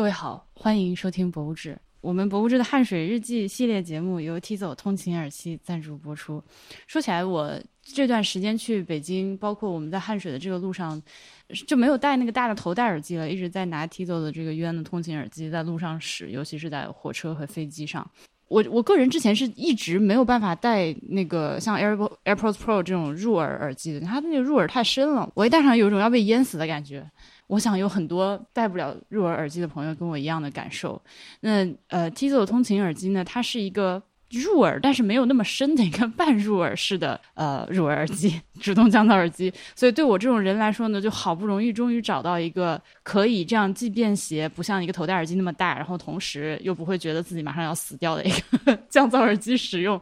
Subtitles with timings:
[0.00, 1.74] 各位好，欢迎收听《博物志》。
[2.00, 6.42] 我们《博物志》的汗水日记系列节目由 T 走通勤耳机赞助播出。
[6.86, 11.00] 说起来，我这段时间去北京，包括我们在汗水的这个路上，
[11.66, 18.10] 就没有戴那个大的头戴耳机了，一直在拿 T 走的这个 UN 的通勤耳机在路上使，尤其是在火车和飞机上。
[18.48, 21.94] 我我个人之前是一直没有办法戴那个像 Air
[22.24, 27.06] AirPods Pro 这种入耳耳机的，它那个入耳太深了，我一戴上有一种要被淹死的感觉。
[27.50, 31.00] 我想有很多戴不了入耳耳机的朋友跟我一样的感受。
[31.40, 34.00] 那呃，Tizo 通勤耳机呢，它是一个
[34.30, 39.52] 入耳但是没有那么深的一个半入耳式的呃入耳耳机，主动降噪耳机。
[39.74, 50.00] 所以对我这种人来说呢，就好不容易终于找到一个可以这样既便携，不像一个头戴耳机那么大，然后同时又不会觉得自己马上要死掉的一个 降噪耳机使用。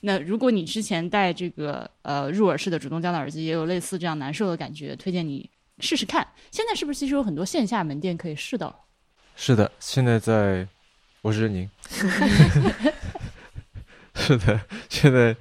[0.00, 5.48] 那如果你之前戴这个呃入耳式的主动降噪耳机，也有类似这样难受的感觉，推荐你。
[5.80, 8.84] 试试看，现在是不是其实有很多线下门店可以试到？
[9.36, 10.66] 是的，现在在，
[11.22, 11.70] 我是任宁。
[14.14, 15.36] 是的，现在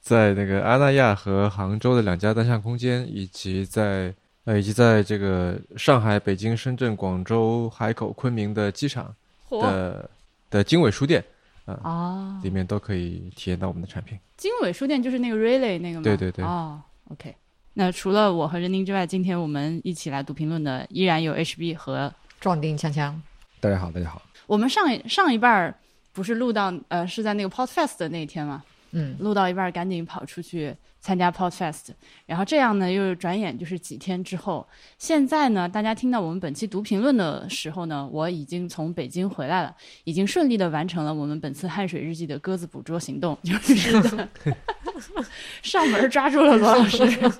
[0.00, 4.14] 在那个阿那亚和杭州的两家单向空间，以及在
[4.44, 9.14] 呃，以及在这个上海、北京、深圳、广州、海口、昆明的机场
[9.50, 10.10] 的
[10.50, 11.24] 的经纬书店
[11.64, 14.18] 啊，里面都可以体验到我们的产品。
[14.36, 16.04] 经纬书店就是那个 Relay 那个吗？
[16.04, 16.44] 对对对。
[16.44, 16.80] 哦
[17.10, 17.34] ，OK。
[17.78, 23.14] 那除了我和任宁之外，今天我们一起来读评论的依然有 HB 和壮丁锵锵。
[23.60, 24.20] 大家好，大家好。
[24.48, 25.72] 我们上一上一半儿
[26.12, 28.64] 不是录到呃是在那个 Podfest 的那一天嘛？
[28.90, 29.16] 嗯。
[29.20, 31.90] 录到一半儿赶紧跑出去参加 Podfest，
[32.26, 34.66] 然后这样呢又转眼就是几天之后。
[34.98, 44.02] 现在呢，大家听到我们本期读评论的时候呢，我已经从北京回来了，已经顺利的完成了我们本次汗水日记的鸽子捕捉行动，就是
[45.62, 47.32] 上门抓住了罗老师。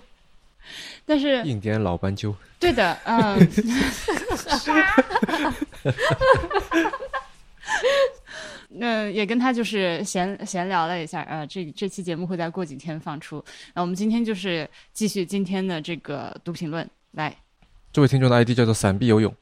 [1.08, 3.38] 但是印第安老斑鸠，对的，嗯，
[8.68, 13.42] 那也跟他就是闲闲聊了一下，呃，这这期节目会在过几天放出。
[13.72, 17.34] 那我们今天就是继续今天的这个读评论，来，
[17.90, 19.34] 这位听众的 ID 叫做散臂游泳，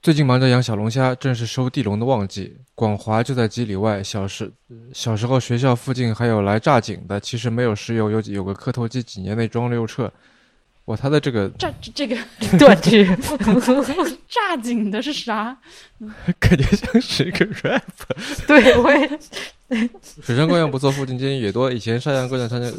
[0.00, 2.56] 最近忙着养小龙虾，正是收地笼的旺季。
[2.76, 4.48] 广华就在几里外，小时
[4.94, 10.08] 小时候学校附近还有来炸井的，其实没有石油，有有个磕头机，几年内装了又撤。
[10.90, 12.16] 哇，他的这个炸这个
[12.58, 13.06] 断句，
[14.28, 15.56] 炸井的是啥？
[16.40, 17.80] 感觉像是一个 rap。
[18.48, 19.08] 对，我也。
[20.20, 21.70] 水山公园不错，附近监狱也多。
[21.70, 22.72] 以前山羊哥讲唱见。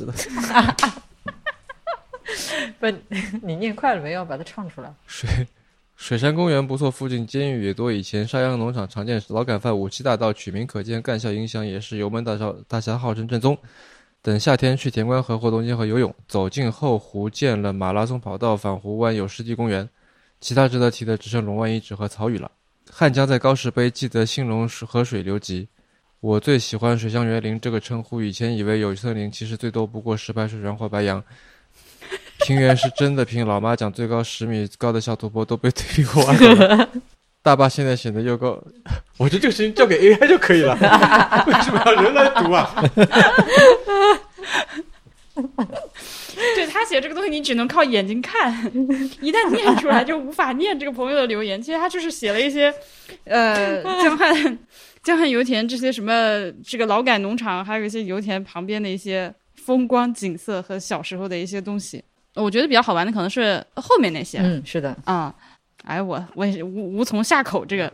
[2.81, 2.87] 不，
[3.43, 4.25] 你念快了没有？
[4.25, 4.93] 把它唱出来。
[5.07, 5.47] 水
[5.95, 7.89] 水山公园不错，附近监狱也多。
[7.89, 13.57] 以前沙羊农场常见劳改犯武器大盗，取名可见，干校影响也是油门大少大侠号称正宗。
[14.23, 19.87] 等夏天去田关河活动街河游泳，走进后湖建了马拉松跑道，返湖湾有湿地公园。
[20.39, 22.51] 其他值得提的只剩龙湾遗址和草屿了。
[22.87, 25.67] 汉江在高石碑，记得兴隆河水流急。
[26.19, 31.23] 我最喜欢水乡园林这个称呼，以前以为有森林，其实最多不过石牌水泉或白杨。
[32.45, 36.89] 平原是真的平，老妈讲最高十米高的小土坡都被推平过了。
[37.43, 38.61] 大坝现在显得又高，
[39.17, 40.75] 我觉得这个事情交给 AI 就可以了，
[41.47, 42.71] 为什么要人来读啊？
[46.55, 48.53] 对他写这个东西，你只能靠眼睛看，
[49.21, 51.61] 一旦念出来就无法念这个朋友的留言。
[51.61, 52.73] 其实他就是写了一些，
[53.23, 54.59] 呃，江汉
[55.01, 62.03] 江汉油田这些什么这个劳改农场，还有一些油田旁边的一些风光景色和小时候的一些东西。
[62.35, 64.39] 我觉得比较好玩的可能是后面那些。
[64.39, 65.33] 嗯，是的，啊。
[65.83, 67.65] 哎，我我也是无无从下口。
[67.65, 67.91] 这个，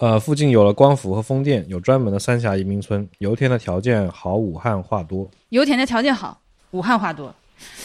[0.00, 3.06] 呃，附近有了光伏和风电，有专门的三峡移民村。
[3.18, 5.30] 油田的条件好，武汉话多。
[5.50, 6.40] 油田的条件好，
[6.70, 7.34] 武汉话多。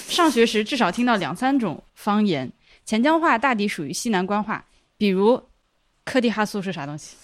[0.07, 2.49] 上学时至少听到两三种方言，
[2.85, 4.63] 钱江话大抵属于西南官话，
[4.97, 5.41] 比如
[6.05, 7.17] 科蒂哈苏是啥东西？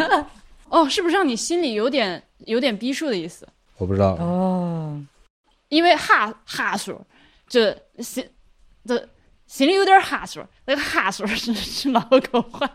[0.70, 3.46] 哦，是不是让你心里有点有点逼数的意思？
[3.76, 4.98] 我不知道哦，
[5.68, 6.98] 因为哈哈苏
[7.46, 8.26] 这心
[8.86, 9.06] 这。
[9.46, 12.70] 心里有点哈数，那个哈数是 是老口话，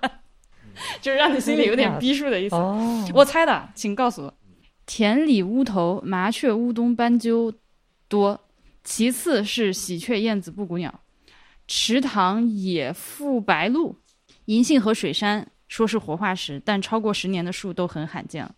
[1.01, 2.55] 就是让你心里有点逼数的意思。
[3.13, 4.33] 我猜的，请告诉我。
[4.85, 7.53] 田里乌头、麻雀、乌冬、斑鸠
[8.07, 8.39] 多，
[8.83, 10.93] 其次是喜鹊、燕子、布谷鸟。
[11.67, 13.95] 池塘野附白鹭，
[14.45, 18.53] 银杏和水杉说是活化石，但超过十年的树都很罕见了。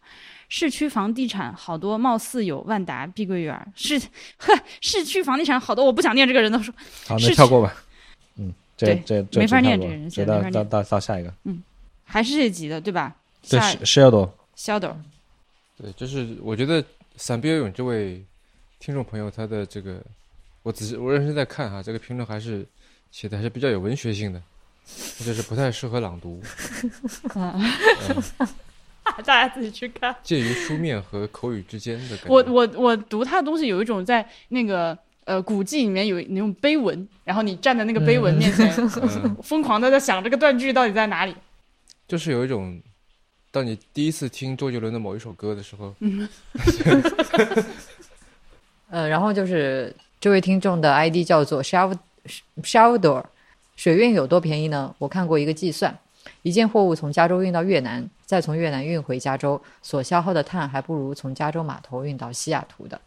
[0.49, 3.55] 市区房地产好多，貌似有万达、碧桂园。
[3.75, 3.99] 市
[4.37, 6.73] 呵， 市区房地产好多，我不想念这个人的说。
[7.07, 7.73] 好，那跳过吧。
[8.77, 11.63] 这这没法念这个人，到到到到下一个，嗯，
[12.05, 13.13] 还是这集的对吧？
[13.47, 14.97] 这是是要多，肖斗，
[15.77, 16.83] 对，就是我觉得
[17.15, 18.25] 散兵游泳这位
[18.79, 20.01] 听众朋友，他的这个，
[20.63, 22.65] 我仔细我认真在看哈，这个评论还是
[23.11, 24.41] 写的还是比较有文学性的，
[25.19, 26.41] 就是不太适合朗读，
[29.23, 30.15] 大家自己去看。
[30.23, 32.33] 介于书面和口语之间的感觉。
[32.33, 38.73] 我我我读他的东西有一种在那个呃古迹里面有那种碑文，然后你站在那个碑文面前，
[39.23, 41.35] 嗯，疯狂的在想这个断句到底在哪里。
[42.07, 42.81] 就是有一种，
[43.51, 45.95] 当你第一次听周杰伦的某一首歌的时候，
[48.89, 51.97] 呃，然后就是这位听众的 ID 叫做 Shav
[52.57, 53.25] Shavdor，
[53.75, 54.95] 水运有多便宜呢？
[54.99, 55.97] 我看过一个计算，
[56.43, 63.01] 一件货物从加州运到越南，再从越南运回加州，所消耗的碳还不如从加州码头运到西雅图的。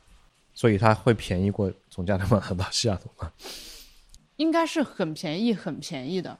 [0.54, 3.30] 所以它会便宜过从加拿大到西雅图吗？
[4.36, 6.36] 应该是很便宜，很便宜的，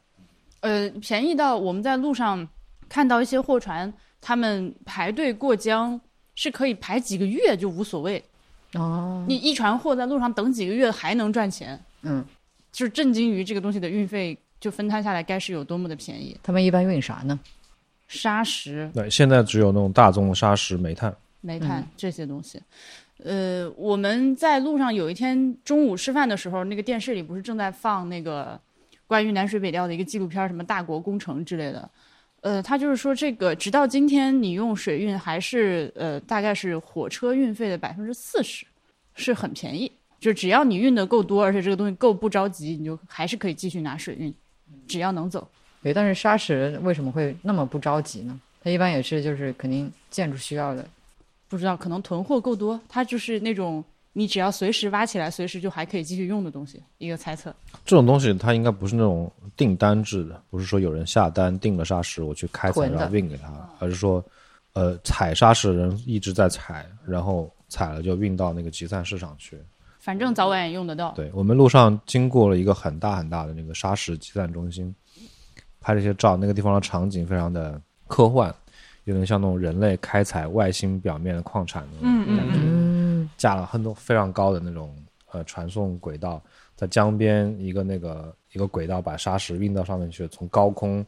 [0.60, 2.46] 呃，便宜到我们在路上
[2.88, 6.00] 看到一些货船，他们排队过江
[6.34, 8.22] 是可以排几个月就无所谓，
[8.74, 12.24] 哦，你一船货在路上等几个月还能赚钱，嗯，
[12.72, 16.36] 就是震惊于这个东西的运费就分摊下来该是有多么的便宜。
[16.42, 17.38] 他们一般运啥呢？
[18.08, 21.14] 砂石、对，现在只有那种大宗的砂石、煤炭。
[21.40, 22.60] 煤炭、嗯这些东西。
[23.22, 28.58] 呃，我们在路上有一天中午吃饭的时候，那个电视里不是正在放那个
[29.08, 31.90] 关于南水北调的一个纪录片，什么大国工程之类的。
[32.42, 38.64] 呃，他就是说，这个直到今天，你用水运还是呃，大概是火车运费的百分之四十，
[39.16, 39.90] 是很便宜。
[40.20, 44.32] 就只要你运的够多，而且这个东西够不着急，你就还是可以继续拿水运，
[44.86, 45.48] 只要能走。
[45.82, 48.38] 对，但是砂石为什么会那么不着急呢？
[48.62, 50.86] 它一般也是就是肯定建筑需要的。
[51.48, 53.82] 不知道可能囤货够多，它就是那种
[54.12, 57.54] 你只要随时挖起来，随时就还可以继续用的东西，一个猜测。
[57.84, 64.24] 这种东西它应该不是那种订单制的，不是说有人下单订了砂石，我去开采然后运给他，而是说，
[64.72, 69.58] 呃，采砂石的人一直在采，然后采了就运到那个集散市场去。
[70.00, 71.12] 反正早晚也用得到。
[71.12, 74.94] 对我们路上经过了一个很大很大的那个砂石集散中心，
[75.80, 78.54] 拍了一些照，那个地方的场景非常的科幻，
[79.04, 82.54] 有点像那种人类开采外星表面的矿产那种嗯感觉。
[82.56, 82.87] 嗯，
[83.36, 84.96] 架了很多非常高的那种
[85.30, 86.42] 呃传送轨道，
[86.74, 91.04] 在江边一个那个一个轨道把沙石运到上面去，从高空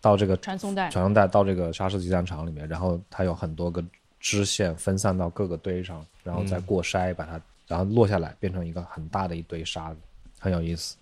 [0.00, 3.84] 到这个传送带，传送带到这个沙石集散场里面，然后它有很多个
[4.18, 9.96] 支线分散到各个堆上，然后再过筛把它，然后落下来变成一个很大的一堆沙子，
[10.38, 10.96] 很有意思。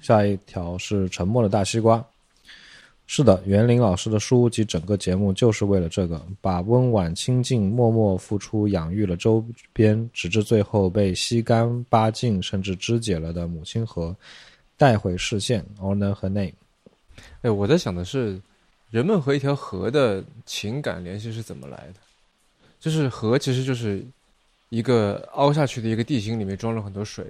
[0.00, 2.04] 下一条是沉默的大西瓜。
[3.12, 14.14] 是的，袁林老师的书及整个节目就是为了这个，把温婉清静、默默付出养育了周边，直至最后被吸干、扒净甚至肢解了的母亲河
[14.76, 15.66] 带回视线。
[15.80, 16.52] Honor 和 name。
[17.42, 18.40] 哎，我在想的是，
[18.90, 21.94] 人们和一条河的情感联系是怎么来的？
[22.78, 24.06] 就是河其实就是
[24.68, 27.26] 一个凹下去的一个地形，里面装了很多水。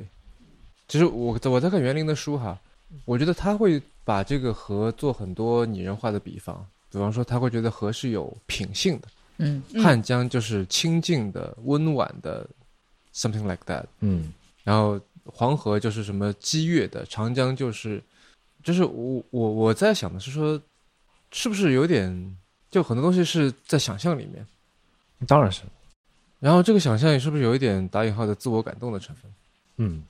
[0.89, 2.61] 其实我我在看园林的书哈，
[3.07, 3.81] 我觉得他会
[4.11, 9.85] 把这个河做很多拟人化的比方，比方说他会觉得河是有品性的，嗯，嗯。
[9.85, 12.45] 汉江就是清静的、温婉的
[13.15, 13.85] ，something like that。
[14.01, 14.33] 嗯。
[14.65, 18.03] 然后黄河就是什么激越的，长江就是，
[18.65, 20.61] 就是我我我在想的是说，
[21.31, 22.37] 是不是有点
[22.69, 24.45] 就很多东西是在想象里面，
[25.29, 25.63] 当然是，
[26.41, 29.33] 然后这个想象也是不是有一点打引号的自我感动的成分，
[29.77, 30.03] 嗯，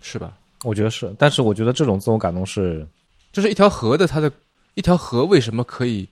[0.00, 0.36] 是吧？
[0.64, 2.84] 我觉得是，但是我觉得这种自我感动是，
[3.32, 4.30] 就是一条河的它的
[4.74, 6.08] 一条河为什么可以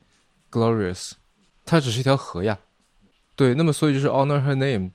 [0.50, 1.12] glorious？
[1.64, 2.58] 它只是一条河呀，
[3.36, 4.90] 对，那么所以就是 honor her name，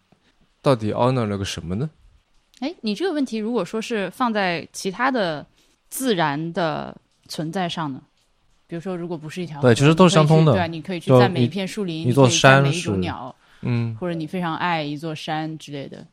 [0.61, 1.89] 到底 honor 了个什么呢？
[2.59, 5.45] 哎，你这个问题如果说是放在其他的
[5.89, 6.95] 自然的
[7.27, 8.01] 存在上呢？
[8.67, 16.05] 比如说，如果不是一条河，对其实都是相通的你可以去对啊，你可以去就赞美一片树林，一座山美一种鸟，嗯，或者你非常爱一座山之类的。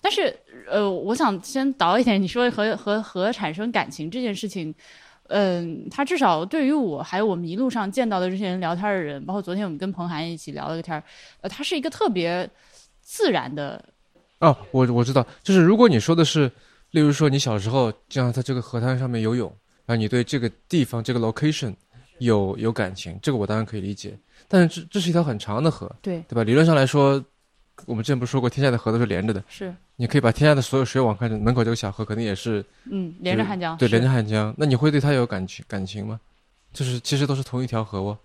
[0.00, 0.34] 但是，
[0.70, 4.74] 呃，我想先倒一点，你说和和和产生感情这件事情，
[5.28, 11.02] 嗯、他至少对于我还有我们一路上见到的这些人聊天的人，包括昨天我们跟彭涵一起聊了个天儿，
[11.40, 12.48] 呃，他是一个特别
[13.00, 13.82] 自然的，
[14.40, 16.50] 哦，我我知道，就是如果你说的是，
[16.92, 19.48] 例如说你小时候经常在这个河滩上面游泳，
[19.84, 21.74] 然后你对这个地方这个 location
[22.18, 24.18] 有有感情，这个我当然可以理解。
[24.46, 26.42] 但是这这是一条很长的河，对，对吧？
[26.42, 27.22] 理论上来说，
[27.86, 36.20] 我们之前不是说过，天下的河都是连着的，是，你可以把天下的所有水往看，门口这个小河肯定也是嗯，连着汉江，对，连着汉江，那你会对它有感情感情吗？
[36.72, 38.18] 就是其实都是同一条河哦，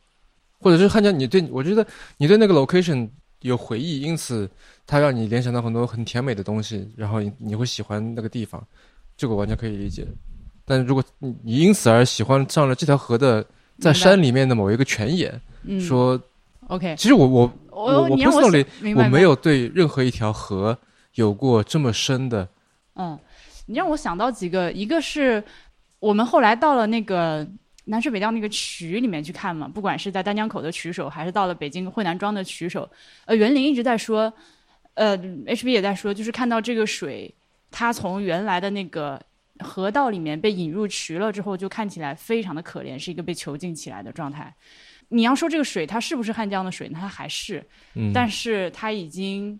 [0.59, 1.85] 或者是汉江，你对我觉得
[2.17, 3.07] 你对那个 location
[3.41, 4.49] 有回忆，因此
[4.85, 8.65] 它让你联想到很多很甜美的东西，然后你你会喜欢那个地方，
[9.15, 10.05] 这个我完全可以理解。
[10.65, 13.45] 但如果你你因此而喜欢上了这条河的
[13.79, 16.19] 在山里面的某一个泉眼，嗯，说
[16.67, 20.77] OK，其实我我我我我你让我没有对任何一条河
[21.15, 22.47] 有过这么深的
[22.95, 23.17] 嗯，
[23.65, 25.43] 你让我想到几个，一个是
[25.99, 27.47] 我们后来到了那个
[27.85, 32.89] 南水北调那个渠里面去看嘛，不管是在丹江口的渠首，还是到了北京惠南庄的渠首，
[33.25, 34.31] 呃，园林一直在说，
[34.93, 37.33] 呃，HB 也在说，就是看到这个水，
[37.71, 39.19] 它从原来的那个
[39.59, 44.53] 河道里面被引入渠了之后，就看起来非常的可怜，是一个被囚禁起来的状态。
[45.13, 49.59] 你要说这个水它是不是汉江的水，那它还是，嗯，但是它已经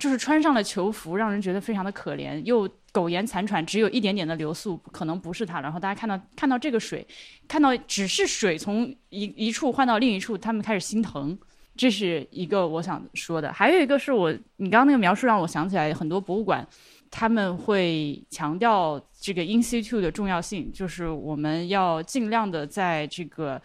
[0.00, 5.60] 就是穿上了囚服，让人觉得非常的可怜，又苟延残喘，只有一点点的流速，可能不是它。
[5.60, 7.06] 然后大家看到看到这个水，
[7.46, 11.38] 看到只是水从一一处换到另一处，他们开始心疼。
[11.74, 16.66] 这是一个我想说的，还有一个是我你刚刚那个描述让我想起来，很多博物馆
[17.10, 23.60] 他们会强调这个 in situ 的重要性，就是我们要尽量的在这个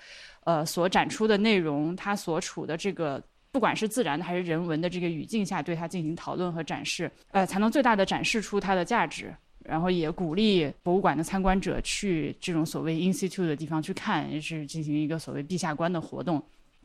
[0.48, 9.36] 呃所展出的内容，它所处的这个不管是自然的还是人文的这个语境下，对它进行讨论和展示，呃，才能最大的展示出它的价值。
[9.66, 16.42] 然后也鼓励博物馆的参观者去这种所谓 institute 的地方去看，也是进行一个所谓地下观的活动。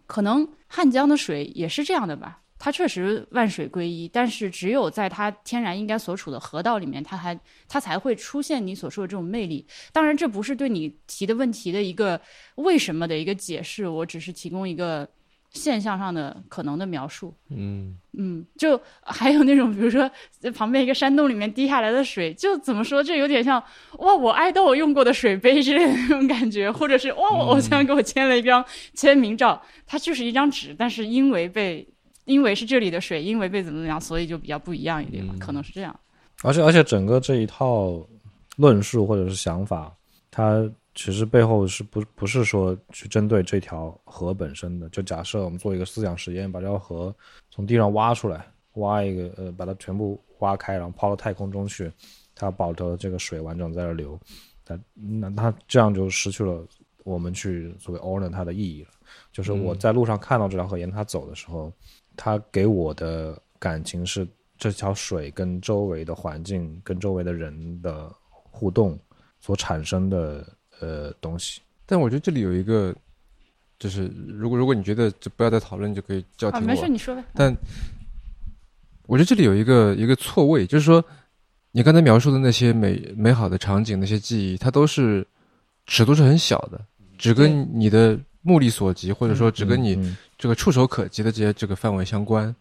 [0.09, 7.37] 可能汉江的水也是这样的吧，它确实万水归一，但是只有在它天然应该所处的河道里面，它还
[7.69, 9.67] 它才会出现你所说的这种魅力。
[9.93, 12.21] 当然，这不是对你提的问题的一个
[12.55, 15.09] 为什么的一个解释，我只是提供一个
[15.51, 17.35] 现象上的可能的描述。
[17.51, 23.61] 嗯嗯，就还有那种，比如说在旁边一个山洞里面滴下来的水，就怎么说，这有点像
[23.99, 28.65] 哇，我爱豆用过的水杯之类的那种感觉，或者是哇，我偶像给我签了一张
[28.95, 31.85] 签名照，它就是一张纸，但是因为被
[32.25, 35.99] 因为是这里的水，因为被怎么怎么样，所以就比较不一样一点嘛，嗯可能是这样。
[36.43, 38.05] 而且而且整个这一套
[38.57, 39.95] 论述或者是想法，
[40.31, 44.89] 它其实背后是不不是说去针对这条河本身的？
[44.91, 47.15] 就假设我们做一个思想实验，把这条河
[47.51, 51.91] 从地上挖出来，挖一个呃，把它全部挖开，然后抛到太空中去，
[52.35, 54.19] 它保证这个水完整在这流，
[54.65, 56.67] 它那它这样就失去了
[57.05, 58.91] 我们去所谓 honor 它的意义了。
[59.33, 61.73] 就是我嗯在路上看到这条河沿它走的时候，
[62.17, 64.27] 它给我的感情是
[64.59, 68.99] 这条水跟周围的环境、跟周围的人的互动
[69.41, 70.47] 所产生的
[70.81, 71.61] 呃东西。
[71.87, 72.95] 但我觉得这里有一个，
[73.79, 76.67] 就是如果如果你觉得就不要再讨论，你就可以叫啊，停我。
[76.67, 77.25] 没事，你说呗。
[77.35, 77.55] 但
[79.07, 81.05] 我觉得这里有一个一个错位，就是说，
[81.73, 85.27] 你刚才描述的那些美美好的场景、那些记忆，它都是
[85.87, 86.81] 尺度是很小的，
[87.19, 92.53] 只跟你的目力所及，或者说只跟你嗯这个触手可及的这些这个范围相关。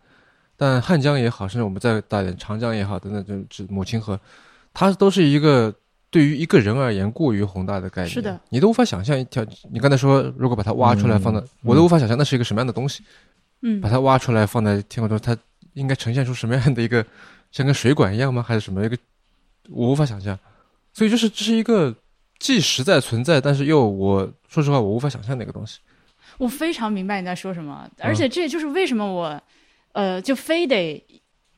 [0.55, 4.19] 但汉江也好，甚至我们再大一点长江也好，等等，这这母亲河，
[4.71, 5.73] 它都是一个
[6.11, 8.13] 对于一个人而言过于宏大的概念。
[8.13, 9.43] 是的，你都无法想象一条。
[9.71, 13.03] 你刚才说，如果把它挖出来嗯放到，嗯我都无法想象那是一个什么样的东西。
[13.63, 15.35] 嗯把，它挖出来放在天空中，它
[15.73, 17.03] 应该呈现出什么样的一个，
[17.51, 18.45] 像跟水管一样吗？
[18.47, 18.95] 还是什么一个？
[19.71, 20.37] 我无法想象。
[20.93, 21.95] 所以就是这是一个
[22.37, 25.79] 既实在存在，但是又我说实话我无法想象的一个东西。
[26.41, 29.39] 我非常明白你在说什么，而且这也就是为什么我，
[29.91, 31.05] 呃，就非得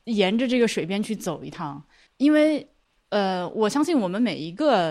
[0.04, 1.82] 沿着这个水边去走一趟，
[2.18, 2.68] 因为，
[3.08, 4.88] 呃，我相信我们每一个，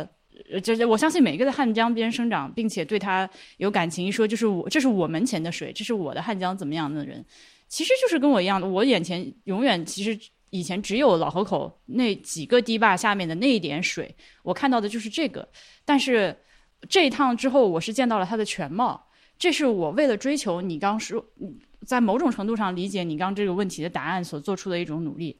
[0.52, 7.24] 呃，就是我相信每一个在汉江边生长，并且对它有感情，一说就是我，这是我门前的水，这是我的汉江，怎么样的人，
[7.68, 10.20] 其实就是跟我一样的，我眼前永远其实
[10.50, 15.48] 以前只有老河口那几个堤坝下面的那一点水，我看到的就是这个，
[15.86, 16.36] 但是
[16.90, 19.10] 这一趟之后，我是见到了它的全貌。
[19.44, 21.54] 这是我为了追求你刚说，嗯
[21.86, 25.38] 在某种程度上理解你刚这个问题的答案所做出的一种努力。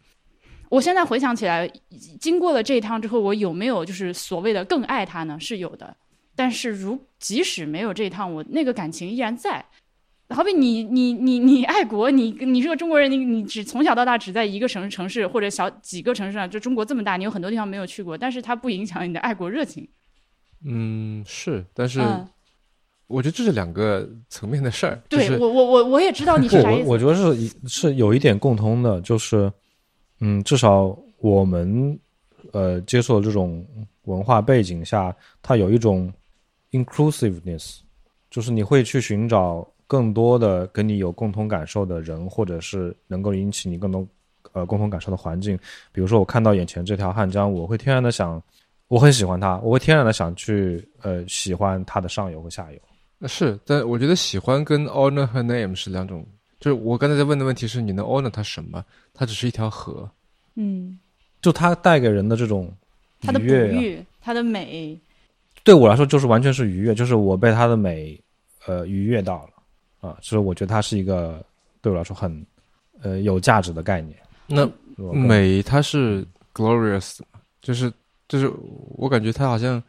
[0.68, 1.72] 我现在回想起来，
[2.20, 5.40] 经过了这一趟之后，我有没有就是所谓的更爱他呢？
[5.40, 5.96] 是有的，
[6.36, 9.64] 但是如即使没有这一趟，我那个感情依然在。
[10.32, 19.88] 好比你你你你爱国，你你是个中国人，你你只从小到大只在一个城城市或者小几个城市上，就中国这么大，你有很多地方没有去过，但是它不影响你的爱国热情。
[20.66, 22.28] 嗯，是，但是嗯，
[23.08, 25.00] 我觉得这是两个层面的事儿。
[25.10, 26.88] 对就是我我我我也知道你，是啥意思。
[26.88, 29.52] 我我觉得是是有一点共通的，就是，
[30.20, 32.00] 嗯，至少我们
[32.52, 33.66] 呃接受这种
[34.04, 36.12] 文化背景下，它有一种
[36.72, 37.80] inclusiveness，
[38.32, 44.08] 就是你会去寻找更多的跟你有共同感受的人，或者是能够引起你更多
[44.54, 45.58] 呃共同感受的环境。
[45.92, 48.42] 比如说，我看到眼前这条汉江，我会天然的想，
[48.88, 52.80] 我很喜欢它，我会天然的想去呃喜欢它的上游和下游。
[53.28, 56.26] 是，但我觉得喜欢跟 honor 和 name 是两种。
[56.60, 58.84] 就是我刚才在问的问题是，你能 honor 它什么？
[59.14, 60.10] 它只是一条河。
[60.56, 60.98] 嗯，
[61.42, 62.72] 就它带给人的这种
[63.22, 64.98] 它的哺愉悦它的美，
[65.64, 68.18] 对我来说就是完全是愉悦，就是我被它的美
[68.66, 71.44] 呃愉悦到了啊，所以我觉得它是一个
[71.82, 72.46] 对我来说很
[73.02, 74.18] 呃有价值的概念。
[74.48, 74.70] 那
[75.12, 77.20] 美它是 glorious，
[77.62, 77.92] 就是
[78.28, 78.50] 就是
[78.96, 79.82] 我感觉它好像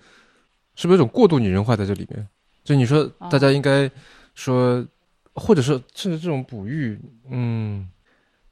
[0.74, 2.26] 是不是有一种过度拟人化在这里面？
[2.64, 3.28] 就你说哦。
[3.30, 3.88] 大家应该
[4.34, 4.84] 说，
[5.34, 6.98] 或者说甚至这种哺育，
[7.30, 7.88] 嗯，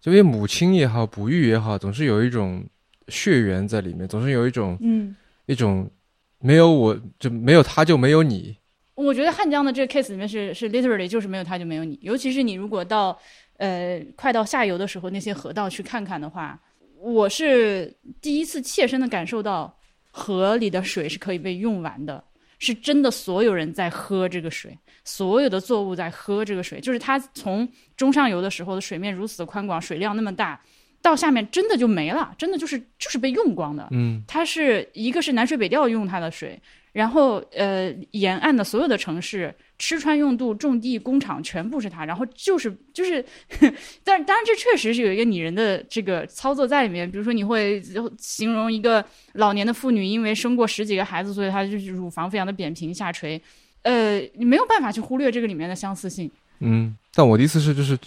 [0.01, 2.65] 就因为母亲也好，哺育也好，总是有一种
[3.09, 5.17] 血缘在里面，总是有一种嗯，
[5.47, 5.91] 一种
[6.39, 8.57] 没有我就没有他就没有你，
[8.95, 13.19] 我觉得汉江的这个 case 里面是是 literally 就是没有他就没有你，尤其是你如果到
[13.57, 16.61] 呃快到下游的时候，那些河道去看看的话，
[16.99, 19.77] 我是第一次切身的感受到
[20.11, 22.23] 河里的水是可以被用完的，
[22.63, 30.61] 是真的所有人在喝这个水，所有的作物在喝这个水，就是它从中上游的时候的水面如此的宽广，水量那么大，
[31.03, 33.89] 到下面真的就没了，真的就是就是被用光的。
[33.91, 36.57] 嗯它是一个是南水北调用它的水，
[36.93, 43.25] 然后呃沿岸的所有的城市吃穿用度、种地、工厂全部是它，然后就是就是，
[44.05, 47.83] 但是当然这确实是有一个拟人的这个操作在里面，比如说你会
[48.17, 53.43] 形容一个老年的妇女因为生过十几个孩子，所以她就是乳房非常的扁平下垂，
[53.83, 56.31] 呃，你没有办法去忽略这个里面的相似性。
[56.61, 57.99] 嗯，但我的意思是就是，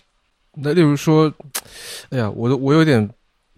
[0.54, 1.30] 那例如说，
[2.10, 3.10] 哎呀，我都我有点，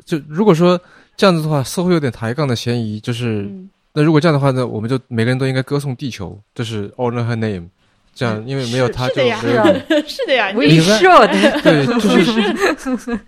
[0.03, 0.81] 就如果说
[1.15, 3.43] 这样子的话，似乎有点抬杠的嫌疑，就是。
[3.43, 7.67] 嗯，那如果这样的话呢，我们就每个人都应该歌颂地球，这是 honor her name，
[8.17, 13.19] 这样因为没有他 就是是的呀，We 你 should，对，就是，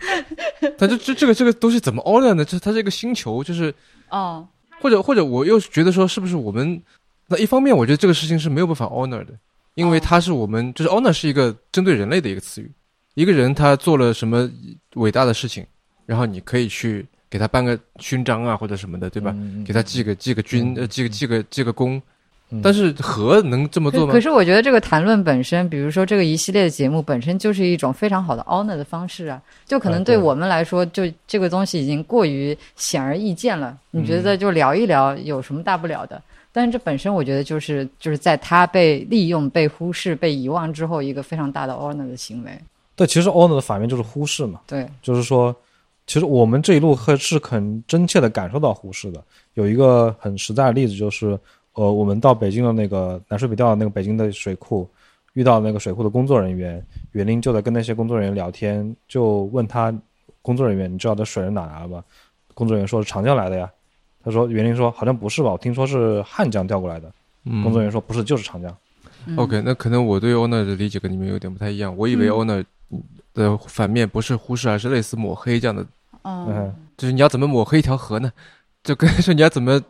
[0.79, 2.43] 但这这这个这个东西怎么 honor 呢？
[2.43, 3.72] 这它是一个星球，就是
[4.10, 4.48] 哦，
[4.81, 6.81] 或者或者我又觉得说，是不是我们
[7.27, 9.34] 那一方面，我觉得这个事情是没有办法 honor 的，
[9.75, 12.72] 因为哦它是我们就是 honor 是一个针对人类的一个词语，
[13.13, 14.50] 一个人他做了什么
[14.96, 15.63] 伟大的事情，
[16.08, 19.31] 然后你可以去给他颁个勋章啊或者什么的，对吧？
[19.36, 22.01] 嗯给他记个记个军，呃，记个记个记个功。
[22.51, 24.22] 嗯但是和能这么做吗可可？
[24.22, 33.77] 是我觉得这个谈论本身，比如说这个一系列的节目本身就是一种非常好的 honor 的方式啊，就可能啊对对我们来说，就这个东西已经过于显而易见了。
[33.91, 36.22] 你觉得就聊一聊有什么大不了的？
[36.51, 42.51] 但是这本身我觉得就是就是在他被利用、被忽视、被遗忘之后，一个非常大的 honor 的行为。
[42.96, 45.56] 对，其实 honor 的反面就是忽视嘛，对，就是说，
[46.08, 49.24] 其实我们这一路还是很真切的感受到忽视的。
[49.54, 51.39] 有一个很实在的例子就是，
[51.73, 54.89] 呃，我们到北京的那个南水北调的那个北京的水库，
[55.34, 59.93] 遇到那个水库的工作人员，园林就在跟那些工作人员聊天，就问他
[60.41, 62.03] 工作人员，你知道这水是哪来的吗？
[62.53, 63.69] 工作人员说是长江来的呀。
[64.21, 67.12] 他说园林说好像不是吧，我听说是汉江调过来的。
[67.45, 68.75] 嗯工作人员说不是，就是长江。
[69.25, 71.95] 嗯 OK，那可能我对 owner 的理解跟你们有点不太一样。
[71.95, 72.63] 我以为 owner
[73.34, 75.86] 的反面不是忽视，而是类似抹黑这样的，
[76.23, 78.32] 嗯嗯，就是你要怎么抹黑一条河呢？
[78.84, 79.82] 就跟 说你要怎么，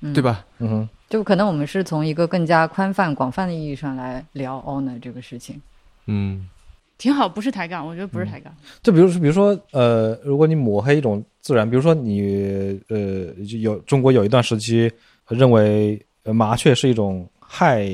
[0.00, 0.22] 嗯对？
[0.22, 0.44] 吧？
[0.58, 5.60] 嗯哼，就可能我们是从一个更加宽泛、广泛的意义上来聊 honor 这个事情。
[6.06, 6.48] 嗯
[6.96, 8.50] 挺好，不是抬杠，我觉得不是抬杠。
[8.82, 14.90] 就比如说，比如说，呃，如果你抹黑一种自然，比如说你呃，就有中国有一段时期
[15.28, 17.86] 认为呃麻雀是一种害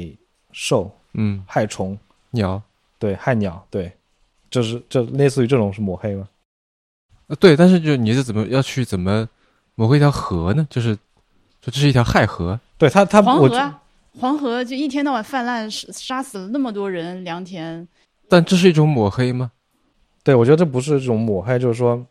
[0.53, 1.99] 兽、嗯，害虫，
[2.31, 2.63] 鸟，
[3.01, 3.91] 对，害鸟，对，
[4.49, 6.29] 就是这类似于这种是抹黑吗？
[7.27, 9.29] 呃对，但是就你是怎么要去怎么
[9.75, 10.65] 抹黑一条河呢？
[10.71, 10.95] 就是
[11.61, 13.83] 说这是一条害河，对他他我黄河啊，
[14.21, 17.87] 黄河就一天到晚泛滥，杀杀死了那么多人，良田。
[18.29, 19.51] 但这是一种抹黑吗？
[20.23, 22.07] 对我觉得这不是一种抹黑，就是说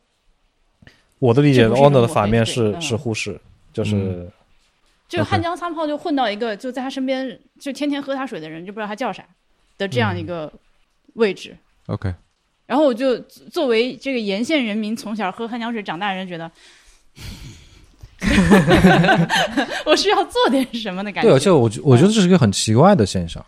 [1.19, 3.39] 我的理解 honor 的反面是是忽视，
[3.71, 4.31] 就是嗯
[5.07, 9.23] 就汉江三炮就混到一个就在他身边就天天喝他水的人，就不知道他叫啥
[9.77, 10.51] 的这样一个
[11.13, 11.55] 位置。
[11.85, 12.13] OK，
[12.65, 16.51] 然后我就作为这个沿线人民，从小喝汉江水长大的人，觉得
[19.85, 21.29] 我需要做点什么的感觉。
[21.29, 23.43] 对，而且我觉我觉得这是一个很奇怪的现象，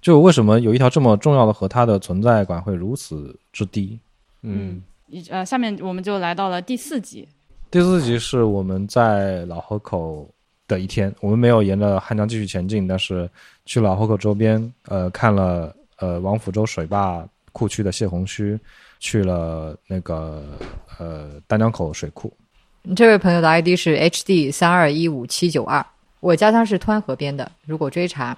[0.00, 3.98] 就为什么有一条这么重要的河，它的存在感会如此之低？
[4.42, 7.28] 嗯一呃，下面我们就来到了第四集。
[7.70, 10.28] 第四集是我们在老河口
[10.66, 13.28] 的一天，我们没有沿着汉江继续前进，但是
[13.66, 18.58] 去老河口周边，呃，看了呃王府洲水坝库区的泄洪区，
[19.00, 20.42] 去了那个
[20.98, 22.32] 呃丹江口水库。
[22.94, 25.84] 这位朋友的 ID 是 HD 三二一五七九二。
[26.20, 28.36] 我家乡是湍河边的，如果追查，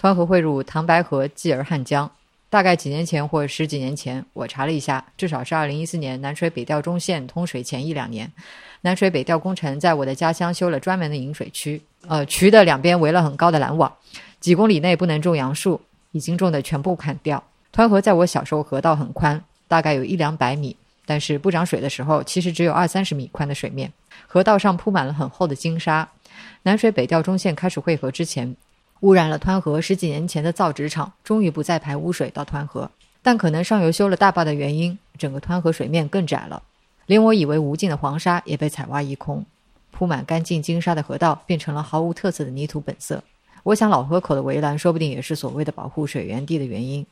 [0.00, 2.10] 湍河汇入唐白河，继而汉江。
[2.48, 8.32] 大概几年前或十几年前，我查了一下，至少是二零一四年南水北调中线通水前一两年，
[8.80, 13.92] 南水北调工程在我的家乡修了专门的引水渠，呃，渠的两边围了很高的拦网，
[14.40, 15.78] 几公里内不能种杨树，
[16.12, 17.44] 已经种的全部砍掉。
[17.74, 20.76] 湍河在我小时候河道很宽，大概有一两百米，
[21.06, 23.92] 但是不涨水的时候，其实只有二三十米宽的水面。
[24.26, 26.08] 河道上铺满了很厚的金沙。
[26.62, 28.56] 南水北调中线开始汇合之前，
[29.00, 36.62] 污染了湍河十几年前的造纸厂终于不再排污水到湍河，但可能上游修了大坝的原因，整个湍河水面更窄了，
[37.06, 39.44] 连我以为无尽的黄沙也被采挖一空，
[39.90, 43.22] 铺满干净金沙的河道变成了毫无特色的泥土本色。
[43.64, 47.04] 我想老河口的围栏说不定也是所谓的保护水源地的原因。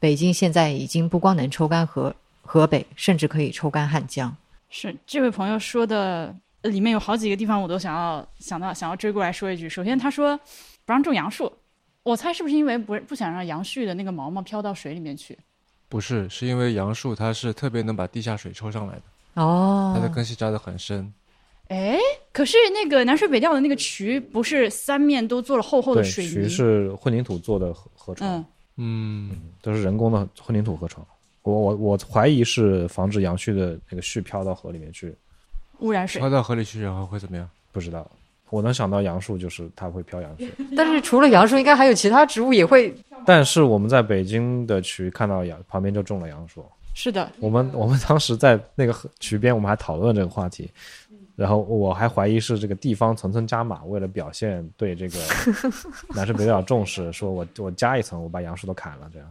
[0.00, 2.14] 北京现在已经不光能抽干河
[2.46, 4.34] 河北，甚至可以抽干汉江。
[4.70, 9.68] 是这位朋友说的，呃里面有好几个地方我都想要想到想要追过来说一句。
[9.68, 10.36] 首先他说
[10.84, 11.52] 不让种杨树，
[12.02, 15.36] 我猜是不是因为不不想让杨絮的那个毛毛飘到水里面去？
[15.88, 19.02] 不是，是因为杨树它是特别能把地下水抽上来的，
[19.34, 21.12] 哦它的哦，根系扎得很深。
[21.68, 21.96] 哎，
[22.32, 26.30] 可是那个南水北调的那个渠不是三面都做了厚厚的，水泥？
[26.30, 28.44] 渠是混凝土做的河河床，
[28.76, 31.06] 嗯，嗯，都是人工的混凝土河床。
[31.46, 35.14] 我我我怀疑是防止杨絮的那个絮飘到河里面去，
[35.78, 36.28] 污染水飘。
[36.28, 37.48] 到河里去，然后会怎么样？
[37.70, 38.10] 不知道。
[38.50, 42.94] 我能想到杨树就是它会飘杨絮，但是除了杨树，应该还有其他植物也会。
[43.24, 46.64] 但是我们在北京的渠看到杨旁边就种了杨树。
[46.94, 50.70] 是的，我们我们当时在那个渠边，我们还讨论这个话题，
[51.34, 55.18] 然后我还怀疑是这个地方层层加码，为了表现对这个
[56.14, 59.28] 南水北调重视，说我我加一层，我把杨树都砍了，这样。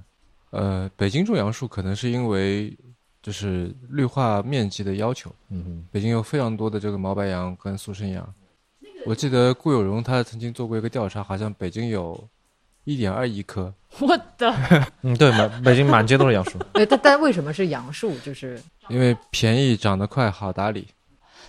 [0.55, 2.75] 呃，北京种杨树可能是因为
[3.21, 8.33] 就是绿化面积的要求，嗯哼，北京有非常多的这个毛白杨跟速生杨。
[9.05, 12.27] 我记得顾有荣他曾经做过一个调查，好像北京有
[12.85, 13.73] 一点二亿棵。
[13.99, 14.53] 我的
[15.03, 16.57] 嗯，对，满北京满街都是杨树。
[16.73, 18.17] 对，但但为什么是杨树？
[18.19, 20.87] 就是因为便宜、长得快、好打理。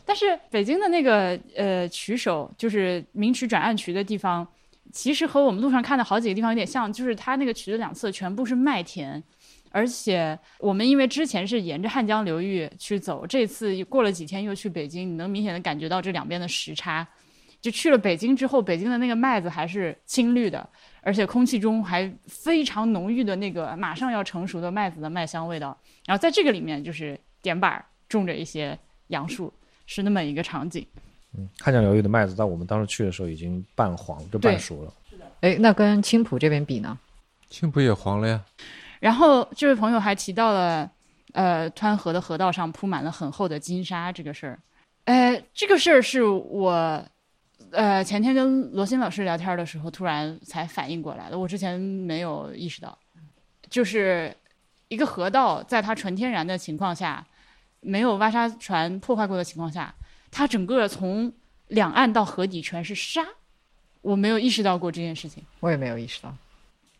[0.05, 4.47] 但是北京的那个呃渠首，就是明渠转暗渠的地方，
[4.97, 9.23] 其实和我们路上看的好几个地方有点像，就是它那个渠的两侧全部是麦田，
[9.71, 17.07] 而且我们因为之前是沿着汉江流域去走，这次过了几天又去北京，你能明显的感觉到这两边的时差。
[17.61, 20.67] 就去了北京之后，北京的那个麦子还是青绿的，
[21.03, 25.79] 而且空气中还非常浓郁的那个马上要成熟的麦子的麦香味道。
[26.07, 28.79] 然后在这个里面，就是点板种着一些
[29.09, 29.53] 杨树，
[29.85, 30.87] 是那么一个场景。
[31.59, 34.93] 汉江流域的麦子，在我们当时去的时候已经半黄，就半熟了。
[35.41, 36.99] 哎，那跟青浦这边比呢？
[37.49, 38.41] 青浦也黄了呀。
[38.99, 40.91] 然后这位朋友还提到了，
[41.33, 44.59] 呃，湍河的河道上铺满了很厚的金沙这个事儿。
[45.05, 47.05] 呃，这个事儿是我，
[47.71, 52.99] 呃，前天跟罗新老师聊天的时候突然才反应过来的，我之前没有意识到，
[53.69, 54.35] 就是
[54.89, 57.25] 一个河道在它纯天然的情况下，
[57.81, 59.95] 没有挖沙船破坏过的情况下，
[60.37, 61.33] 它整个从
[61.69, 63.25] 两岸到河底全是沙，
[64.03, 65.43] 我没有意识到过这件事情。
[65.61, 66.31] 我也没有意识到。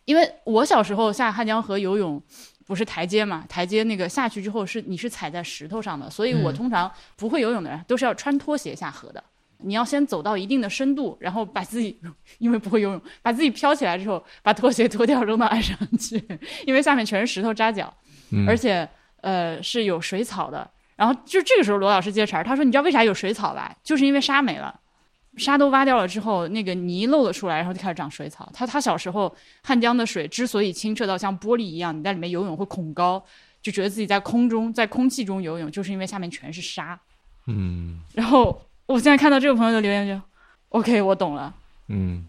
[0.05, 2.19] 因为我小时候下汉江河游泳，
[2.65, 3.45] 不是台阶嘛？
[3.47, 9.23] 台阶那个下去之后是你是踩在石头上的，所以我嗯通常不会游泳的人都是要穿拖鞋下河的。
[9.59, 11.95] 你要先走到一定的深度，然后把自己
[12.39, 16.19] 因为不会游泳，把自己飘起来之后，把拖鞋脱掉扔到岸上去，
[16.65, 17.93] 因为下面全是石头扎脚，
[18.31, 18.89] 嗯，而且
[19.21, 20.67] 呃是有水草的。
[20.97, 23.73] 然后就这个时候，罗老师接茬儿，他说：“你知道为啥有水草吧？
[23.81, 24.77] 就是因为沙没了。”
[25.37, 28.49] 沙都挖掉了之后，那个泥露了出来，然后就开始长水草。
[28.51, 29.31] 他他小时候
[29.63, 33.23] 汉江的水之所以清澈到像玻璃一样，你在里面游泳会恐高，
[33.61, 36.99] 就觉得自己在空中在空气中游泳，就是因为下面全是沙。
[37.45, 40.19] 嗯然后我现在看到这个朋友的留言就
[40.69, 41.53] ，OK，我懂了。
[41.89, 42.25] 嗯，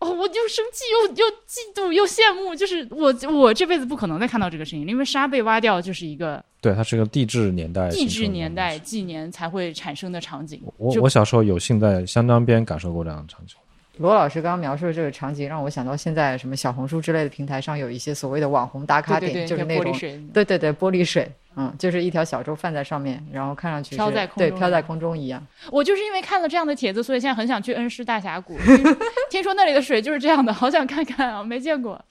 [0.00, 8.78] 哦，我又生气又又嫉妒又羡慕，就是我我这辈子不可能再看到这个事情，因为沙被挖掉就是一个对，它是个地质年代，地质年代。
[8.78, 10.62] 纪年才会产生的场景。
[10.78, 13.54] 我我小时候有幸在湘江边感受过这样的场景。
[13.98, 20.20] 罗老师刚刚描述的这个场景，让我想到现在什么小红书之类的平台上有一些所谓的网红打卡点，对对对，就是那种玻璃水。
[20.32, 25.46] 对对对玻璃水，嗯，就是一条小舟泛在上面，然后看上去飘在空中对飘在空中一样。
[25.70, 28.56] 我就是因为看了这样的帖子，所以现在很想去恩施大峡谷。
[28.58, 28.96] 听说
[29.30, 32.02] 听说那里的水就是这样的，好想看看啊，没见过。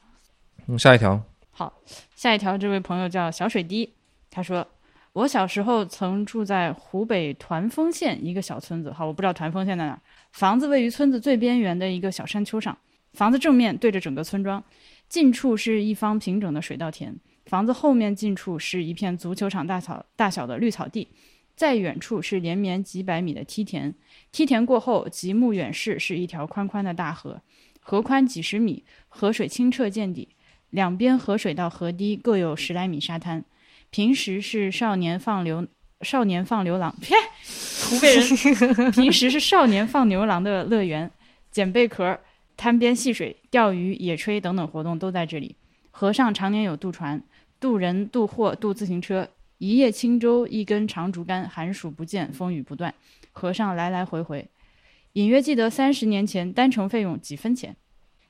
[0.68, 1.74] 嗯，下一条，好
[2.16, 3.92] 下一条，这位朋友叫小水滴，
[4.36, 4.68] 他说
[5.14, 10.02] ：“我小时候曾住在湖北团风县一个小村子，好，我不知道团风县在哪儿。
[10.32, 12.76] 房子位于村子最边缘的一个小山丘上，
[13.12, 14.64] 房子正面对着整个村庄，
[15.08, 17.16] 近处是一方平整的水稻田，
[17.46, 21.10] 房子后面近处是一片足球场大草大小的绿草地，
[21.56, 23.94] 再远处是连绵几百米的梯田，
[24.32, 27.40] 梯田过后极目远视是一条宽宽的大河，
[27.80, 30.30] 河宽几十米，河水清澈见底。”
[30.74, 33.46] 两边河水到河堤各有十来米沙滩，
[33.94, 35.68] 平时是少年放牛
[36.02, 37.14] 少年放牛郎，呸，
[37.84, 41.12] 湖北人， 平时是少年放牛郎的乐园，
[41.52, 42.20] 捡贝壳、
[42.58, 45.56] 滩边戏水、钓鱼、野炊等等活动都在这里。
[45.92, 47.22] 河上常年有渡船、
[47.60, 49.30] 渡人、渡货、渡自行车，
[49.60, 52.92] 一叶轻舟，一根长竹竿，寒暑不见，风雨不断，
[53.32, 54.50] 河上来来回回。
[55.14, 57.76] 隐约记得三十年前单程费用几分钱。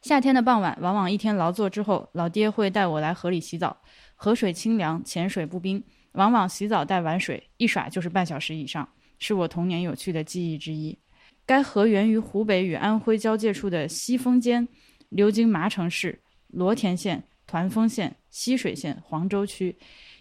[0.02, 3.78] 夏天的傍晚，往往一天劳作之后，老爹会带我来河里洗澡。
[4.24, 5.84] 河水清凉，浅水不冰，
[6.14, 8.88] 往往洗澡带玩水，一耍就是半小时以上，
[9.20, 10.98] 是我童年有趣的记忆之一。
[11.46, 14.66] 该河源于湖北与安徽交界处的西峰间，
[15.10, 19.76] 流经麻城市、罗田县、团风县、浠水县、黄州区。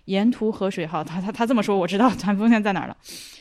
[0.07, 2.97] 沿途河水好，他他他这么说，我知道团风县在哪儿了。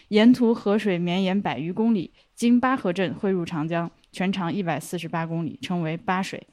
[0.09, 6.45] 沿途河水绵延百余公里，经巴河镇汇入长江，全长一百四十八公里，称为巴水。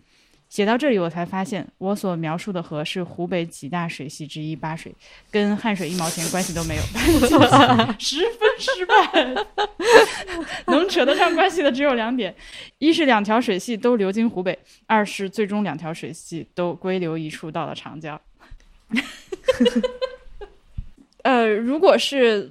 [0.49, 4.93] 写到这里，我才发现我所描述的河是湖北几大水系之一巴水，
[5.31, 6.83] 跟汉水一毛钱关系都没有，
[7.99, 8.95] 十分失败。
[10.67, 12.35] 能扯得上关系的只有两点：
[12.79, 14.55] 一是两条水系都流经湖北；
[14.87, 18.21] 二是最终两条水系都归流一处，到了长江。
[21.25, 22.51] 呃，如果是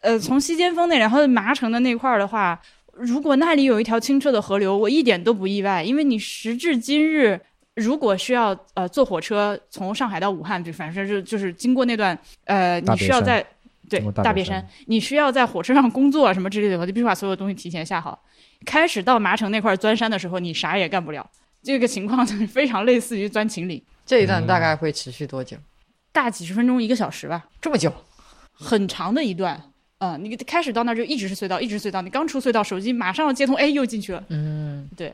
[0.00, 2.60] 呃从西尖峰那，然后麻城的那块儿的话，
[3.00, 7.40] 如果那里有一条清澈的河流，我一点都不意外，因为你时至今日，
[7.74, 13.44] 如果需要呃坐火车从上海到武汉，就反正是就是经过那段呃，你需要在
[13.88, 18.20] 对大大别别山山，你需要在火车上工作啊什么之类的，我就必须把所有东西提前下好。
[18.66, 21.24] 开始到麻城那块儿钻山的时候，你啥也干不了，
[21.62, 25.56] 这个情况就是非常类似于钻秦岭，这一段大概会持续多久？
[26.10, 27.46] 大几十分钟一个小时吧。
[27.60, 27.92] 这么久？
[28.52, 29.62] 很长的一段。
[29.98, 32.00] 嗯，你开始到那儿就一直是隧道，一直隧道。
[32.00, 34.22] 你刚出隧道，手机马上要接通，哎，又进去了。
[34.28, 35.12] 嗯，对，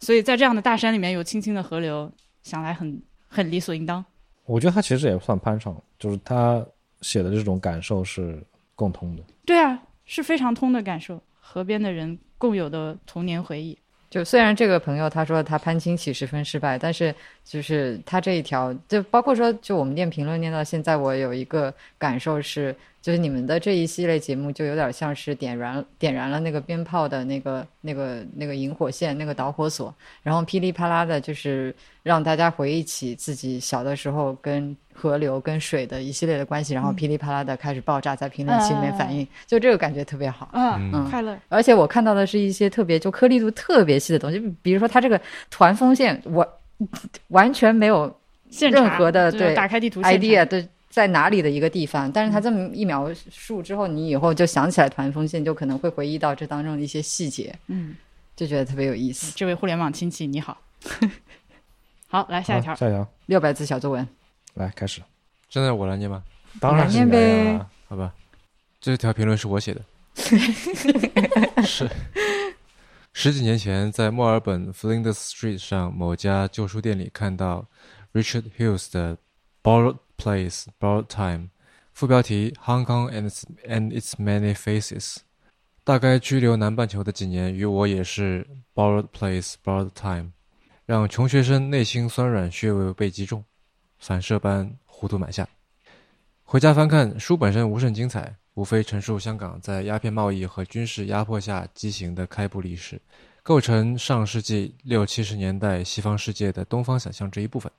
[0.00, 2.10] 所以在这样的大山里面有清清的河流，
[2.42, 4.04] 想来很很理所应当。
[4.46, 6.64] 我觉得他其实也算攀上，就是他
[7.02, 8.42] 写的这种感受是
[8.74, 9.22] 共通的。
[9.44, 13.76] 对啊，是非常通的感受，河边的人共有的童年回忆。
[14.10, 17.14] 就虽然这个朋友他说他攀亲戚十分失败，但是
[17.44, 40.48] 就是他这一条，就包括说，就我们念评论念到现在，我有一个感受是，就是你们的这一系列节目就有点像是点燃点燃了那个鞭炮的那个那个那个引火线那个导火索，然后噼里啪啦的，就是让大家回忆起自己小的时候跟河流跟水的一系列的关系，然后噼里啪啦的开始爆炸，在评论区里面反应，就这个感觉特别好。
[40.52, 41.36] 嗯，嗯快乐。
[41.48, 46.46] 而且我看到的是一些特别就颗粒度特别细的东西，比如说它这个团风线，我
[47.28, 48.14] 完全没有
[48.60, 57.96] 任何的对打开地图 idea 对在哪里的一个地方，但是他这么一描述之后，你以后就想起来团风线，就可能会回忆到这当中的一些细节，嗯，
[58.36, 59.32] 就觉得特别有意思。
[59.34, 60.60] 这位互联网亲戚你好。
[62.08, 62.76] 好，来下一条好。
[62.76, 64.06] 下一条， 六百字小作文，
[64.52, 65.00] 来开始。
[65.48, 66.22] 真的我来念吗？
[66.60, 68.12] 当然是念呗好吧，
[68.78, 69.82] 这条评论是我写的。
[71.64, 71.88] 是
[73.14, 77.66] 十几年前，在墨尔本 Flinders Street 上某家旧书店里看到
[78.12, 79.16] Richard Hughes 的
[79.62, 81.46] 《Borrowed Place, Borrowed Time》，
[81.92, 85.16] 副标题 “Hong Kong and its, and its Many Faces”。
[85.82, 90.28] 大概居留南半球的几年，与我也是 “Borrowed Place, Borrowed Time”，
[90.86, 93.44] 让穷学生内心酸软，穴位被击中，
[93.98, 95.48] 反射般糊涂买下。
[96.44, 103.00] 回家翻看书本身无甚精彩，无非陈述香港在鸦片贸易和军事压迫下畸形的开埠历史，
[103.42, 107.72] 构成上世纪六七十年代西方世界的东方想象这一部分。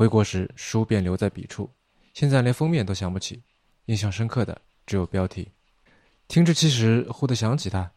[0.00, 1.68] 回国时，书便留在笔处，
[2.14, 3.42] 现在连封面都想不起，
[3.84, 5.46] 印象深刻的只有标题。
[6.26, 7.90] 听这期时，忽地想起他。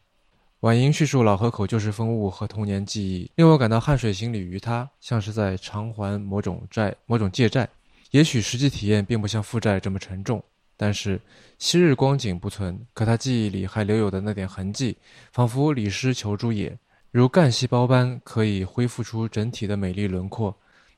[0.60, 7.66] 婉莹叙述老河口旧时风物和童年记忆，令我感到汗水行礼于他，像是在偿还某种债、某种借债。
[8.10, 10.44] 也许实际体验并不像负债这么沉重，
[10.76, 11.18] 但是
[11.58, 14.94] 昔日光景不存，可他记忆里还留有的那点痕迹，
[15.32, 16.78] 仿佛李师求诸也，
[17.10, 20.54] 如干细胞般可以恢复出整体的美丽轮廓。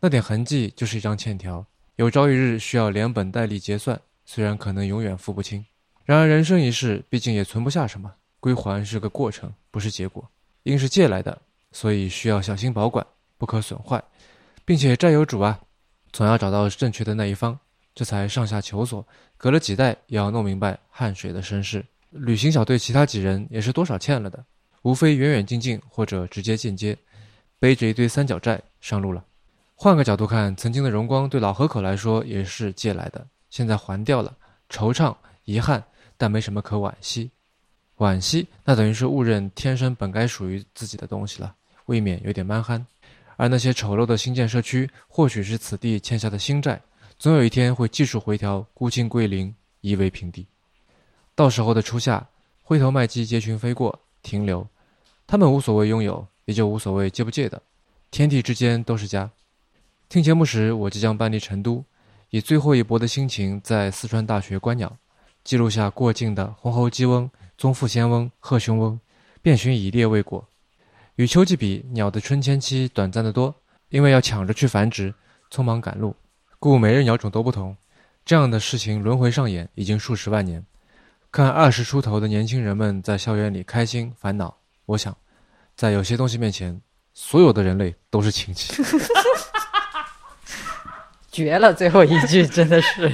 [0.07, 1.66] 那点痕迹就是一张欠条，
[1.97, 5.66] 有朝一日需要连本带利结算，虽然可能永远付不清。
[6.05, 10.25] 然而人生一世，毕竟也存不下什么，归还是个过程，不是结果。
[10.62, 11.42] 因是借来的，
[11.73, 13.05] 所以需要小心保管，
[13.37, 14.01] 不可损坏，
[14.64, 15.59] 并且债有主啊。
[16.12, 17.59] 总要找到正确的那一方，
[17.92, 19.05] 这才上下求索。
[19.37, 21.85] 隔了几代，也要弄明白汗水的身世。
[22.11, 24.45] 旅行小队其他几人也是多少欠了的，
[24.83, 26.97] 无非远远近近或者直接间接，
[27.59, 29.25] 背着一堆三角债上路了。
[29.79, 34.35] 换个角度看，曾经的荣光对老河口来说也是借来的，现在还掉了，
[34.71, 35.85] 惆怅遗憾，
[36.17, 37.31] 但没什么可惋惜。
[37.99, 42.85] 惋惜，那等于是误认天生本该属于自己的东西了，未免有点蛮憨。
[43.37, 46.81] 而那些丑陋的新建社区，或许是此地欠下的新债，
[47.19, 50.47] 总有一天会技术回调，孤清归零，夷为平地。
[51.35, 52.27] 到时候的初夏，
[52.62, 54.67] 灰头麦鸡结群飞过，停留，
[55.27, 57.61] 他们无所谓拥有，也就无所谓借不借的，
[58.11, 59.31] 天地之间都是家。
[60.09, 61.85] 听节目时，我即将搬离成都，
[62.31, 64.97] 以最后一搏的心情在四川大学观鸟，
[65.42, 69.01] 记录下过境的红喉鸡翁、棕腹仙翁、褐胸翁，
[69.42, 70.47] 遍寻已猎未果。
[71.16, 73.53] 与秋季比，鸟的春迁期短暂得多，
[73.88, 75.12] 因为要抢着去繁殖，
[75.51, 76.14] 匆忙赶路，
[76.61, 77.77] 故每日鸟种都不同。
[78.25, 80.64] 这样的事情轮回上演已经数十万年。
[81.33, 85.14] 看二十出头的年轻人们在校园里开心烦恼，我想，
[85.75, 86.81] 在有些东西面前，
[87.12, 88.73] 所有的人类都是亲戚。
[91.37, 91.75] 绝了！
[91.75, 93.12] 最后一句 真的是，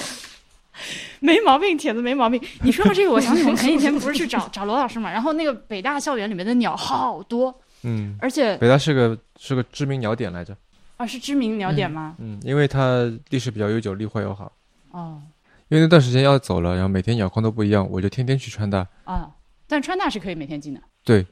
[1.20, 2.40] 没毛病，帖子没毛病。
[2.62, 10.56] 你说到这个，我想起我们前几天不是去找 找罗老师嘛，然后那个北大校园里面的鸟好多，嗯，而且北大是个是个知名鸟点来着。
[10.98, 12.14] 啊是知名鸟点吗？
[12.18, 14.52] 嗯，因为它历史比较悠久，绿化又好。
[14.90, 15.20] 哦
[15.68, 18.86] 因为那段时间要走了，然后每天鸟况都不一样，我就天天去川大。
[19.04, 19.28] 啊，
[19.66, 20.80] 但川大是可以每天进的。
[21.04, 21.26] 对，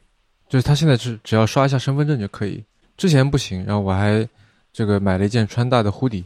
[0.49, 2.65] 就是他现在是只要刷一下身份证就可以，
[2.97, 3.65] 之前不行。
[3.65, 4.29] 然后我还
[4.75, 6.25] 这个买了一件川大的 hoodie，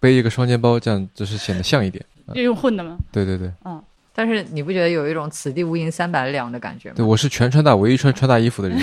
[0.00, 2.04] 背一个双肩包，这样就是显得像一点。
[2.34, 2.98] 就用混的吗？
[3.12, 3.80] 对对对，嗯
[4.14, 7.04] 但是你不觉得有一种此地无银三百两的感觉吗对？
[7.04, 8.78] 我是全川大唯一穿川大衣服的人。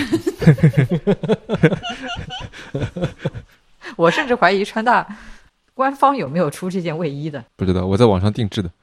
[3.98, 5.06] 我甚至怀疑川大
[5.74, 7.44] 官方有没有出这件卫衣的。
[7.58, 8.72] 不知道，我在网上定制的。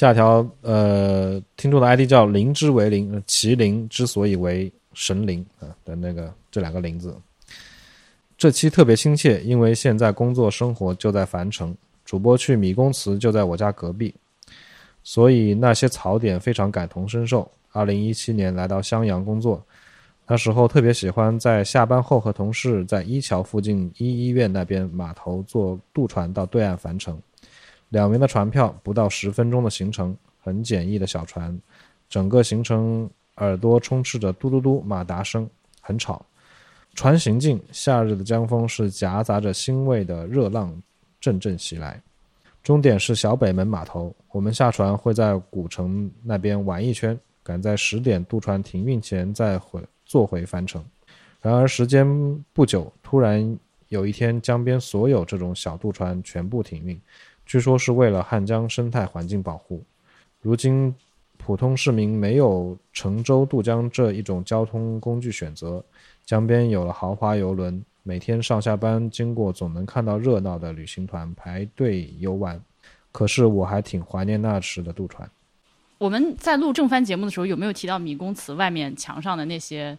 [0.00, 7.14] 下条呃，听众的 ID 叫灵之为灵，麒麟之所以为神灵啊、的那个这两个灵字。
[8.38, 14.14] 这期特别亲切，因为现在工作生活就在樊城，主播去米公祠就在我家隔壁，
[15.02, 17.46] 所以那些槽点非常感同身受。
[17.72, 19.62] 二零一七年来到襄阳工作，
[20.26, 27.20] 那时候特别喜欢在下班后和同事在一桥附近一医院那边码头坐渡船到对岸樊城。
[27.90, 31.56] 两元的船票，不到十分钟的行程，很简易的小船，
[32.08, 35.48] 整个行程耳朵充斥着嘟嘟嘟马达声，
[35.80, 36.24] 很吵。
[36.94, 40.76] 船行进，夏日的江风是夹杂着腥味的热浪
[41.20, 42.00] 阵阵袭来。
[42.62, 50.84] 终点是小北门码头，我们下船会在古城那边玩一圈，赶在十点渡船停运前再回坐回樊城。
[51.40, 52.06] 然而时间
[52.52, 57.00] 不久，突然有一天，江边所有这种小渡船全部停运。
[57.50, 59.82] 据说是为了汉江生态环境保护。
[60.40, 60.94] 如今，
[61.36, 65.84] 普通市民没有乘舟渡江这一种交通工具选择，
[66.24, 72.62] 江边有了豪华游轮，每天上下班经过总能看到热闹的旅行团排队游玩。
[73.10, 75.28] 可是我还挺怀念那时的渡船。
[75.98, 79.98] 我们在录正番节目的时候，有没有提到米公祠外面墙上的那些，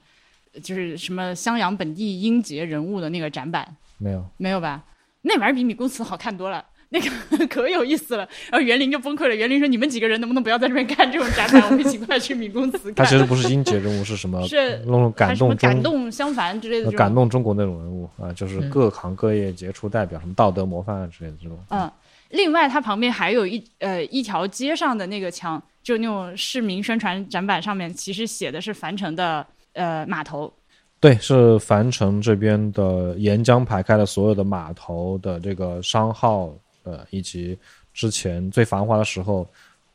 [0.64, 3.76] 就是什么襄阳本地英杰人物的那个展板？
[3.98, 4.86] 没有，没有吧？
[5.24, 6.66] 那玩意儿比米公祠好看多了。
[6.94, 7.10] 那个
[7.48, 9.34] 可有意思了，然后园林就崩溃了。
[9.34, 11.64] 园林说：“你们几个人能不能不要在这边干这种展览？
[11.64, 12.96] 我们一起快去米公祠看。
[12.96, 14.44] 他其实不是英杰人物，是什么？
[14.48, 21.58] 是那种感动中感动相反之类的感动中国那种人物啊，就是嗯各行各业杰出代表，什么道德模范啊之类的这种。
[21.70, 21.90] 嗯，
[22.32, 30.52] 另外它旁边还有一呃一条街上的那个墙，就那种市民宣传展板上面，其实写的是樊城的呃码头。
[31.00, 37.58] 对，是樊城这边的沿江排开的所有的码头的这个商号，呃，以及
[37.94, 39.48] 之前最繁华的时候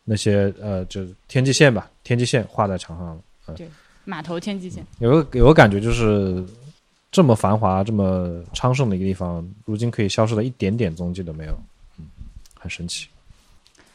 [0.05, 3.23] 那些呃，就是天际线吧，天际线画在墙上了。
[4.05, 6.45] 码头天际线，有个有个感觉就是，
[7.11, 11.61] 这么繁华、这么昌盛的一个地方，如今可以消失的一点点踪迹都没有，
[11.99, 12.05] 嗯，
[12.55, 13.09] 很神奇。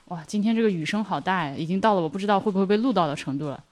[0.10, 3.64] 哇，今天这个雨声好大呀，已经到了我不知道会不会被录到的程度了。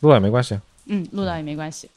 [0.00, 1.88] 录了也没关系啊，嗯，录到也没关系。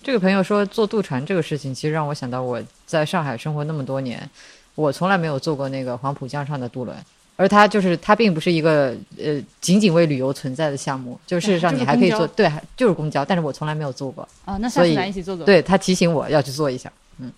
[0.00, 4.30] 这个朋友说坐渡船这个事情，其实让我想到我在上海生活那么多年，
[4.74, 6.96] 我从来没有坐过那个黄浦江上的渡轮。
[7.36, 14.22] 而它就是它并不是一个呃仅仅为旅游存在的项目，就事实上你还可以坐，对，就是公交，但是我从来没有坐过。
[14.44, 16.92] 啊，那下次所以咱一起坐坐。，对他提醒我要去坐一下。
[17.18, 17.32] 嗯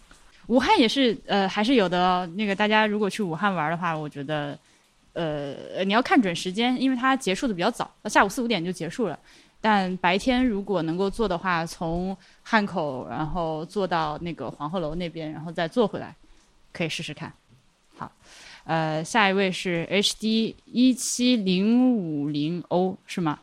[0.49, 2.29] 武汉也是呃还是有的哦。
[2.35, 4.57] 那个大家如果去武汉玩的话，我觉得
[5.15, 9.19] 呃你要看准时间，因为它结束的比较早，下午四五点就结束了。
[9.63, 16.15] 但白天如果能够坐的话，从汉口然后坐到那个黄鹤楼那边，然后再坐回来，
[16.77, 17.33] 可以试试看。
[17.97, 18.13] 好，
[18.65, 23.39] 呃，下一位是 HD 一七零五零 O 是吗？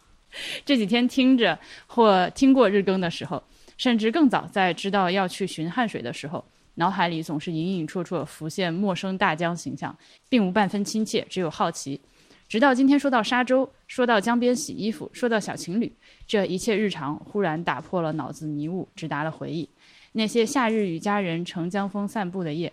[0.64, 3.42] 这几天听着或听过日更的时候，
[3.78, 9.96] 甚至更早在知道要去寻汉水的时候，脑海里总是隐隐绰绰浮现陌生大江形象，
[10.30, 12.00] 并无半分亲切，只有好奇。
[12.48, 15.92] 直到今天说到沙洲，说到江边洗衣服，说到小情侣，
[16.28, 19.68] 这一切日常忽然打破了脑子迷雾，直达了回忆。
[20.12, 22.72] 那些夏日与家人乘江风散步的夜，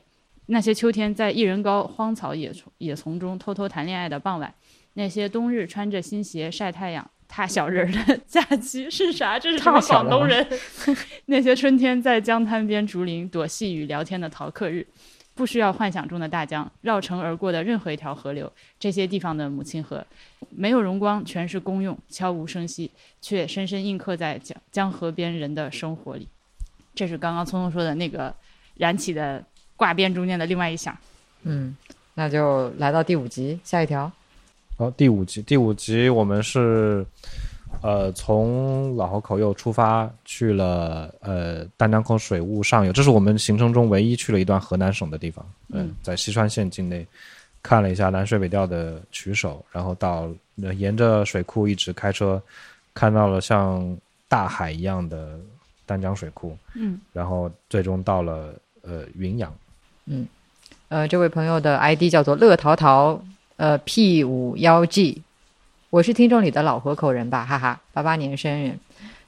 [0.53, 4.53] 那些秋天在一人高荒草野丛野丛中偷偷谈恋爱的傍晚，
[4.95, 9.39] 那些冬日穿着新鞋晒太阳踏小人儿的 假期是啥？
[9.39, 10.45] 这是什么广东人？
[11.27, 14.85] 那些春天在江滩边竹林躲细雨聊天的逃课日，
[15.37, 20.05] 不需要幻想中的大江，绕城而过的任何一条河流，这些地方的母亲河，
[20.51, 22.91] 没有荣光，全是公用，悄无声息，
[23.21, 26.27] 却深深印刻在江江河边人的生活里。
[26.93, 28.35] 这是刚刚聪聪说的那个
[28.75, 29.45] 燃起的
[29.81, 30.95] 挂边中间的另外一项。
[31.45, 31.75] 嗯，
[32.13, 34.13] 那就来到第五集，下一条。
[34.77, 37.03] 好，第五集，第五集我们是
[37.81, 45.43] 呃从老河口又出发去了呃丹江口水务上游，这是我们行程中唯一去了一段河南省的地方。
[45.69, 47.07] 嗯，在西川县境内
[47.63, 50.29] 看了一下南水北调的曲首，然后到
[50.63, 52.39] 呃沿着水库一直开车，
[52.93, 53.97] 看到了像
[54.29, 55.41] 大海一样的
[55.87, 56.55] 丹江水库。
[56.75, 59.51] 嗯，然后最终到了呃云阳。
[60.11, 60.27] 嗯。
[60.89, 63.23] 呃，这位朋友的 ID 叫做乐淘淘，
[63.57, 65.23] 呃 P 五幺 G，
[65.89, 68.77] 我是听众里的老河口人吧，哈哈，八八年生人，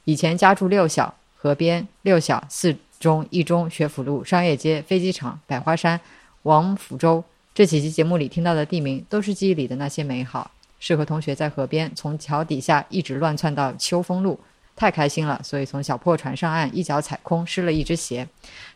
[0.05, 6.01] 以前家住六小河边，六小四中一中学府路商业街飞机场百花山
[6.43, 7.23] 王府洲，
[7.55, 14.41] 这几期节目里听到的地名都是记忆里的那些美好，是和同学在河边从桥底下一直乱窜到秋风路。
[14.83, 18.27] 太开心了，所以从小破船上岸，一脚踩空，湿了一只鞋。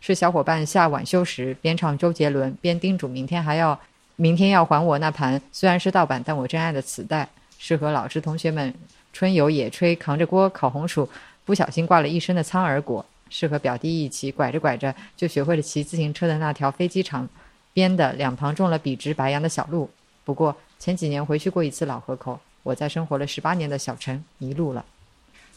[0.01, 3.77] 是小伙伴下晚修时，边唱周杰伦，边叮嘱明天还要，
[4.15, 7.29] 明天要还我那盘虽然是盗版，但我真爱的磁带。
[7.59, 8.73] 是和老师同学们
[9.13, 11.09] 春游野炊，扛着锅烤红薯，
[11.45, 13.05] 不小心挂了一身的苍耳果。
[13.29, 17.29] 是和表弟一起拐着拐着就学会了骑自行车的那条飞机场
[17.73, 19.91] 边的两旁种了笔直白杨的小路。
[20.25, 24.85] 不过前几年回去过一次老河口，我在生活了十八年的小城迷路了。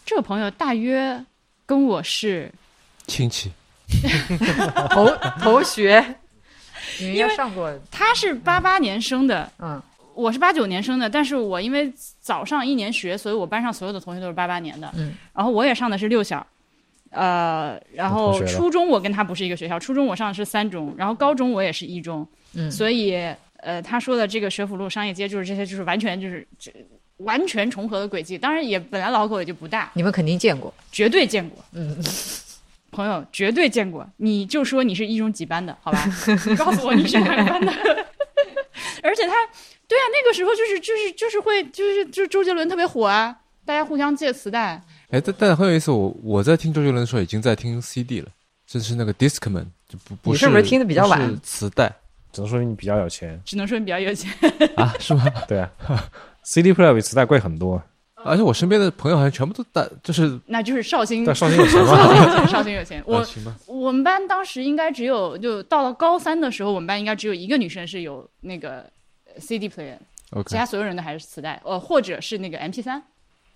[0.10, 1.24] 这个朋友大约
[1.68, 2.52] 跟我是
[3.06, 3.52] 亲戚，
[4.90, 5.08] 同
[5.40, 6.04] 同学，
[7.00, 9.80] 因为上过，他是八八年生的，嗯。
[10.16, 14.92] 我是八九年生的，但是我因为早上一年学，所以我班上所有的同学都是八八年的。
[14.98, 16.46] 嗯，然后我也上的是六小，
[17.12, 22.70] 呃，然后初中我跟他不是一个学校，初中我上的是三中，然后高中我也是一中，嗯。
[22.72, 23.14] 所以
[23.58, 26.74] 呃，他说的这个学府路商业街就是这些，就是完全就是这
[27.20, 28.38] 完全重合的轨迹。
[28.38, 31.64] 当然也本来老口也就不大，你们肯定见过，绝对见过。
[31.72, 31.98] 嗯，
[32.92, 36.04] 朋友绝对见过，你就说你是一中几班的，好吧？
[36.48, 37.72] 你告诉我你是哪个班的。
[39.04, 39.34] 而且他，
[39.88, 44.82] 对啊，那个时候就是就是就是会就是就是周杰伦特别火啊，大家互相借磁带。
[45.10, 48.28] 哎，但但很有意思，我我在听周杰伦的时候已经在听 CD 了，
[48.68, 51.92] 就是那个 Discman，就不不是你是不是听的比较晚是磁带
[52.32, 54.32] 只能说明你比较有钱，只能说你比较有钱。
[54.76, 55.26] 啊，是吗？
[55.48, 55.70] 对啊
[56.44, 57.82] ，CD player 比磁带贵很多，
[58.24, 61.96] 而且我身边的朋友好像全部都带，就是那就是绍兴，绍兴有钱吗？
[61.96, 63.00] 绍兴有钱，绍兴有钱。
[63.02, 63.26] 啊我，
[63.68, 68.82] 我们班当时应该只有，就到了高三的时候，我们班应该只有一个女生是有那个
[69.26, 69.98] 呃 CD player，
[70.46, 73.02] 其他所有人都还是磁带，呃，或者是那个 MP 三，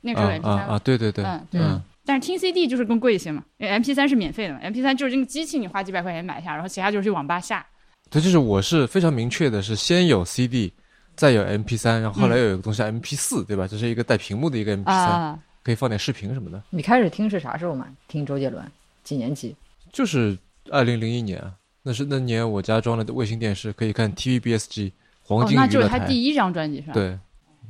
[0.02, 1.62] 那个时候有 MP 三啊啊啊，对对对，嗯，对。
[1.62, 7.66] 嗯但是听 CD 就是更贵一些嘛，因为 MP 三是免费的嘛，MP 三就是这个机器你花几百块钱买一下，然后其他就是去网吧下。
[8.10, 10.74] 对，就是我是非常明确的，是先有 CD，
[11.16, 13.68] 再有 MP 三，然后后来又有一个东西叫 MP 四，对吧？
[13.68, 16.62] 这是一个带屏幕的一个 MP 三，啊，可以放点视频什么的。
[16.70, 17.88] 你开始听是啥时候嘛？
[18.08, 18.66] 听周杰伦
[19.04, 19.56] 几年级？
[19.92, 20.38] 就是
[20.72, 21.54] 二零零一年啊，
[21.84, 24.92] 那是那年我家装了卫星电视，可以看 TVBSG
[25.22, 25.70] 黄哦，那金娱乐台。
[25.70, 27.18] 就是他第一张专辑是吧？，对，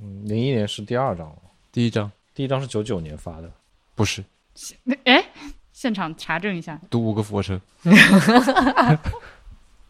[0.01, 1.35] 嗯，零一年是第二张了，
[1.71, 3.51] 第一张第一张是九九年发的。
[3.95, 4.23] 不是
[5.03, 5.23] 哎，
[5.71, 7.59] 现场查证一下，读五个俯卧撑，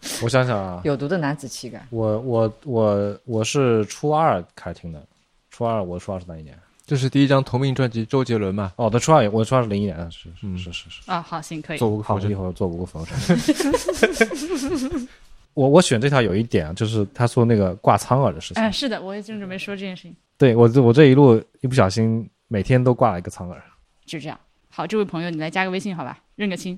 [0.21, 1.85] 我想想啊，有毒的男子气概。
[1.89, 5.01] 我我我我是初二开始听的，
[5.49, 6.57] 初二我初二是哪一年？
[6.85, 11.11] 这是第一张同名专辑，周杰伦嘛，哦，他，初二也我初二是零一年的，是嗯是是是是。
[11.11, 11.77] 啊，好，行，可以。
[11.77, 12.29] 好，做五个俯卧撑。
[12.29, 15.07] 一会儿做五个俯卧撑。
[15.53, 18.61] 我我选这条有一点啊，就是他说那个挂苍耳的事情。
[18.61, 23.63] 哎，是的，我也正准备说这件事情，对我这我这一路一不小心每天都挂了一个苍耳。
[24.05, 24.37] 就这样。
[24.69, 26.77] 好，这位朋友，你来加个微信好吧，认个亲，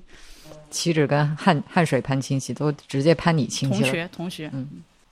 [0.76, 3.88] 岂止跟汉汉水攀亲戚，都直接攀你亲戚了。
[3.88, 4.50] 同学，同学。
[4.52, 4.68] 嗯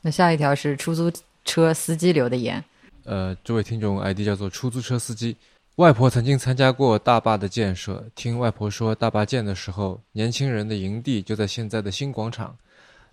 [0.06, 1.10] 那下一条是出租
[1.46, 2.62] 车司机留的言，
[3.04, 5.34] 呃，这位听众 ID 叫做出租车司机。
[5.76, 12.54] 外婆曾经参加过大坝的建设，听外婆说，大坝建的时候，年轻人的营地就在现在的新广场。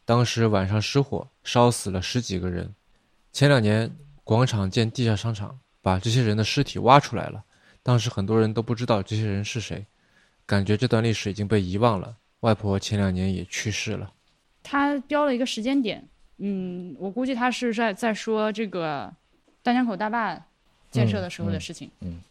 [0.03, 2.69] 当时晚上失火，烧死了十几个人。
[3.31, 3.89] 前两年
[4.25, 7.41] 广场建地下商场，把这些人的尸体挖出来了。
[7.81, 9.85] 当时很多人都不知道这些人是谁，
[10.45, 12.13] 感觉这段历史已经被遗忘了。
[12.41, 14.11] 外婆前两年也去世了。
[14.61, 19.11] 他标了一个时间点，嗯，我估计他是在在说这个
[19.63, 20.39] 丹江口大坝
[20.91, 21.89] 建设的时候的事情。
[22.01, 22.11] 嗯。
[22.11, 22.21] 嗯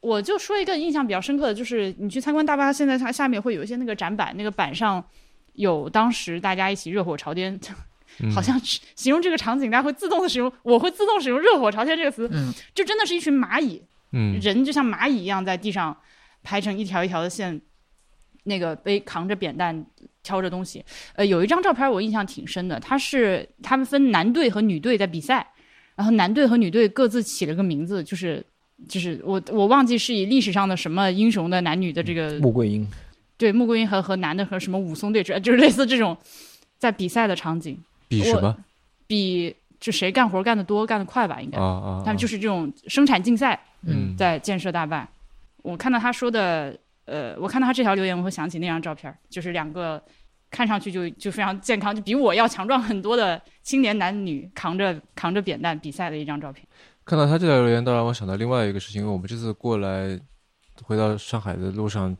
[0.00, 5.04] 我就说一个印象比较深刻的，就是你去参观大坝，现在它下面会有一些那个展板，那个板上
[5.54, 7.58] 有当时大家一起热火朝天，
[8.22, 14.38] 嗯、好像是形容这个场景，大家会自动的使用，我会自动使用“热火朝天”这个词，嗯，就真的是一群蚂蚁，嗯。
[14.38, 15.96] 人就像蚂蚁一样在地上
[16.44, 17.60] 排成一条一条的线，
[18.46, 19.84] 那个背扛着扁担
[20.22, 20.84] 挑着东西。
[21.14, 25.46] 呃，有一张照片我印象挺深的，他是他们分男队和女队在比赛，
[25.94, 28.44] 然后男队和女队各自起了个名字，就是
[28.88, 32.86] 就是我我忘记是以历史上的什么英雄的男女的这个穆桂英，
[33.36, 36.16] 对穆桂英和和男的和什么武松对峙，就是类似这种
[36.78, 37.78] 在比赛的场景。
[38.08, 38.56] 比什么？
[39.06, 41.58] 比就谁干活干得多、干得快吧，应该。
[41.58, 45.08] 啊啊，他们就是是这种生产竞赛，嗯在建设大坝。
[45.62, 50.02] 我看到他说的，呃，我看到他这条留言，我会想起那张照片，就是两个
[50.50, 56.66] 看上去就就非常健康，就比我要强壮很多的青年男女扛着扛着扁担比赛的一张照片。
[57.04, 60.18] 看到他这条留言，倒让我想到另外一个事情，因为我们这次过来
[60.82, 62.16] 回到上海的路上，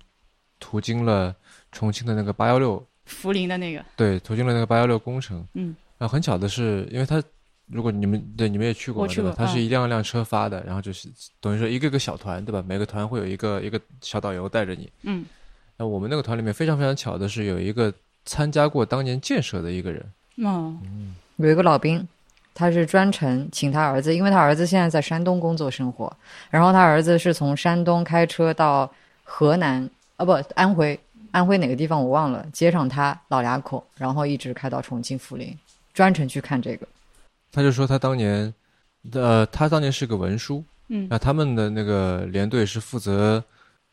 [0.61, 1.35] 途经了
[1.73, 5.45] 重庆的那个八幺六，涪陵的那个，对，途经了那个八幺六工程。
[5.55, 7.23] 嗯，然后很巧的是，因为它
[7.67, 9.23] 如果你们对你们也去过嘛，对吧？
[9.23, 11.09] 我去过嗯它是一辆辆车发的，然后就是
[11.41, 12.63] 等于说一个个小团，对吧？
[12.67, 14.91] 每个团会有一个一个小导游带着你。
[15.03, 15.25] 嗯，
[15.77, 17.93] 那我们那个团里面非常非常巧的是，有一个
[18.25, 20.05] 参加过当年建设的一个人，
[20.45, 20.77] 哦，
[21.37, 22.07] 有一个老兵，
[22.55, 26.17] 他是专程请他儿子，因为他儿子现在在山东工作生活，
[26.51, 28.89] 然后他儿子是从山东开车到
[29.25, 30.99] 河南，啊不，安徽，
[31.33, 35.57] 安徽哪个地方我忘了，接上他老俩口，然后一直开到重庆涪陵，
[35.93, 36.87] 专程去看这个。
[37.57, 38.53] 他就说他当年，
[39.13, 43.43] 呃，他当年是个文书，嗯那他们的那个连队是负责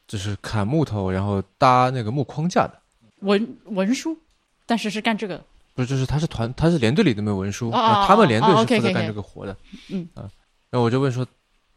[0.06, 2.78] 就是砍木头，然后搭那个木框架的。
[3.22, 4.18] 文文书，
[4.66, 5.42] 但是是干这个。
[5.76, 9.56] 不是，就是他是团，他是连队里的那文书，哦哦那他们连队哦是负责干这个活的。
[9.88, 10.28] 嗯啊，
[10.70, 11.26] 然后我就问说，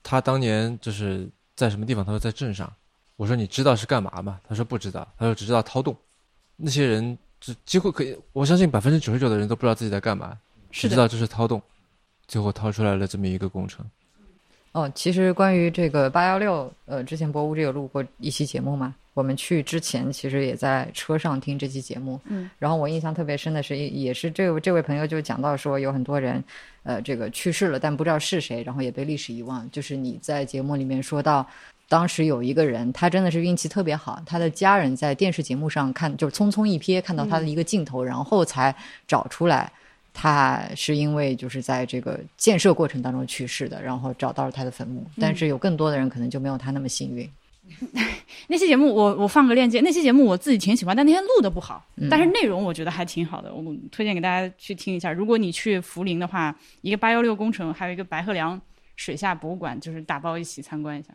[0.02, 2.04] 他当年就是在什么地方？
[2.04, 2.68] 他说在镇上。
[3.14, 4.40] 我说你知道是干嘛吗？
[4.48, 5.96] 他说不知道，他说只知道掏洞。
[6.56, 10.36] 那些人就几乎可以，我相信百分之九十九的人都不知道自己在干嘛，
[10.72, 11.62] 只知道这是掏洞，
[12.28, 13.84] 最后掏出来了这么一个工程。
[14.72, 18.94] 哦，其实关于这个八幺六，呃，之前博物志有录过一期节目嘛。
[19.14, 22.20] 我们去之前，其实也在车上听这期节目。
[22.26, 26.44] 嗯，然后我印象特别深的是，也也是这位这位朋友就讲到说，有很多人，
[26.82, 29.66] 呃，这个去世了，但不知道是谁，然后也被历史遗忘。
[29.70, 31.48] 就是你在节目里面说到，
[31.88, 38.76] 当时有一个人，他真的是运气特别好，他的家人在电视节目上看，就匆匆一瞥看到他的一个镜头，然后才
[39.08, 39.72] 找出来。
[40.18, 45.04] 他是因为就是在这个建设过程当中去世的，然后找到了他的坟墓。
[45.20, 47.30] 但是有更多的人可能就没有他那么幸运。
[48.48, 55.12] 那期节目我我放个链接，那期节目我自己挺喜欢，但那天录的不好，嗯但是内容我觉得还挺好的，我推荐给大家去听一下。
[55.12, 58.58] 如果你去涪陵的话，一个八幺六工程，还有一个白鹤梁
[58.94, 61.08] 水下博物馆，就是打包一起参观一下。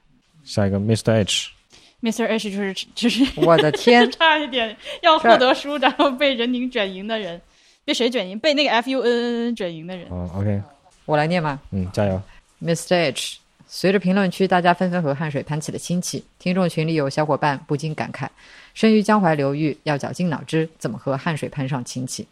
[0.43, 1.14] 下一个 Mr.
[1.14, 2.28] H，Mr.
[2.28, 7.41] H 就是 就是我的天， 差一点要获得书，然后被人宁卷赢的人，
[7.84, 8.38] 被谁卷赢？
[8.39, 10.07] 被那个 F U N N N 卷赢的人。
[10.09, 10.61] 哦，OK，
[11.05, 11.59] 我来念吧。
[11.71, 12.21] 嗯，加油。
[12.63, 12.95] Mr.
[12.95, 18.27] H，随着评论区大家纷纷和汉水攀起了亲戚，听众群里有小伙伴不禁感慨：
[18.73, 22.27] 生于江淮流域，要绞尽脑汁怎么和汉水攀上亲戚。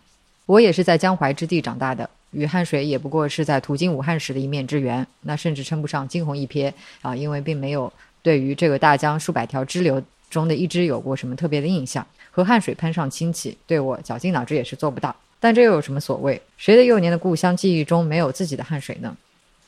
[0.45, 6.71] 我也是在江淮之地长大的，与汉水也不过是在途经武汉时的一面之缘，那甚至称不上惊鸿一瞥
[7.01, 7.91] 啊，因为并没有
[8.21, 12.05] 对于这个大江数百条支流中的一支有过什么特别的印象。
[12.31, 15.15] 和汉水攀上亲戚，对我绞尽脑汁也是做不到。
[15.39, 16.41] 但这又有什么所谓？
[16.57, 19.15] 谁的幼年的故乡记忆中没有自己的汗水呢？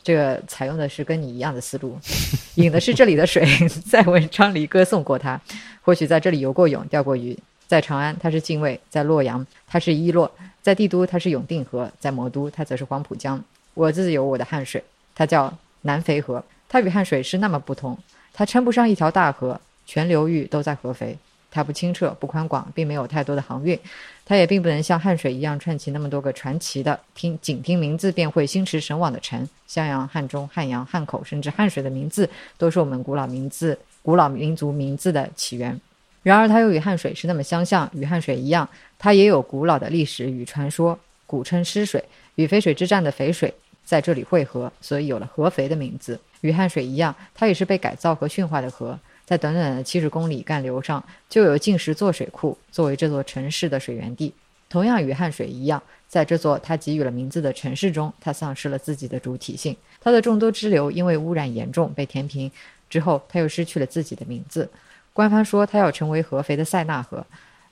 [0.03, 1.97] 这个采用的是跟你一样的思路，
[2.55, 3.45] 引的是这里的水，
[3.85, 5.39] 在文章里歌颂过他。
[5.83, 10.29] 或许在这里游过泳、钓过鱼，在长安他是泾渭，在洛阳他是伊洛，
[10.61, 13.43] 在帝都他是永定河，在魔都他则是黄浦江。
[13.73, 14.83] 我自有我的汗水，
[15.15, 17.97] 它叫南肥河，它与汗水是那么不同，
[18.33, 21.17] 它称不上一条大河，全流域都在合肥。
[21.51, 23.77] 它不清澈、不宽广，并没有太多的航运，
[24.25, 29.47] 它也并不能像汉水一样串起那么多个传奇的听仅听名字便会心驰神往的城。
[29.67, 32.27] 襄阳、汉中、汉阳、汉口，甚至汉水的名字，
[32.57, 35.79] 都是我们古老名字、古老民族名字的起源。
[36.23, 42.03] 然而，它又与汉水是那么相像，与汉水一样，它也有古老的历史与传说，古称湿水，
[42.35, 46.19] 与淝水之战的淝水在这里汇合，所以有了合肥的名字。
[46.41, 48.99] 与汉水一样，它也是被改造和驯化的河，
[49.31, 54.33] 在短短的七十公里干流上，就有近十座水库作为这座城市的水源地。
[54.67, 59.73] 同样与汉水一样，在这座它给予了名字的城市中，它丧失了自己的主体性。
[60.01, 62.51] 它的众多支流因为污染严重被填平
[62.89, 64.69] 之后，它又失去了自己的名字。
[65.13, 67.25] 官方说它要成为合肥的塞纳河，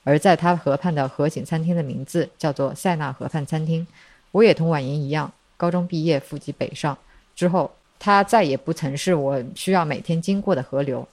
[0.05, 3.86] 而在它河畔的河景餐厅的名字叫做塞纳河畔餐厅。
[4.32, 6.97] 我也同婉莹一样，高中毕业赴籍北上
[7.36, 11.05] 之后，它再也不曾是我需要每天经过的河流。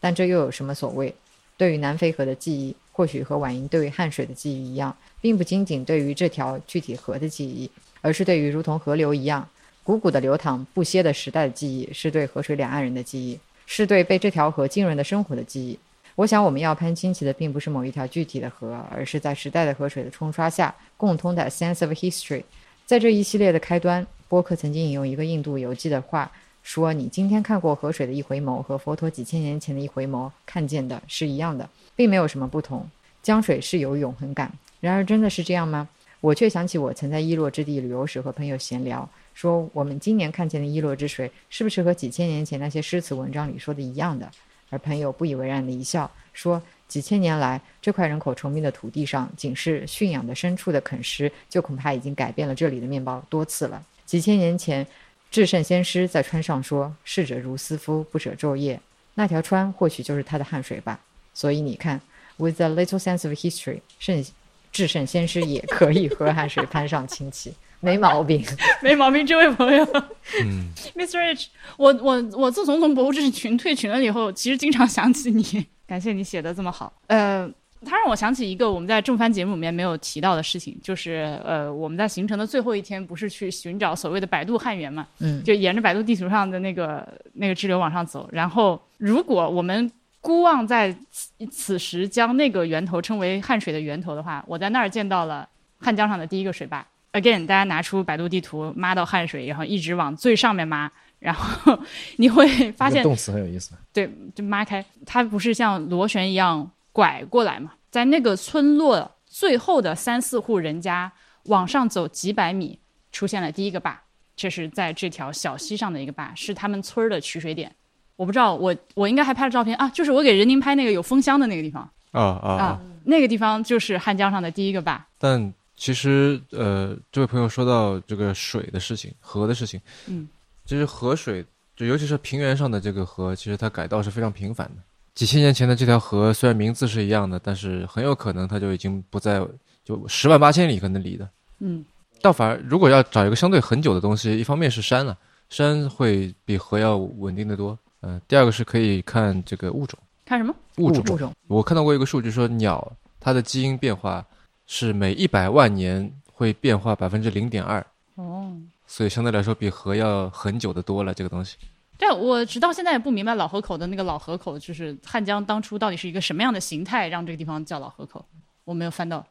[0.00, 1.14] 但这又有什么所谓？
[1.56, 7.70] 对于南非河的记忆，或许和婉莹对于汉水的记忆一样，并不仅仅对于这条具体河的记忆，
[8.00, 9.46] 而是对于如同河流一样
[9.84, 15.78] 汩汩的流淌、不歇的时代的记忆，是对河水两岸人的记忆，是对被这条河浸润的生活的记忆。
[16.16, 22.42] 我想，我们要攀亲戚的，并不是某一条具体的河，而是在时代的河水的冲刷下，共通的 sense of history。
[22.84, 26.30] 在这一系列的开端，波克曾经引用一个印度游记的话
[26.62, 32.88] 说：“你今天看过河水的一回眸，和佛陀几千年前的一回眸看见的是一样的，并没有什么不同。
[33.22, 34.52] 江水是有永恒感。
[34.80, 35.88] 然而，真的是这样吗？
[36.20, 44.30] 我却想起我曾在伊洛之地旅游时和朋友闲聊，说我们今年看见的伊洛之水是不是和几千年前那些诗词文章里说的一样的？
[44.68, 53.82] 而朋友不以为然的一笑，说几千年来这块人口稠密的土地上，仅是驯养的牲畜的啃食，就恐怕已经改变了这里的面包多次了。
[54.06, 54.86] 几千年前，
[55.30, 58.80] 至圣先师在川上说：“逝者如斯夫，不舍昼夜。”
[59.14, 60.98] 那条川或许就是他的汗水吧。
[61.32, 62.00] 所以你看
[62.36, 64.24] ，with a little sense of history，圣
[64.72, 68.44] 至圣先师也可以和汗水攀上亲戚，没毛病。
[68.82, 69.84] 没毛病，这位朋友
[70.42, 71.18] 嗯，，Mr.
[71.20, 76.92] H，我我我自从从博物志群退群了以后，其实经常想起你，感谢你写的这么好。
[77.08, 77.48] 呃，
[77.84, 85.06] 它让我想起一个我们在正番节目里面没有提到的事情，就是呃，我们在行程的最后一天不是去寻找所谓的百度汉源嘛？
[85.18, 88.28] 嗯，就沿着百度地图上的那个那个支流往上走。
[88.32, 96.86] 然后，如果我们孤望在此此时将那个源头称为汉水的源头的话，我在那儿见到了汉江上的第一个水坝。
[97.12, 101.76] Again，大家拿出百度地图，抹到汉水，然后一直往最上面抹，然后
[102.18, 103.72] 你会发现动词很有意思。
[103.92, 107.72] 对，就抹开，它不是像螺旋一样拐过来嘛？
[107.90, 111.12] 在那个村落最后的三四户人家
[111.44, 112.78] 往上走几百米，
[113.12, 114.00] 出现了第一个坝，
[114.36, 117.74] 这是在这条小溪上的一个坝，是他们村儿的取水点。
[118.16, 125.04] 我不知道，我我应该还拍了照片啊，就是我给任宁拍那个有风箱的那个地方啊啊那个地方就是汉江上的第一个坝。
[125.18, 130.28] 但其实呃，这位朋友说到这个水的事情，河的事情，嗯，
[130.66, 134.82] 其实河水，就尤其是平原上的这个河，其实它改道是非常频繁的。
[135.20, 139.46] 几千年前的这条河虽然名字是一样的，但是很有可能它就已经不在，
[139.84, 141.28] 就十万八千里可能离的。
[141.58, 141.84] 嗯，
[142.22, 145.14] 倒反而如果要找一个相对很久的东西，一方面是山了、
[145.50, 147.78] 山会比河要稳定的多。
[148.00, 150.54] 嗯、第二个是可以看这个物种，看什么？
[150.78, 151.04] 物种。
[151.14, 152.90] 物种我看到过一个数据说，鸟
[153.20, 154.24] 它的基因变化
[154.66, 158.56] 是每一百万年会变化百分之零点二，哦，
[158.86, 161.12] 所以相对来说比河要很久的多了。
[161.12, 161.58] 这个东西，
[162.00, 168.24] 对，我直到现在也不明白老河口的那个老河口，就是汉江当初到底是一个什么样的形态，让这个地方叫老河口，
[168.64, 169.24] 我没有翻到。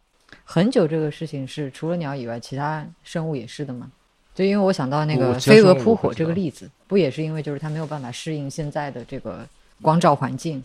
[0.46, 3.92] 很久这个事情是除了鸟以外，其他生物也是的吗？
[4.36, 9.46] 就因为我想到那个飞蛾扑火这个例子，不也是因为就是它没有办法适应现在的这个
[9.82, 10.64] 光照环境？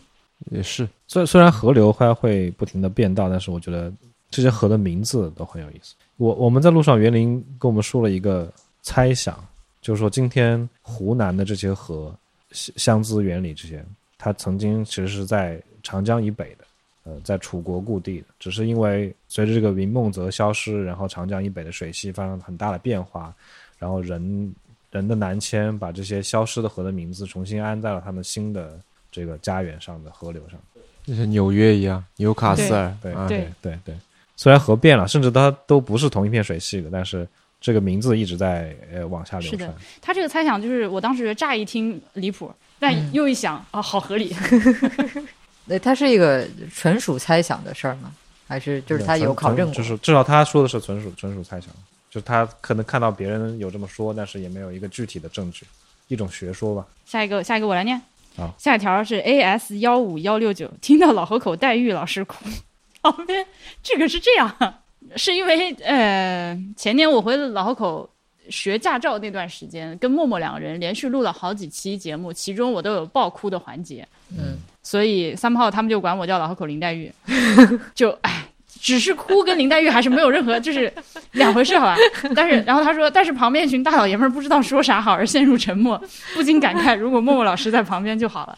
[0.51, 3.91] 也是虽虽然河流它会不停的变大，但是我觉得
[4.29, 5.95] 这些河的名字都很有意思。
[6.17, 8.51] 我我们在路上，园林跟我们说了一个
[8.81, 9.43] 猜想，
[9.85, 12.11] 就是说今天湖南的这些河，
[12.49, 13.85] 湘湘资沅里这些，
[14.17, 16.65] 它曾经其实是在长江以北的，
[17.03, 23.31] 呃，在楚国故地的，只是因为随着这个云梦泽消失，然后长江以北的水系发生很大的变化，
[23.77, 24.55] 然后人
[24.89, 28.79] 人的南迁，把这些消失的河的名字重新安在了他们新的
[29.11, 30.59] 这个家园上的河流上。
[31.03, 33.95] 就像纽约一样，纽卡斯尔，对对对对，
[34.35, 37.27] 虽然河变了，甚至它都不是同一片水系的，但是
[37.65, 39.75] 这个名字一直在呃往下流是的。
[39.99, 44.35] 他这个猜想就是，我当时乍一听离谱，但又一想啊，好合理。
[45.65, 48.13] 那他是一个纯属猜想的事儿吗？
[48.47, 49.73] 还是就是他有考证过？
[49.73, 51.71] 就是至少他说的是纯属纯属猜想，
[52.11, 55.65] 就是他可能看到别人有这么说，但是也没有一个具体的证据，
[56.07, 56.85] 一种学说吧。
[57.07, 57.99] 下一个，下一个我来念。
[58.37, 62.45] 啊下一条是 A S 幺五幺六九，听到老河口黛玉老师哭。
[63.01, 63.43] 旁边
[63.81, 64.81] 这个是这样，
[65.15, 68.09] 是因为呃前年我回老河口
[68.49, 77.11] 学驾照那段时间，跟默默两个人连续录了好几期节目，其中我都有爆哭的环节，嗯，所以三炮他们就管我叫老河口林黛玉，
[77.93, 78.45] 就哎。
[78.77, 80.91] 只是哭跟林黛玉还是没有任何，就是
[81.31, 81.97] 两回事，好吧？
[82.35, 85.99] 但是，然后他说，但是旁边一群大老爷们儿不知道说啥好，而陷入沉默，
[86.35, 88.55] 不禁感慨，如果默默老师在旁边就好了。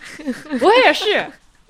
[0.59, 1.25] 我也是，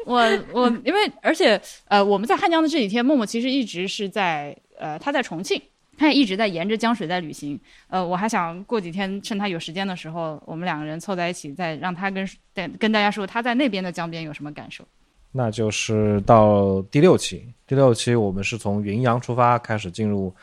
[0.05, 0.23] 我
[0.53, 5.61] 我因为而且呃，我们在汉江的这几天，默默其实一直是在呃，他在重庆，
[5.97, 7.59] 他也一直在沿着江水在旅行。
[7.87, 14.85] 呃，我还想过几天趁他有时间的时候，我们两个人凑在一起，再让他跟跟跟大家说他在那边的江边有什么感受。
[15.31, 20.33] 那就是到第六期，第六期我们是从云阳出发，开始进入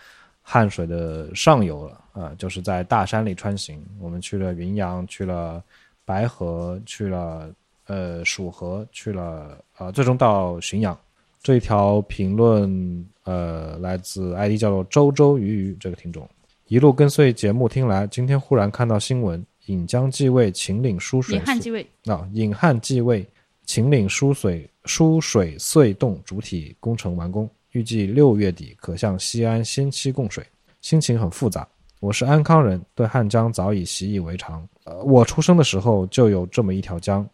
[0.42, 3.84] 汉水的上游了啊、就是在大山里穿行。
[3.98, 5.62] 我们去了云阳，去了
[6.04, 7.50] 白河，去了
[7.86, 10.96] 呃蜀河，去了呃，最终到浔阳。
[11.44, 16.26] 这一条评论呃来自 ID 叫做周周鱼鱼这个听众，
[16.68, 23.28] 一路跟随节目听来，今天忽然看到新闻，引江继位，秦岭输水引汉继位，啊，引汉继位，
[23.66, 30.42] 秦岭输水输水隧洞主体工程完工，预计六月底可向西安先期供水。
[30.80, 31.68] 心情很复杂。
[32.00, 34.66] 我是安康人，对汉江早已习以为常。
[34.84, 37.26] 呃，我出生的时候就有这么一条江，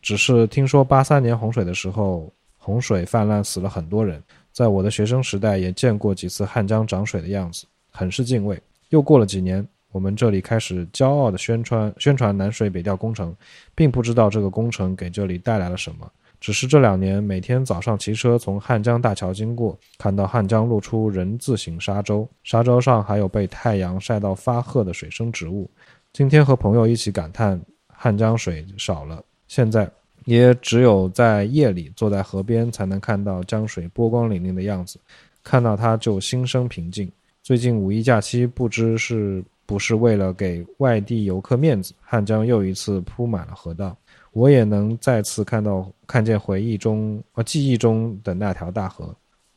[0.00, 2.32] 只是听说八三年洪水的时候，
[2.68, 4.22] 洪水泛滥死了很多人。
[4.52, 8.60] 在我的学生时代也见过几次汉江涨水的样子，很是敬畏。
[8.90, 13.34] 又过了几年，我们这里开始骄傲地宣传宣传南水北调工程，
[13.74, 16.06] 并不知道这个工程给这里带来了什么。
[16.38, 25.70] 只是这两年每天早上骑车从汉江大桥经过，看到汉江露出人字形沙洲，沙洲上还有被太阳晒到发褐的水生植物。
[26.12, 29.90] 今天和朋友一起感叹汉江水少了，现在
[30.28, 35.00] 也只有在夜里坐在河边才能看到江水波光粼粼的样子，
[35.42, 37.10] 看到它就心生平静。
[37.42, 43.96] 最近五一假期，不知是不是为了给外地游客面子，汉江又一次铺满了河道。
[44.32, 49.16] 我也能再次看到看见回忆中呃记忆中的那条大河。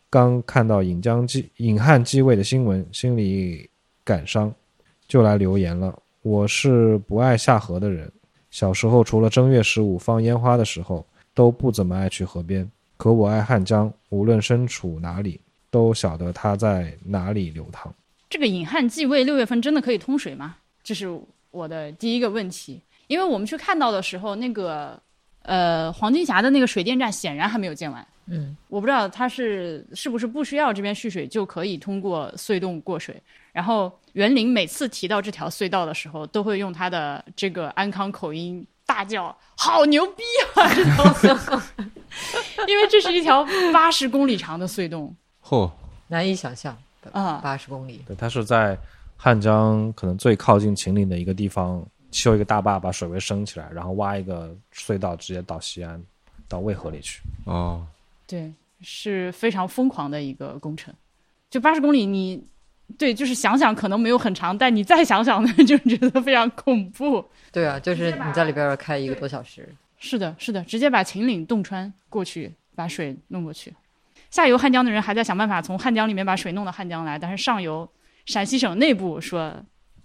[0.09, 3.69] 刚看到引江继引汉继位的新闻，心里
[4.05, 4.49] 感伤，
[5.05, 5.93] 就来留言了。
[6.22, 8.09] 我是不爱下河的人，
[8.51, 12.69] 小时候除了正月十五放烟花的时候，都不怎么爱去河边。
[12.97, 15.39] 可我爱汉江，无论身处哪里，
[15.71, 17.91] 都晓得它在哪里流淌。
[18.29, 20.57] 这个引汉继位六月份真的可以通水吗？
[20.83, 21.07] 这是
[21.49, 22.79] 我的第一个问题。
[23.07, 25.01] 因为我们去看到的时候，那个
[25.41, 28.05] 呃黄金峡的那个水电站显然还没有建完。
[28.32, 33.21] 嗯，我不知道它是是不是不需要这边蓄水就可以通过隧洞过水。
[33.51, 40.23] 然后袁林每次提到这条隧道的时候，都会用他的这个安康口音大叫：“好牛逼
[40.55, 41.61] 啊！”这条隧，
[42.67, 45.13] 因为这是一条八十公里长的隧洞
[45.43, 45.69] 嚯、
[46.07, 46.77] 难以想象，
[47.11, 47.39] 啊。
[47.43, 48.01] 八十公里。
[48.07, 48.77] 对，它是在
[49.17, 56.01] 汉江可能最靠近秦岭的一个地方修一个大坝，把水位升起来，然后挖一个隧道，直接到西安，
[56.47, 57.21] 到渭河里去。
[57.45, 57.86] 哦，
[58.32, 60.93] 对，是非常疯狂的一个工程。
[61.49, 62.41] 就八十公里你，
[62.97, 67.25] 对，就是想想可能没有很长，但你再想想呢， 就觉得非常恐怖。
[67.51, 69.67] 对啊，就是你在里边儿开一个多小时。
[69.99, 73.73] 是的，是的，直接把秦岭洞穿过去，把水弄过去。
[74.29, 77.88] 下游汉江的人还在想办法从汉江里面把水弄到汉江来，但是上游
[78.25, 79.53] 陕西省内部说，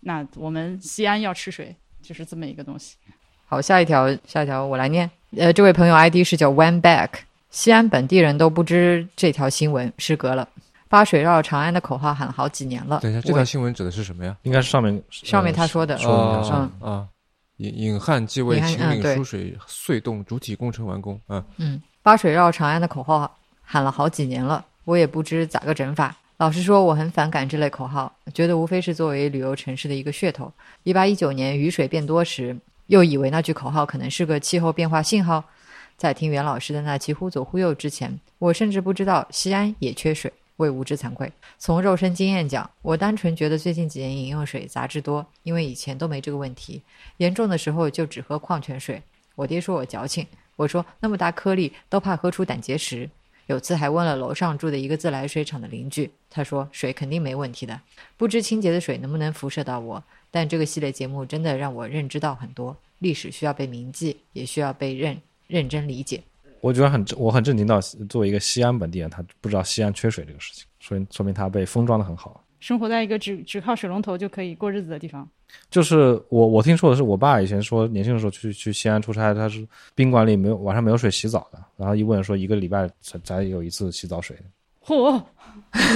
[0.01, 2.97] 那我们西安要吃水，就是这么一个东西。
[3.47, 5.09] 好，下一条，下一条我来念。
[5.37, 7.11] 呃，这位朋友 ID 是叫 One Back，
[7.57, 10.47] 西安本地人都不知这条新闻，失格了。
[10.91, 13.01] 八水绕长安的口号喊了好几年了。
[13.01, 14.37] 等一下，这条新闻指的是什么呀？
[14.43, 17.09] 应该是上面上面他说的，说啊啊，
[17.57, 21.19] 引引汉继位，引汉秦岭输水隧洞主体工程完工。
[21.31, 26.15] 嗯，嗯，八水绕长安的口号喊了好几年了，我也不知咋个整法。
[26.37, 30.53] 老实说，我很反感这类口号，觉得无非是作为旅游城市的一个噱头。
[30.83, 32.55] 一八一九年雨水变多时，
[32.89, 35.43] 又以为那句口号可能是个气候变化信号。
[35.97, 41.32] 在听袁老师的那期忽左忽右之前，我甚至不知道西安也缺水，为无知惭愧。
[41.59, 46.82] 从肉身经验讲，我单纯觉得最近几年饮用水杂质多，因为以前都没这个问题，
[47.16, 49.03] 严重的时候就只喝矿泉水。
[49.34, 50.26] 我爹说我矫情，
[50.57, 53.09] 我说那么大颗粒都怕喝出胆结石。
[53.47, 57.80] 有次还问了楼上住的一个自来水厂的邻居，他说水肯定没问题的，
[58.16, 60.03] 不知清洁的水能不能辐射到我。
[60.32, 65.16] 但这个系列节目真的让我认知到很多，历史需要被铭记，也需要被认
[65.47, 66.22] 认真理解。
[66.61, 72.42] 我觉得很我很震惊到，作为一个西安本地人，他不知道西安缺水这个事情，说明说明他被封装的很好。
[72.59, 75.28] 生活在一个只只靠水龙头就可以过日子的地方，
[75.70, 84.36] 就是我我听说的是，我爸以前说年轻的时候去去西安出差，他是宾馆里没有晚上没有水洗澡的，然后一问说一个礼拜才才有一次洗澡水。
[84.84, 85.22] 嚯，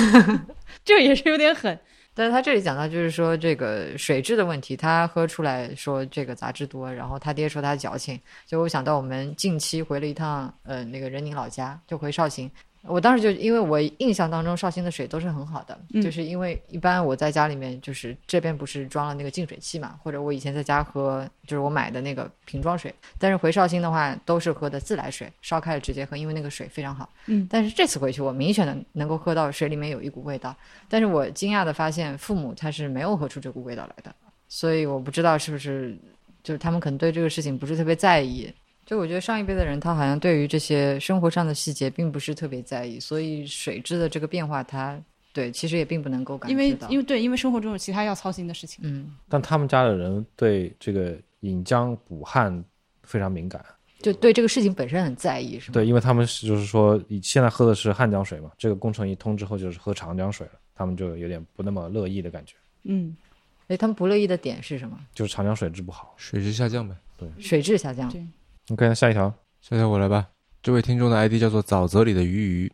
[0.84, 1.76] 这也是有点狠。
[2.20, 12.50] 但是他这里讲到就是说这个水质的问题，他喝出来说这个杂质多，然后他爹说他矫情，就我想到我们近期回了一趟呃那个仁宁老家，就回绍兴。
[12.82, 27.08] 我当时就因为我印象当中绍兴的水都是很好的，嗯就是因为一般我在家里面就是这边不是装了那个净水器嘛，或者我以前在家喝就是我买的那个瓶装水，但是回绍兴的话都是喝的自来水，烧开了直接喝，因为那个水非常好。
[27.26, 30.56] 嗯但是这次回去我明显的能够喝到水里面有一股味道，
[30.88, 34.14] 但是我惊讶的发现父母他是没有喝出这股味道来的，
[34.48, 35.96] 所以我不知道是不是
[36.42, 38.50] 就是他们可能对这个事情不是特别在意。
[38.90, 45.00] 就我觉得上一辈的人，他好像对于这些生活上的细节并不是特别在意，所以水质的这个变化他，
[45.32, 46.88] 对其实也并不能够感因为知到。
[46.88, 48.80] 因为对，因为生活中有其他要操心的事情。
[48.82, 52.52] 嗯，但他们家的人对这个引江补汉
[53.04, 53.64] 非常敏感，
[54.00, 55.74] 就对这个事情本身很在意，是吗？
[55.74, 63.16] 对，因为他们是就是说，以现在喝的是汉江水嘛，这个工程一通之后就是喝长江水了，他们就有点不那么乐意的感觉，嗯，
[63.68, 64.98] 哎，他们不乐意的点是什么？
[65.14, 66.12] 就是长江水质不好。
[66.16, 66.96] 水质下降呗。
[67.16, 68.10] 对水质下降。
[68.10, 68.26] 对
[68.70, 70.28] OK，下一条，下条我来吧。
[70.62, 72.72] 这位听众的 ID 叫做沼泽里的鱼鱼，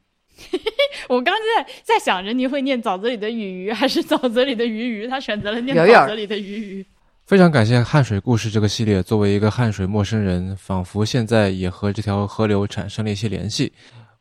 [1.09, 6.86] 我刚在在想着你会念沼泽里的鱼鱼还是沼泽里的鱼鱼，他选择了念沼泽里的鱼鱼。
[7.24, 9.03] 非常感谢汉水故事这个系列。
[9.03, 13.72] 作为一个汉水陌生人，仿佛现在也和这条河流产生了一些联系。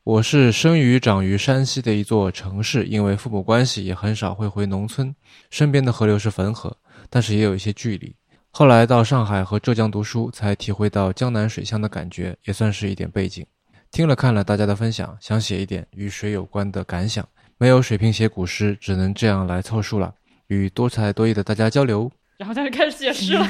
[0.04, 5.14] 我是生于长于山西的一座城市，因为父母关系也很少会回农村，
[5.50, 6.76] 身边的河流是汾河，
[7.10, 8.16] 但是也有一些距离。
[8.58, 13.46] 后来到上海和浙江读书，才体会到江南水乡的感觉，也算是一点背景。
[13.92, 17.28] 听了看了大家的分享，想写一点与水有关的感想，
[17.58, 20.16] 没有水平写古诗，只能这样来凑数了。
[20.48, 23.46] 与多才多艺的大家交流，然后他就开始写诗了。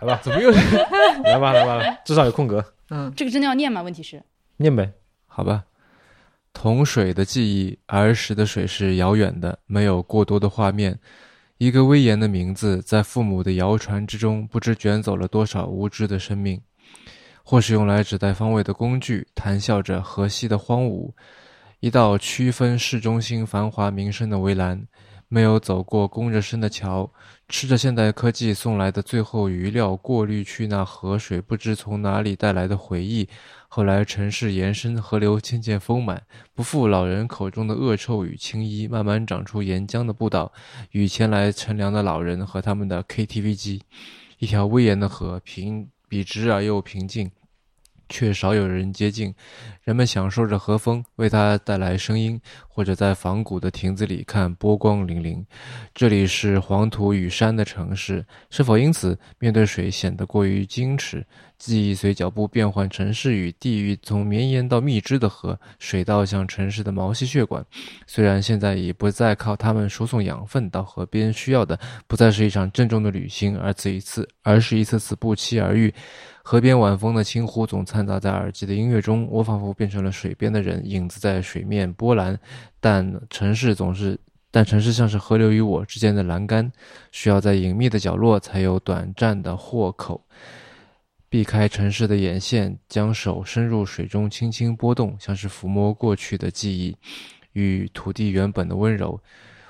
[0.00, 0.76] 来吧，怎么又是
[1.24, 3.82] 来吧，来吧，至少有空格，嗯，这个真的要念吗？
[3.82, 4.22] 问题是，
[4.56, 4.90] 念呗。
[5.26, 5.64] 好吧？
[6.54, 10.98] 同水的记忆，儿时的水是遥远的，没有过多的画面。
[11.60, 16.58] 一个威严的名字，在父母的谣传之中，不知卷走了多少无知的生命。
[17.42, 21.12] 或是用来指代方位的工具，谈笑着河西的荒芜。
[21.80, 24.82] 一道区分市中心繁华名声的围栏，
[25.28, 27.12] 没有走过弓着身的桥，
[27.50, 33.28] 吃着现代科技送来的最后余料，过滤去那河水不知从哪里带来的回忆。
[33.68, 36.22] 后来城市延伸，河流渐渐丰满，
[36.54, 40.52] 不复老人口中的恶臭与青衣，慢慢长出沿江的步道，
[40.92, 43.82] 与前来乘凉的老人和他们的 KTV 机。
[44.38, 47.32] 一条威严的河，平笔直而又平静。
[48.10, 49.34] 却少有人接近，
[49.82, 52.38] 人们享受着和风为它带来声音，
[52.68, 55.42] 或者在仿古的亭子里看波光粼粼。
[55.94, 61.24] 这里是黄土与山的城市，是否因此面对水显得过于矜持？
[61.56, 67.62] 记忆随脚步变换，城市与地域从绵延到密织的河，水道像城市的毛细血管。
[68.06, 75.92] 虽然现在已不再靠它们输送养分到河边，需要的不再是一场郑重的旅行，而此一次，而是一次次不期而遇。
[76.42, 82.38] 河边晚风的轻呼总掺杂在耳机的音乐中，我仿佛变成了水边的人，影子在水面波澜。
[82.80, 84.18] 但城市总是，
[84.50, 86.72] 但城市像是河流与我之间的栏杆，
[87.12, 90.24] 需要在隐秘的角落才有短暂的豁口。
[91.28, 96.96] 避开城市的眼线，将手伸入水中，轻轻拨动，像是抚摸过去的记忆
[97.52, 99.20] 与土地原本的温柔。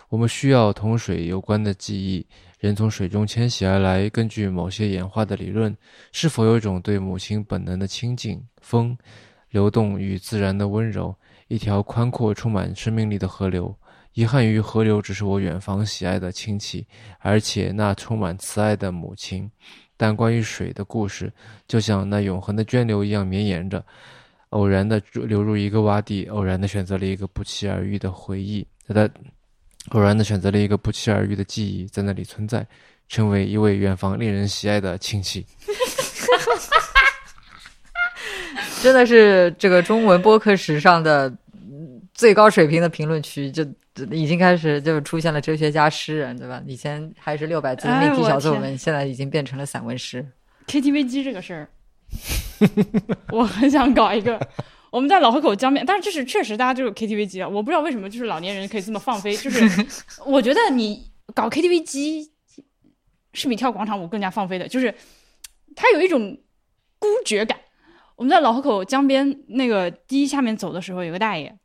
[0.09, 2.25] 我们需要同水有关的记忆。
[2.61, 5.75] 人从水中迁徙而来，根据某些演化的理论，
[6.13, 8.39] 是否有一种对母亲本能的亲近？
[8.61, 8.95] 风、
[9.49, 11.15] 流动与自然的温柔，
[11.49, 13.75] 一条宽阔、充满生命力的河流。
[14.13, 16.87] 遗憾于河流只是我远方喜爱的亲戚，
[17.21, 19.51] 而且那充满慈爱的母亲。
[19.97, 21.33] 但关于水的故事，
[21.67, 23.83] 就像那永恒的涓流一样绵延着，
[24.51, 28.67] 偶然的流入一个洼地，偶然的选择了一个不期而遇的回忆。
[28.87, 29.09] 它
[29.89, 32.65] 偶然的选择了一个不期而遇的记忆，在那里存在，
[33.09, 35.45] 成为一位远方令人喜爱的亲戚。
[38.83, 41.31] 真的是这个中文播客史上的
[42.15, 43.63] 最高水平的评论区，就
[44.11, 46.63] 已经开始就出现了哲学家、诗人，对吧？
[46.67, 50.25] 以前还是六百字的命题小作文，现在已经变成了散文诗。
[50.67, 51.69] KTV 机这个事儿，
[53.33, 54.41] 我很想搞一个。
[54.91, 59.87] 我们在老河口江边，但是这是确实大家就是 KTV 机啊，我不知道为什么就是老年人可以这么放飞，就是
[60.27, 62.31] 我觉得你搞 KTV 机
[63.33, 64.95] 是比跳广场舞更加放飞的，就是
[65.77, 66.37] 它有一种
[66.99, 67.59] 孤绝感。
[68.17, 71.57] 我们在老河口江边那个堤下面走的时候，有个大爷，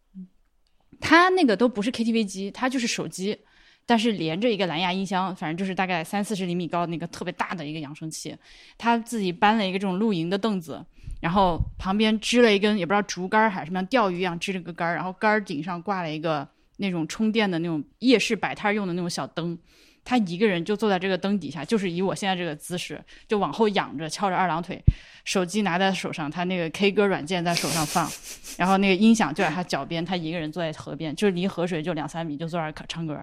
[1.02, 3.40] 他那个都不是 KTV 机，他就是手机。
[3.88, 8.36] 但是连着一个蓝牙音箱，反正就是大概三四十厘米高那个特别大的一个扬声器，
[8.80, 10.84] 他自己搬了一个这种露营的凳子，
[11.26, 16.48] 然后旁边支了一根也不知道竹竿还是什么，钓鱼一样支了个杆，然后杆顶上挂了一个
[16.78, 19.58] 那种充电的那种夜市摆摊用的那种小灯，
[20.04, 24.80] 他一个人就坐在这个灯底下，就是以我现在这个姿势，就往后仰着，翘着二郎腿，
[25.24, 28.08] 手机拿在手上，他那个 K 歌软件在手上放，
[28.56, 33.20] 然后那个音响就在他脚边，他一个人坐在河边，就是离河水就两三米，就坐那儿唱歌。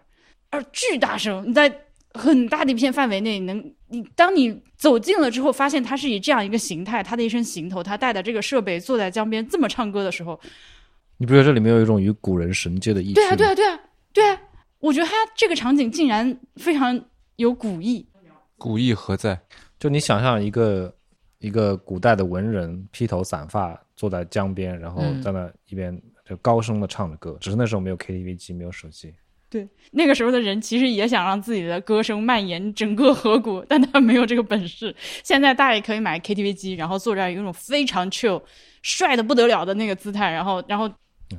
[0.50, 1.72] 而巨大声，你在
[2.14, 10.38] 很大的一片范围内能，你当你走近了之后，发现他是以这样一个形态，他的一身行头，他带的这个设备，坐在江边这么唱歌的时候，
[11.16, 13.14] 你不觉得这里面有一种与古人神界的意趣？
[13.14, 13.80] 对啊，对啊，对啊，
[14.12, 14.40] 对啊，
[14.78, 17.00] 我觉得他这个场景竟然非常
[17.36, 18.06] 有古意。
[18.58, 19.40] 古意何在？
[19.78, 20.94] 就你想象一个
[21.38, 29.12] 一个古代的文人，披头散发坐在江边，然后嗯在那一边就高声的唱着歌，只是那时候没有 KTV 机，没有手机。
[29.52, 34.96] 对，那个时候的人其实也想让自己的歌声蔓延整个河谷，但他没有这个本事。
[35.22, 38.40] 现在大家也可以买 KTV 机，然后坐这儿有一种非常 chill、
[38.80, 40.90] 帅的不得了的那个姿态，然后然后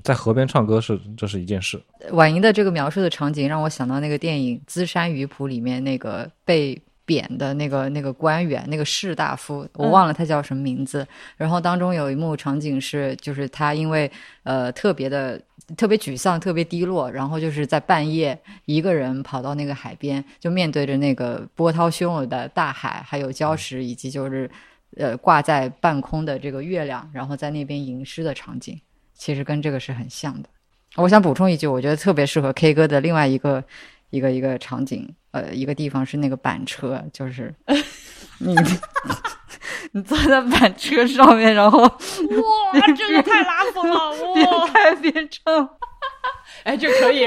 [0.04, 6.80] 在河边唱歌是这是一件事，婉莹的这个描述的场景让我想到那个电影《资山渔谱》里面那个被
[7.14, 11.08] 贬的那个那个官员，那个士大夫，我忘了他叫什么名字。
[11.38, 14.12] 然后当中有一幕场景是，就是他因为
[14.42, 15.40] 呃特别的
[15.78, 18.36] 特别沮丧、特别低落，然后就是在半夜
[18.66, 24.50] 一个人跑到那个海边，就面对着那个波涛汹涌的大海，还有礁石，以及就是
[24.98, 28.82] 呃挂在半空的这个月亮，然后在那边吟诗的场景。
[29.14, 30.50] 其实跟这个是很像的。
[30.96, 33.64] 我想补充一句，我觉得特别适合 K 歌的另外一个
[34.10, 37.54] 一个一个场景，呃，一个地方是那个板车，就是
[38.40, 38.56] 你
[39.92, 41.90] 你坐在板车上面，然后哇，
[42.96, 44.34] 这个太拉风了！
[44.34, 45.70] 边哇，开边唱，
[46.64, 47.26] 哎，这可以，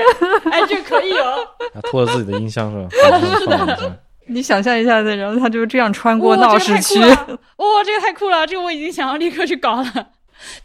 [0.50, 1.46] 哎，这可以哦。
[1.74, 2.76] 他拖着自己的音箱是
[3.10, 3.18] 吧？
[3.38, 8.46] 是的你想象一下子，然后他就这样穿过闹市区哇，这个太酷了！
[8.46, 10.08] 这个我已经想要立刻去搞了。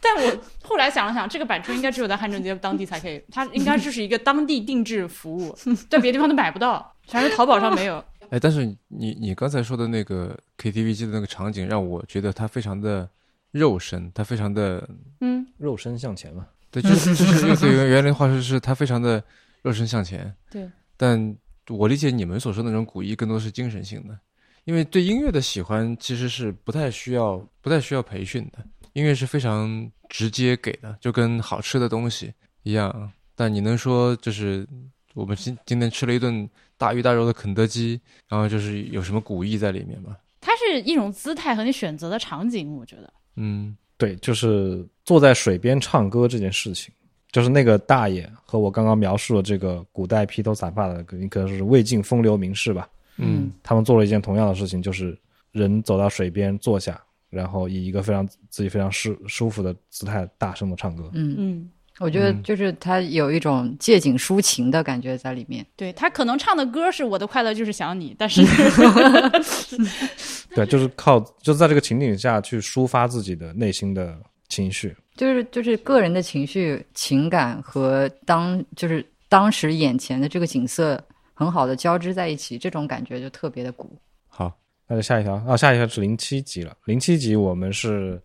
[0.00, 0.32] 但我
[0.62, 5.56] 后来想了想，这个板车应该只有在汉正街当地才可以，它应该就是一个当地定制服务，
[5.88, 8.04] 在别的地方都买不到，反正淘宝上没有。
[8.30, 13.08] 哎，但是你你刚才说的那个 KTV 机的那个场景，让我觉得它非常的
[13.50, 14.88] 肉身，它非常的
[15.20, 16.46] 嗯，肉身向前嘛。
[16.70, 19.22] 对，就是就是用 对原原来的话说是它非常的
[19.60, 20.34] 肉身向前。
[20.50, 21.36] 对，但
[21.68, 24.18] 我理解你们所说的那种古意更多是精神性的，
[24.64, 32.32] 因为对音乐的喜欢其实是不太需要不太需要培训的，音乐是非常直接给的，就跟好吃的东西
[32.62, 33.12] 一样。
[33.34, 34.66] 但你能说就是
[35.12, 36.48] 我们今今天吃了一顿
[36.82, 40.16] 大鱼大肉的肯德基，然后就是有什么古意在里面吗？
[40.40, 43.12] 它是一种姿态和你选择的场景，我觉得。
[43.36, 46.92] 嗯，对，就是坐在水边唱歌这件事情，
[47.30, 52.88] 就是那个大爷和我刚刚描述的这个古代披头散发的，可可能是魏晋风流名士吧。
[53.18, 55.16] 嗯他们做了一件同样的事情，就是
[55.52, 61.08] 人走到水边坐下，然后以一个非常自己非常舒舒服的姿态大声的唱歌。
[61.14, 61.70] 嗯，嗯，
[62.00, 65.64] 我觉得嗯就是他有一种借景抒情的感觉在里面。
[65.76, 68.42] 对他可能唱的歌是我的快乐就是想你，但是
[70.54, 74.18] 对，就是靠就在这个情景下去抒发自己的内心的
[74.48, 74.94] 情绪。
[75.14, 80.98] 就是就是个人的情绪、情感和当就是当时眼前的这个景色
[81.34, 83.94] 很好的交织在一起，这种感觉就特别的鼓。
[84.26, 84.50] 好，
[84.88, 86.74] 那就下一条啊，下一条是零七集了。
[86.86, 88.18] 零七集我们是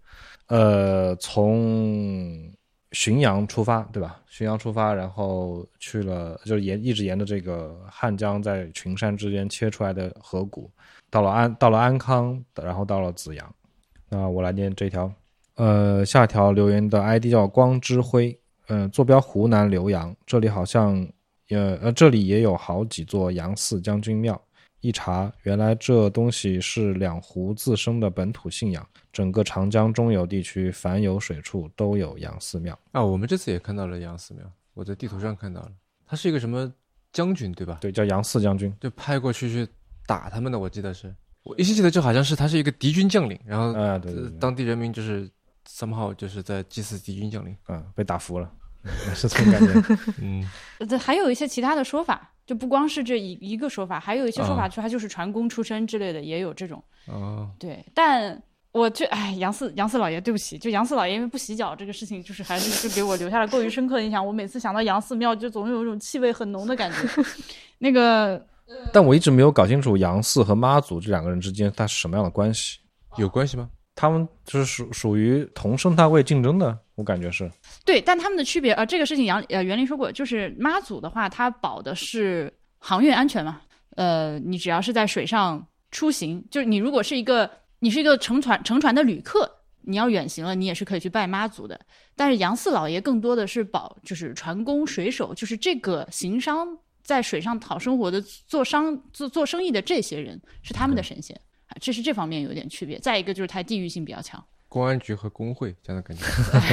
[0.48, 2.50] 呃从
[2.92, 4.22] 浔阳出发，对吧？
[4.32, 10.72] 浔阳出发，然后去了，就是沿一直沿着这个汉江在群山之间切出来的河谷，
[11.10, 13.56] 到了安到了安康，然后到了紫阳。
[14.10, 15.12] 那我来念这条，
[15.56, 20.96] 呃，下条留言的 ID 叫光之辉，嗯、坐标湖南浏阳，这里好像
[21.50, 24.42] 呃呃这里也有好几座杨寺将军庙。
[24.88, 28.88] 一查，原来这东西是两湖自身的本土信仰。
[29.12, 32.78] 整个长江中游地区，凡有水处都有杨寺庙。
[32.92, 35.72] 啊，我们这次也看到了杨寺庙，我在地图上看到了，
[36.06, 36.72] 他是一个什么
[37.12, 37.80] 将军对吧？
[37.82, 38.74] 对，叫杨四将军。
[38.80, 39.68] 就派过去去
[40.06, 41.14] 打他们的，我记得是，
[41.44, 45.30] 我依稀记得就好像是他是一个敌军将领，然后、啊，对对呃对，当地人民就是
[45.68, 47.54] somehow 就是在祭祀敌军将领。
[47.68, 48.50] 嗯，被打服了，
[49.14, 49.98] 是这种感觉。
[50.22, 50.48] 嗯，
[50.88, 56.82] 这还有一些其他的说法，就不光是这一一个说法，还有一些说法啊说他就是船工出身之类的，也有这种。
[57.08, 58.42] 哦，对，但
[58.72, 64.26] 我就哎，杨四杨四老爷，对不起，就杨四老爷因为不洗脚这个事情，就是还是就给我留下了过于深刻的印象。
[64.26, 66.98] 我每次想到杨寺庙，就总有一种气味很浓的感觉。
[67.80, 68.44] 那个
[68.94, 72.80] 但我一直没有搞清楚杨四和妈祖这两个人之间他是什么样的关系。
[73.18, 73.70] 有关系吗？
[73.98, 77.52] 他们就是属属于同生态位竞争的，我感觉是。
[77.84, 83.60] 对，但他们的区别，呃，这个事情杨呃袁林说过，就是妈祖的话，它保的是航运安全嘛，
[83.96, 91.80] 呃，你只要是在水上出行，就是你如果是一个你是一个乘船乘船的旅客，你要远行了，你也是可以去拜妈祖的。
[92.16, 96.68] 但是杨四老爷更多的是保，就是船工、水手，就是这个行商
[97.02, 101.40] 在水上讨生活的做商做做生意的这些人是他们的神仙，
[101.80, 102.98] 这是这方面有点区别。
[103.00, 106.24] 再一个就是它地域性比较强，公安局和工会这样的感觉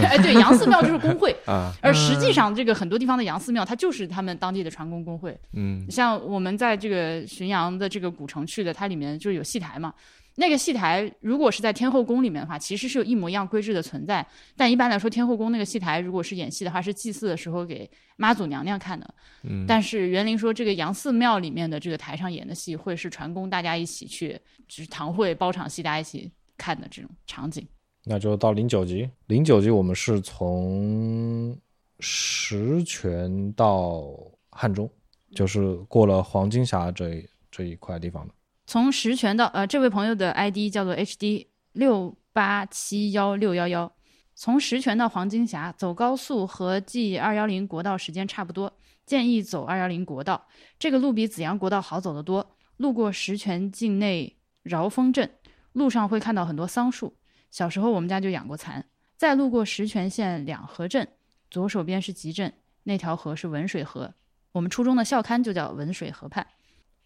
[0.05, 1.35] 哎，对，杨寺庙就是工会。
[1.47, 5.39] 啊，而实际上，这个很多地方的杨寺庙，它就是他们当地的船工工会。
[5.53, 9.93] 嗯像我们在这个浔阳的这个古城去的，它里面就是有戏台嘛。
[10.37, 14.27] 那个戏台如果是在天后宫里面的话，其实是有一模一样规制的存在。
[14.57, 19.15] 但一般来说，天后宫那个戏台如果是演戏的话，是祭祀的时候给妈祖娘娘看的。
[19.45, 27.67] 嗯，但是园林说，这个杨寺庙里面的这个台上演的戏，会是船工大家一起去，就是堂会包场戏，大家一起看的这种场景。
[28.05, 31.57] 那就到零九集，零九集我们是从
[32.01, 34.03] 石泉到
[34.51, 34.91] 汉中，
[35.35, 38.35] 就是过了黄金峡这这一块地方的。
[38.67, 43.93] 从石泉到呃，这位朋友的 ID 叫做 HD 六八七幺六幺幺，
[44.35, 48.73] 从石泉到黄金峡走高速和 G 二幺零国道时间差不多，
[49.05, 50.49] 建议走二幺零国道。
[50.79, 52.57] 这个路比紫阳国道好走得多。
[52.79, 55.31] 路过石泉境内饶峰镇，
[55.73, 57.17] 路上会看到很多桑树。
[57.51, 58.85] 小时候我们家就养过蚕。
[59.17, 61.07] 再路过石泉县两河镇，
[61.51, 62.53] 左手边是集镇，
[62.83, 64.13] 那条河是文水河。
[64.53, 66.45] 我们初中的校刊就叫文水河畔。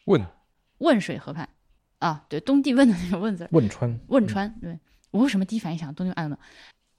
[0.06, 0.24] 问
[0.78, 1.48] 汶水河畔。
[1.98, 4.54] 啊，对，东帝汶的那个汶字，汶川，汶川。
[4.60, 4.78] 对。
[5.10, 6.28] 我为什么第一反应想东帝汶。
[6.28, 6.38] 呢？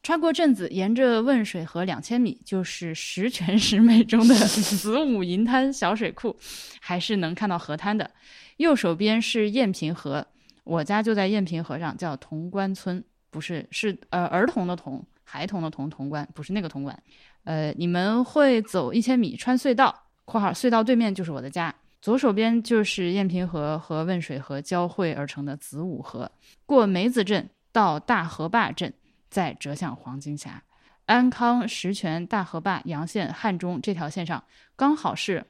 [0.02, 1.44] 穿过镇子，沿着汶。
[1.44, 6.36] 水河两千米，就是十全十美中的子午银滩小水库，
[6.80, 8.10] 还是能看到河滩的。
[8.58, 10.26] 右手边是燕平河，
[10.64, 16.98] 我家就在燕平河上，叫潼关村，不是是呃儿童的童，孩童的童，潼关不是那个潼关。
[17.44, 21.74] 呃，你们会走一千米，穿隧道（括号隧道对面就是我的家）。
[22.02, 26.32] 左手边就是燕平河和汶水河交汇而成的子午河，
[26.66, 28.93] 过梅子镇到大河坝镇，
[29.30, 30.64] 再折向黄金峡。
[31.06, 34.43] 安康、石泉、大河坝、洋县、汉中这条线上，
[34.76, 35.45] 刚好是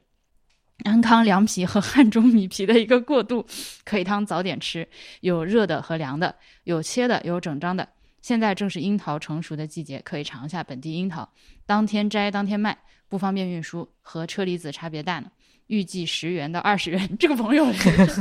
[0.84, 3.46] 安康凉皮和汉中米皮的一个过渡，
[3.84, 4.88] 可以当早点吃，
[5.20, 6.34] 有热的和凉的，
[6.64, 7.88] 有切的，有整张的。
[8.20, 11.32] 现在正是樱桃成熟的季节，可以尝一下本地樱桃，
[11.66, 15.30] 当天摘当天卖，不方便运输，和车厘子差别大呢。
[15.68, 17.64] 预计十元到二十元， 这个朋友，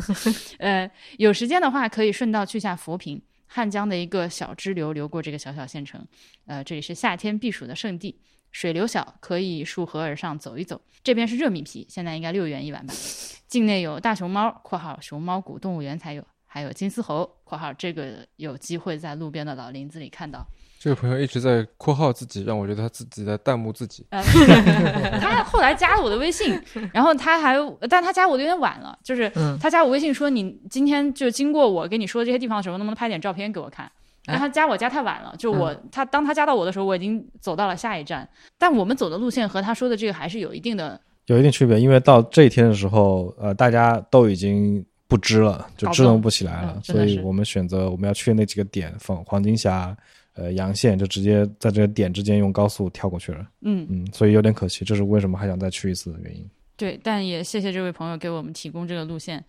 [0.59, 6.05] 呃，有时间的话可以顺道去下佛坪，汉江的一个小支流流过这个小小县城，
[6.45, 8.21] 呃，这里是夏天避暑的圣地，
[8.51, 10.79] 水流小，可以溯河而上走一走。
[11.03, 12.93] 这边是热米皮，现在应该六元一碗吧。
[13.47, 20.45] 境内有大熊猫（括号熊猫谷动物园才有），还有金丝猴（括号这个有机会在路边的老林子里看到）。
[20.79, 24.05] 这个朋友一直在括号自己，让我觉得他自己在弹幕自己。
[24.11, 24.23] 呃，
[25.19, 26.59] 他后来加了我的微信，
[26.93, 27.55] 然后他还，
[27.89, 29.29] 但他加我的有点晚了，就是
[29.61, 33.91] 他加我微信说你今天就经过我跟你说的这些地方的时候，能不能拍点照片给我看？
[34.25, 38.27] 但他加我加太晚了，就我他当他加到我的时候，我已经走到了下一站，
[38.57, 49.93] 但我们走的路线和他说的这个还是有一定的有一定区别，因为到这一天的时候，呃，大家都已经不支了，就支棱不起来了，所以我们选择我们要去的那几个点，放黄金峡。
[50.35, 53.45] 呃，阳线就直接在这个点之间用高速跳过去了。
[53.59, 56.49] 嗯嗯，所以有点可惜，这是为什么还想再去一次的原因。
[56.77, 59.43] 对，但也谢谢这位朋友给我们提供这个路线。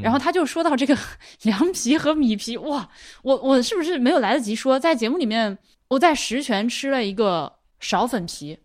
[0.00, 0.96] 然后他就说到这个
[1.42, 2.88] 凉皮和米皮，哇，
[3.24, 5.56] 我我是不是没有来得及说，在节目里面
[5.88, 8.56] 我在石泉吃了一个苕粉皮，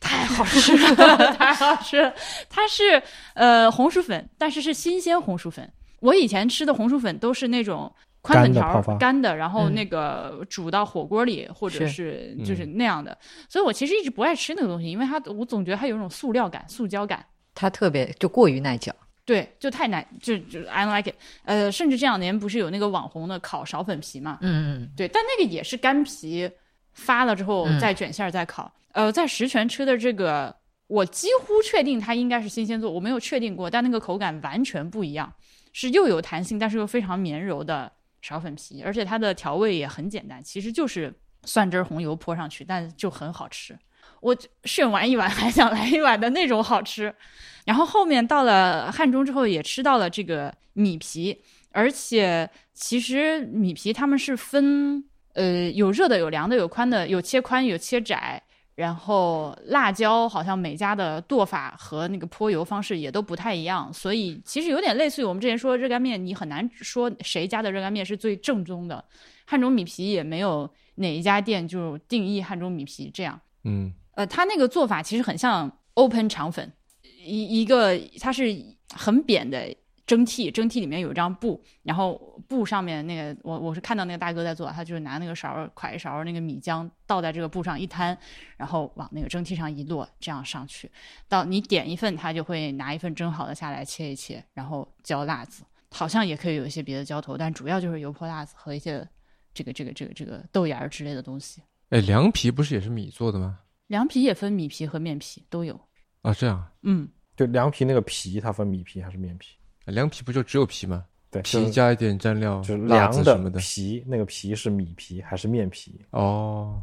[0.00, 2.12] 太好吃了， 太好吃了。
[2.50, 5.66] 它是呃红薯粉，但是是新鲜红薯粉。
[6.02, 7.90] 我以前吃的红薯粉都是那种。
[8.24, 18.94] 宽粉条干的，然后那个煮到火锅里，或者是就是那样的，所以我其实一直不爱吃那个东西，因为它我总觉得它有一种塑料感、塑胶感，它特别就过于耐嚼，
[19.24, 21.16] 对，就太难，就就 I don't like it。
[21.44, 24.38] 呃，甚至这两年不是有那个网红的烤苕粉皮嘛？
[24.40, 26.48] 嗯嗯，对，但那个也是干皮
[26.92, 28.72] 发了之后再卷馅儿再烤。
[28.92, 30.54] 呃，在石泉吃的这个，
[30.86, 35.32] 我几乎确定它应该是新鲜做，我没有确定过，但那个口感完全不一样，
[35.72, 37.90] 是又有弹性，但是又非常绵柔的。
[38.24, 41.12] 苕粉皮，而且它的调味也很简单，其实就是
[41.42, 43.76] 蒜汁红油泼上去，但就很好吃。
[44.20, 47.12] 我炫完一碗还想来一碗的那种好吃。
[47.64, 51.36] 然后后面到了汉中之后，也吃到了这个米皮，
[51.72, 58.40] 而且其实米皮他们是分呃有热的、有凉的、有宽的、有切宽、有切窄。
[58.74, 69.04] 然后辣椒好像每家的剁法和那个泼油方式也都不太一样，所以其实有点类似于我们之前说热干面，你很难说谁家的热干面是最正宗的。
[69.44, 73.38] 汉中米皮也没有哪一家店就定义汉中米皮这样。
[73.64, 76.72] 嗯，呃，他那个做法其实很像 open 肠粉，
[77.24, 78.56] 一一个它是
[78.94, 79.74] 很扁的。
[80.04, 82.14] 蒸屉，蒸屉里面有一张布，然后
[82.48, 88.16] 布上面那个，我我是看到那个大哥在做，他就是拿那个勺㧟一勺那个米浆倒在这个布上一摊，
[88.56, 90.90] 然后往那个蒸屉上一落，这样上去。
[91.28, 99.08] 到你点一份，他就会拿一份蒸好的下来切一切，然后浇辣子，好像也可以有一些别的浇头，但主要就是油泼辣子和一些
[99.54, 101.62] 这个这个这个这个豆芽儿之类的东西。
[101.90, 103.60] 哎，凉皮不是也是米做的吗？
[103.86, 105.78] 凉皮也分米皮和面皮都有
[106.22, 106.66] 啊，这样。
[106.82, 109.56] 嗯，就凉皮那个皮，它分米皮还是面皮？
[109.86, 111.04] 凉皮不就只有皮吗？
[111.30, 113.58] 对，皮加一点蘸料，就是辣子什么的。
[113.58, 115.98] 皮那个皮是米皮还是面皮？
[116.10, 116.82] 哦，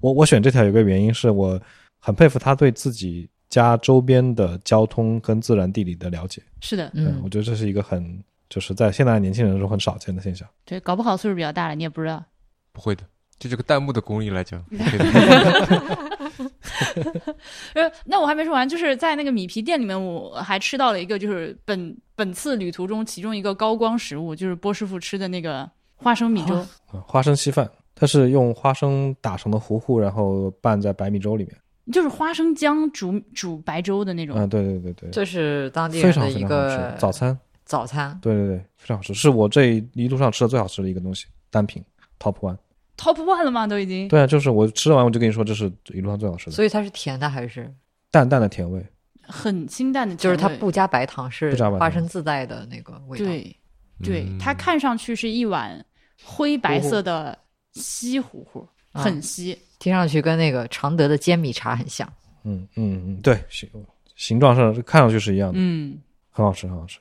[0.00, 1.60] 我我选这条有个原因是我
[1.98, 6.42] 很佩服他对自己家周边的交通跟自然地理的了解。
[6.62, 10.48] 是的，嗯，我觉得这是一个很就是在现在年轻人中很少见的现象。
[10.64, 12.24] 对，搞不好岁数比较大了，你也不知道。
[12.72, 13.04] 不会的，
[13.38, 14.64] 就这个弹幕的功力来讲。
[17.74, 26.66] 呃，那我还没说完，就是在那个米皮店里面，我还吃到了一个，就是本本次旅途中其中一个高光食物，就是波师傅吃的那个花生米粥。
[27.06, 31.56] 花生稀饭，它是用花生打成的糊糊，然后拌在白米粥里面，
[31.92, 34.36] 就是花生浆煮煮白粥的那种。
[34.38, 37.38] 嗯，对对对对，这是当地人的一个早餐。
[37.64, 41.84] 早餐，对对对，非常好吃，是我这一路上吃的最好吃的一个东西，单品
[42.20, 42.56] top one。
[42.96, 43.66] Top one 了吗？
[43.66, 44.08] 都已经。
[44.08, 46.52] 对啊，就是我吃完我就跟你说，这是一路上最好吃的。
[46.52, 47.72] 所以它是甜的还是
[48.10, 48.84] 淡淡的甜味？
[49.22, 53.24] 很清淡的，就是它不加白糖，是花生自带的那个味道。
[53.24, 53.56] 对，
[54.02, 55.84] 对，它看上去是一碗
[56.22, 57.36] 灰白色的
[57.72, 59.58] 稀糊糊，啊很稀。
[59.78, 62.10] 听上去跟那个常德的煎米茶很像。
[62.44, 63.68] 嗯嗯嗯，对，形
[64.14, 65.98] 形状上看上去是一样的，嗯，
[66.30, 67.00] 很好吃，很好吃。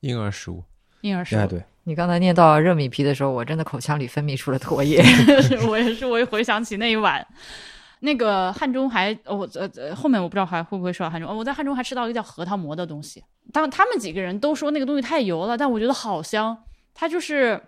[0.00, 0.64] 婴儿食物，
[1.02, 5.00] 婴儿食物，哎，对，你刚才念到热米皮的时候，我真的口腔里分泌出了唾液。
[5.70, 7.24] 我也是，我也回想起那一晚。
[8.00, 11.30] 那个汉中还，哦我呃呃，后面我不知道还会不会说到汉中。
[11.30, 13.22] 哦我在汉中还吃到一个叫核桃馍的东西，
[13.52, 16.56] 当他们几个人都说那个东西太油了，但我觉得好香。
[16.92, 17.60] 它就是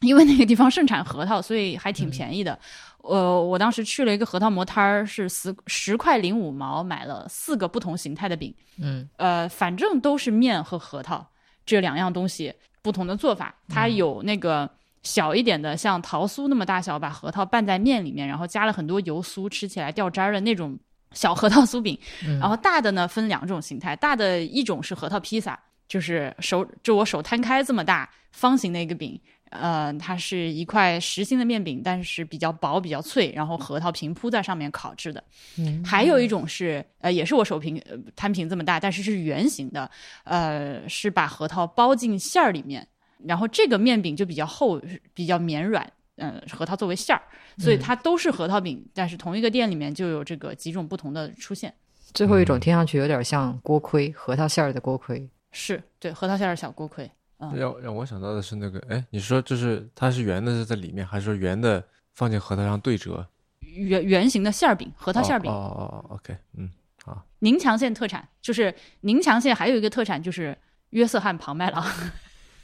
[0.00, 2.58] 因为那个地方盛产核桃，所以还挺便宜的。
[3.02, 11.24] 呃，我当时去了一个核桃馍摊儿，是十十块零五毛买了四个不同形态的饼，嗯呃，反正都是面和核桃
[11.66, 12.52] 这两样东西
[12.86, 13.52] 不同的做法。
[13.68, 14.70] 它有那个
[15.02, 20.78] 小一点的，像桃酥那么大小，把核桃拌在面里面，然后加了很多油酥，吃起来掉渣儿的那种
[21.10, 21.98] 小核桃酥饼。
[22.24, 25.58] 嗯然后大的呢分两种形态，大的一种是核桃披萨，
[25.88, 29.20] 就是手就我手摊开这么大方形的一个饼。
[29.50, 35.22] 呃，它是一块实心的面饼，但是比较薄、比较脆，然后核桃平铺在上面烤制的。
[35.58, 39.90] 嗯还有一种是，呃，也是我手平呃摊平这么大，但是是圆形的，
[40.24, 42.86] 呃，是把核桃包进馅儿里面，
[43.24, 44.80] 然后这个面饼就比较厚，
[45.14, 47.22] 比较绵软，嗯、核桃作为馅儿，
[47.58, 51.72] 所以它都是核桃饼，但是同一个店里面就有这个几种不同的出现。
[52.12, 55.28] 最后一种听上去有点像锅盔，核桃馅儿的锅盔。
[55.52, 61.84] 是对核桃馅儿的小锅盔，嗯让让我想到的是那个，哎，你说就是它是圆的是在里面，还是说圆的
[62.14, 63.26] 放进核桃上对折？
[63.60, 65.50] 圆圆形的馅儿饼，核桃馅儿饼。
[65.50, 66.70] 哦哦哦哦，OK，嗯，
[67.04, 70.56] 好宁强县特产就是宁强县还有一个特产就是
[70.90, 71.84] 约瑟汉庞麦郎。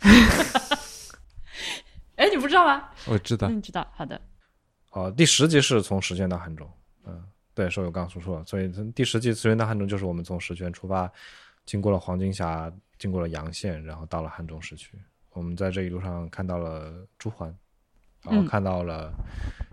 [2.17, 2.89] 哎，你不知道吗？
[3.07, 3.87] 我知道，嗯，知道。
[3.95, 4.19] 好的，
[4.93, 6.69] 哦，第十集是从石泉到汉中，
[7.05, 7.23] 嗯，
[7.55, 11.11] 对，是我刚说错了，所以第十集石泉到汉中就是我们从石泉出发，
[11.67, 12.73] 经过了黄金峡，
[13.03, 14.97] 经过了洋县，然后到了汉中市区。
[15.31, 17.47] 我们在这一路上看到了朱鹮，
[18.23, 19.13] 然后嗯看到了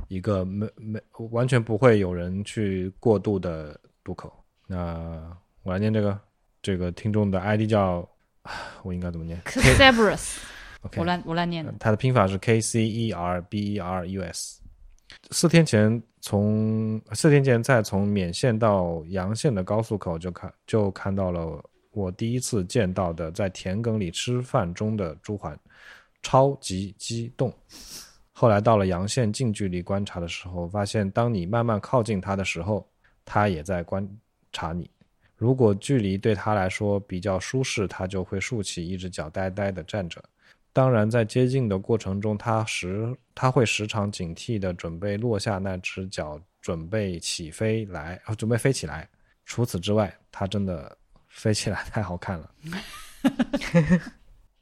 [0.07, 0.99] 一个没没
[1.29, 4.33] 完全不会有人去过渡的渡口。
[4.65, 5.21] 那
[5.61, 6.19] 我来念这个，
[6.59, 8.09] 这个听众的 ID 叫，
[8.41, 8.51] 啊
[8.81, 11.71] 我应该怎么念 Cerberus，？OK， 我乱我乱念的。
[11.79, 14.59] 它的拼法是 K C E R B E R U S。
[15.29, 25.57] 四天前从四天前在从勉县到洋县的高速口就看就看到了我第一次见到的在田埂里吃饭中的朱鹮，
[26.21, 27.53] 超级激动。
[28.31, 32.87] 后来到了阳县近距离观察的时候，发现当你慢慢靠近它的时候，
[33.25, 34.07] 它也在观
[34.51, 34.89] 察你。
[35.35, 40.23] 如果距离对它来说比较舒适，它就会竖起一只脚呆呆地站着。
[40.71, 49.09] 当然，在接近的过程中，它时它会时常警惕地准备落下那只脚，准备起飞来，呃准备飞起来。
[49.45, 50.95] 除此之外，它真的
[51.39, 52.51] 飞起来太好看了。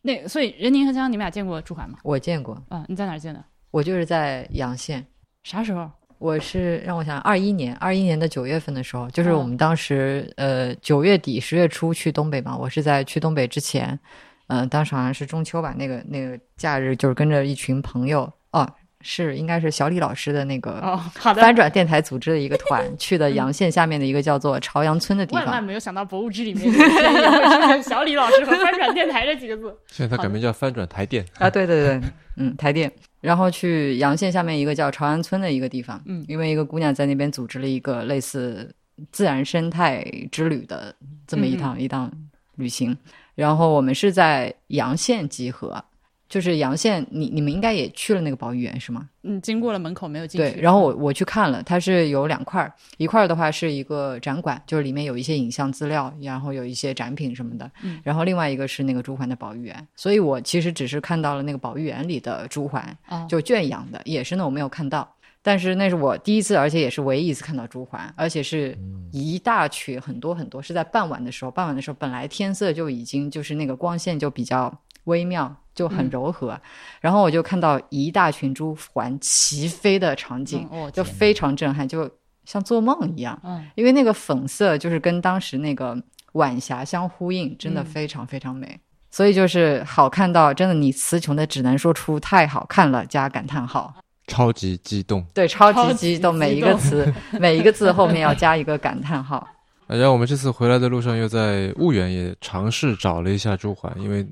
[0.03, 1.97] 那所以任宁和江，你们俩见过朱鹮吗？
[2.03, 3.43] 我见过，啊，你在哪儿见的？
[3.71, 5.03] 我就是在阳县。
[5.43, 5.89] 啥时候？
[6.19, 13.99] 我是让我想，二一年，二一年的九月份的时候，就是哦我们当时、呃九月底十月初去东北嘛，我是在去东北之前，
[14.47, 18.67] 嗯、当时好像是中秋吧，那个那个假日就是跟着一群朋友，哦，
[19.09, 21.41] 是应该是小李老师的那个哦，好的。
[21.41, 25.63] 翻转电台组织的一个团，去的阳县下面的一个叫做朝阳村的地方万万。
[25.63, 29.73] 没有想到博物志里面有一天也会出现小李老师和翻转电台这几个字。
[29.88, 31.25] 现在它改名叫翻转台电。
[31.39, 32.01] 啊，对对对，
[32.35, 38.75] 嗯，台电，然后去阳县下面一个叫朝阳村的一个地方，嗯因为一个姑娘在那边组织了一个类似
[39.13, 40.93] 自然生态之旅的
[41.25, 42.11] 这么一趟、一趟
[42.55, 42.97] 旅行，
[43.35, 45.81] 然后我们是在阳县集合，
[46.29, 49.07] 就是阳县，你你们应该也去了那个保育园是吗？
[49.23, 50.51] 嗯，经过了门口没有进去。
[50.51, 65.13] 对，然后我我去看了，它是有两块儿，一块儿的话是一个展馆，就是里面有一些影像资料，然后有一些展品什么的，嗯然后另外一个是那个朱鹮的保育园，所以我其实只是看到了那个保育园里的朱鹮，哦就圈养的，野生的我没有看到。
[65.43, 68.77] 但是那是我第一次，而且也是唯一一次看到朱鹮，而且是
[69.13, 71.51] 一大群，很多很多，是在傍晚的时候。
[71.51, 74.77] 傍晚的时候，本来天色就已经就是那个光线就比较
[75.07, 76.57] 微妙，就很嗯柔和。
[77.01, 82.09] 然后我就看到一大群朱鹮齐飞的场景，嗯哦就非常震撼，就
[82.45, 83.38] 像做梦一样。
[83.43, 86.01] 嗯，因为那个粉色就是跟当时那个
[86.34, 88.79] 晚霞相呼应，真的嗯非常非常美。
[89.09, 93.93] 所以就是好看到，真的你词穷的只能说出太好看了加感叹号。
[94.27, 95.25] 超级激动。
[95.34, 99.38] 对，超超级级激动，激每一个词 每一个字后面要加一个感叹号。
[99.38, 99.47] 啊
[99.88, 104.27] 然后我们这次回来的路上，又在婺源也尝试找了一下朱鹮，因为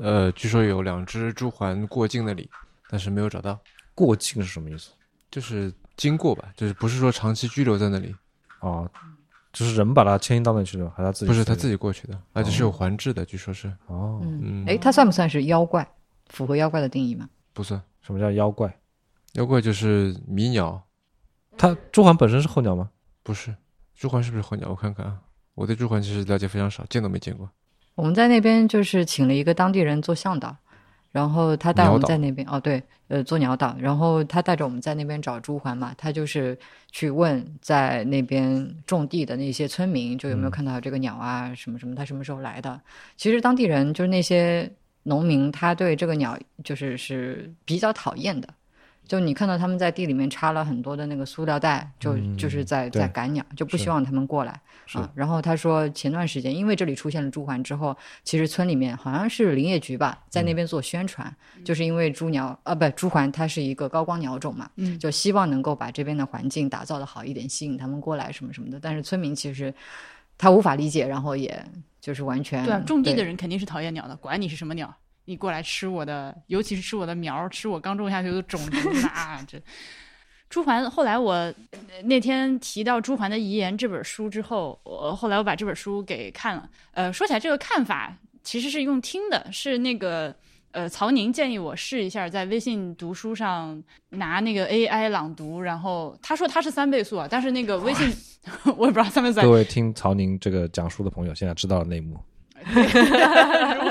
[0.00, 2.48] 呃，据说有两只朱鹮过境那里，
[2.88, 3.58] 但是没有找到，
[3.94, 4.90] 过境是什么意思？
[5.30, 8.14] 就是经过吧，就是不是说长期居留在那里，
[8.60, 8.90] 哦，
[9.52, 11.26] 就是人把它迁移到那去了，还是他自己？
[11.26, 15.86] 不是他自己过去的，而且是有环制的，据说是哦，嗯，嗯哎，它算不算是妖怪？
[16.28, 17.28] 符合妖怪的定义吗？
[17.52, 17.80] 不算。
[18.00, 18.74] 什么叫妖怪？
[19.32, 20.82] 妖怪就是迷鸟，
[21.58, 22.88] 它朱鹮本身是候鸟吗？
[23.22, 23.54] 不是，
[23.94, 24.70] 朱鹮是不是候鸟？
[24.70, 25.18] 我看看啊，
[25.54, 27.50] 我对朱鹮其实了解非常少，见都没见过。
[27.98, 30.56] 我们在那边就是请了一个当地人做向导，
[31.10, 36.56] 然后他带我们在那边哦，对，呃，做鸟导，然后他带着我们在那边找朱鹮嘛，他就是
[36.92, 42.80] 去问在那边种地的那些村民，就有没有看到这个鸟啊，什么什么，他什么时候来的？
[43.16, 44.70] 其实当地人就是那些
[45.02, 48.48] 农民，他对这个鸟就是是比较讨厌的。
[49.08, 54.52] 就你看到他们在地里面插了很多的那个塑料袋，就、嗯就是在在赶鸟，就不希望他们过来
[54.92, 55.10] 啊。
[55.14, 64.98] 然后他说，前段时间因为这里出现了朱鹮之后，其实村里面好像是林业局吧，在那边做宣传，就是因为朱鸟啊，不朱鹮它是一个高光鸟种嘛，嗯。
[64.98, 68.78] 就希望能够把这边的环境打造的好一点，吸引他们过来什么什么的。
[68.78, 69.72] 但是村民其实
[70.36, 71.64] 他无法理解，然后也
[72.00, 74.94] 就是完全对啊，种地的人肯定是讨厌鸟的，管你是什么鸟，
[75.28, 79.60] 你过来吃我的，尤其是吃我的苗儿，吃我刚种下去的种子， 啊这。
[80.48, 86.66] 朱桓，后来我呃那天提到《朱桓的遗言》这本书之后，我后来我把这本书给看了。
[86.92, 90.34] 呃，说起来这个看法其实是用听的，是那个
[90.70, 98.10] 呃曹宁建议我试一下，在微信读书上拿那个 AI 朗读，然后他说他是三倍速啊，但是那个微信
[98.78, 102.18] 我也不知道三倍速各位听曹宁这个讲述的朋友，现在知道了内幕。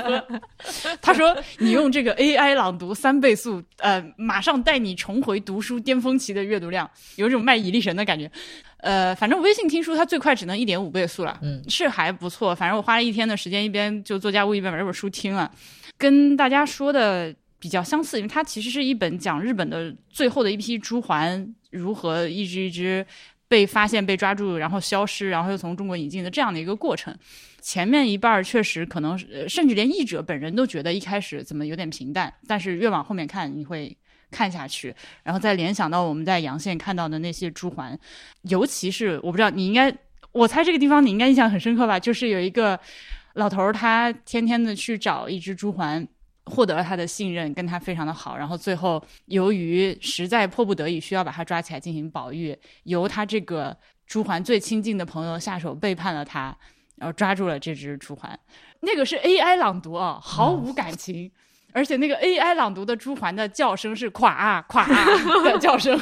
[1.02, 8.30] 他说：“你用这个 AI 朗读三倍速，呃，马上带你重回读书巅峰期的阅读量，有一种卖蚁力神的感觉。
[8.78, 12.54] 呃，反正微信听书它最快只能一点五倍速了，嗯，是还不错。
[12.54, 15.52] 反正我花了一天的时间，一边就做家务，一边把这本书听了，
[15.98, 23.06] 跟大家说的比较相似，因为它其实是一本讲日本的最后的一批朱鹮如何一只一只
[23.48, 27.16] 被发现、被抓住，然后消失，然后又从中国引进的这样的一个过程。
[27.62, 29.18] 前面一半确实可能，
[29.48, 33.96] 甚至连译者本人都觉得一开始怎么有点平淡，但是越往后面看，你会
[34.32, 34.94] 看下去，
[35.24, 37.98] 然后再联想到我们在阳县看到的那些朱鹮，
[38.44, 39.94] 尤其是我不知道你应该，
[40.32, 42.00] 我猜这个地方你应该印象很深刻吧？
[42.00, 42.80] 就是有一个
[43.34, 46.08] 老头儿，他天天的去找一只朱鹮。
[46.48, 53.76] 获得了他的信任，跟他非常的好，然后最后由于实在迫不得已需要把他抓起来进行保育，由他这个
[54.06, 56.56] 朱鹮最亲近的朋友下手背叛了他，
[56.96, 58.36] 然后抓住了这只朱鹮。
[58.80, 61.32] 那个是 AI 朗读啊，毫无感情，
[61.74, 65.06] 而且那个 AI 朗读的朱鹮的叫声是垮啊垮啊
[65.44, 66.00] 的叫声。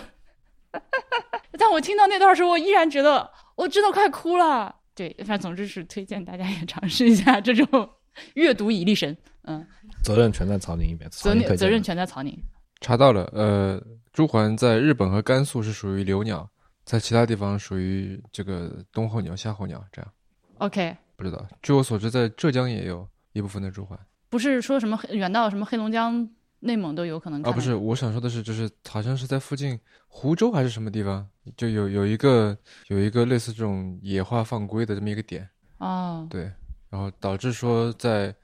[1.57, 4.75] 但我听到那段时候，我依然觉得我真的快哭了。
[4.93, 7.89] 对，反正总之是推荐大家也尝试一下这种
[8.35, 9.15] 阅读蚁力神。
[9.43, 9.65] 嗯，
[10.03, 12.37] 责任全在曹宁一边，责责任全在曹宁。
[12.81, 13.81] 查到了，呃，
[14.11, 16.47] 朱鹮在日本和甘肃是属于留鸟，
[16.83, 20.11] 在其他地方属于这个冬候鸟、夏候鸟，这样。
[20.59, 21.43] OK，不知道。
[21.61, 23.97] 据我所知，在浙江也有一部分的朱鹮
[24.29, 32.55] 不是说什么远到什么黑龙江、内蒙都有可能看啊，不是，我想说的是，就是好像是在附近湖州还是什么地方，就有有一个
[32.87, 35.47] 有一个类似这种野化放归的这么一个点，
[35.77, 36.51] 哦，对，
[36.89, 38.35] 然后导致说在，嗯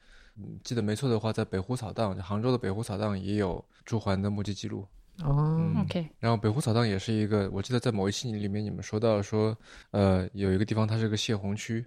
[0.64, 4.88] 记得没错的话，在北湖草荡，杭州的北湖草荡也有朱鹮的目击记录。
[5.24, 9.56] 哦，嗯 OK，然后北湖草荡也是一个，我记得在某一期里面你们说到说，
[9.92, 11.86] 呃，有一个地方它是个泄洪区，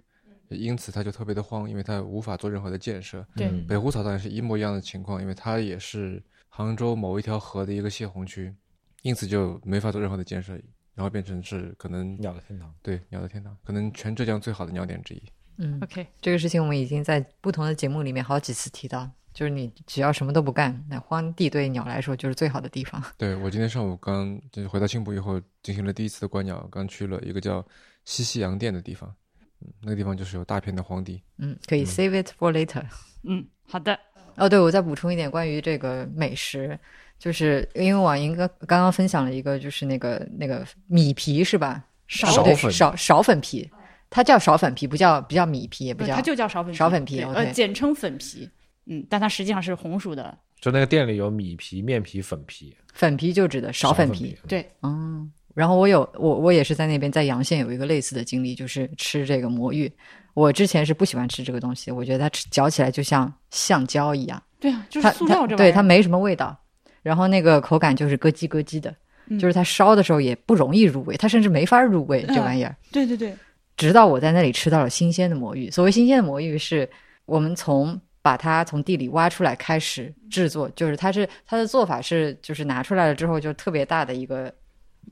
[0.49, 3.25] 因此它就特别的荒，因为它无法做任何的建设。
[3.35, 8.53] 对嗯北湖草荡也是一模一样的情况，因为它也是杭州某一条河的一个泄洪区，
[9.01, 10.53] 因此就没法做任何的建设，
[10.93, 12.73] 然后变成是可能鸟的天堂。
[12.81, 15.23] 对鸟的天堂，可能全浙江最好的鸟点之一。
[15.57, 23.01] 嗯，OK，这个事情我们已经在不同的节目里面好几次提到，就是你只要什么都不干，那荒地对鸟来说就是最好的地方。
[23.17, 27.65] 对我今天上午刚就是回到青浦以后，进行了第一次的观鸟，刚去了一个叫
[28.03, 29.13] 西溪洋店的地方，
[29.61, 31.21] 嗯，那个地方就是有大片的荒地。
[31.37, 32.83] 嗯，可以 save it for later。
[33.23, 33.97] 嗯，好的，
[34.35, 36.77] 哦，对，我再补充一点关于这个美食，
[37.17, 41.85] 就是因为网银哥刚刚分享了一个，就是那个那个米皮是吧？
[42.07, 43.67] 少少粉苕苕粉皮，
[44.15, 48.49] 它叫苕粉皮，不叫不叫米皮，也不叫它就叫苕粉皮苕粉皮呃，简称粉皮。
[48.85, 50.37] 嗯，但它实际上是红薯的。
[50.61, 54.33] 就那个店里有米皮、面皮、粉皮、粉皮就指的苕粉皮。
[54.47, 59.91] 对，嗯，然后我有我我也是在那边在阳县有一个类似的经历，就是吃这个魔芋。
[60.33, 65.57] 我之前是不喜欢吃这个东西，我觉得它吃嚼起来就像橡胶一样，对啊，就是塑料这玩意儿。
[65.57, 66.57] 对它没什么味道，
[67.01, 68.95] 然后那个口感就是咯叽咯叽的，
[69.27, 72.73] 嗯就是它烧的时候也不容易入味，它甚至没法入味、这玩意儿。
[72.91, 73.35] 对对对，
[73.77, 75.69] 直到我在那里吃到了新鲜的魔芋。
[75.69, 76.89] 所谓新鲜的魔芋，是
[77.25, 84.53] 我们从把它从地里挖出来开始制作，就是它是它的做法是，就是拿出来了之后就特别大的一个，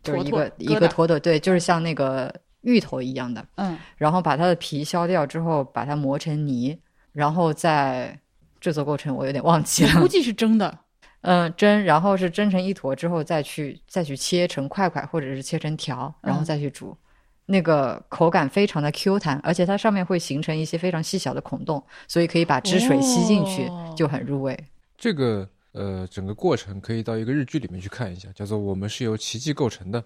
[0.02, 6.78] 就是一个一个坨坨，对，就是像那个芋头一样的，嗯，然后把它的皮削掉之后，把它磨成泥，
[7.12, 8.18] 然后再
[8.60, 10.80] 制作过程我有点忘记了估，计是蒸的。
[11.22, 16.98] 嗯，蒸，然后是蒸成一坨之后再去再去切成块块，或者是切成条，然后再去煮。
[17.46, 24.58] 那个口感非常的 Q 弹，而且它上面会形成一些非常细小的孔洞，所以可以把汁水吸进去，哦就很入味。
[24.98, 30.02] 这个呃，整个过程可以到一个日剧里面去看一下，叫做《我们是由奇迹构成的》。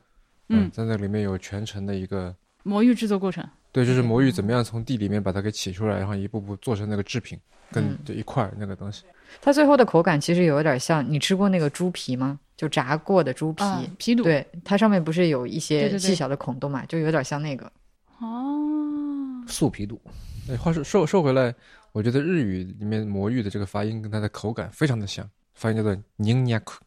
[0.49, 2.33] 嗯在那里面有全程的一个，
[2.63, 3.45] 魔芋制作过程。
[3.73, 7.37] 对，就是魔芋怎么样从地里面把它给起出来，然后一步步做成那个制品，
[7.71, 9.03] 跟嗯这一块儿那个东西。
[9.41, 12.39] 它最后的口感其实有点像，你吃过那个猪皮吗？
[12.55, 14.23] 就炸过的猪皮，啊，皮肚。
[14.23, 17.71] 对，它上面不是有一些细小的孔洞嘛，就有点像那个。
[18.19, 20.01] 哦，素皮肚，
[20.49, 21.53] 哎，话说说说回来，
[21.91, 26.83] 我觉得日语里面魔芋的这个发音跟它的口感非常的像，发音叫做“宁尼库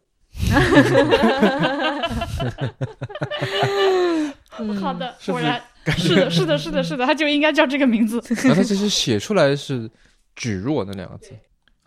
[4.49, 5.63] 好的，果然
[5.97, 8.21] 是的，是的，是的，是的，它就应该叫这个名字。
[8.43, 9.89] ”，然后它其实写出来是
[10.37, 11.31] “蒟若”那两个字。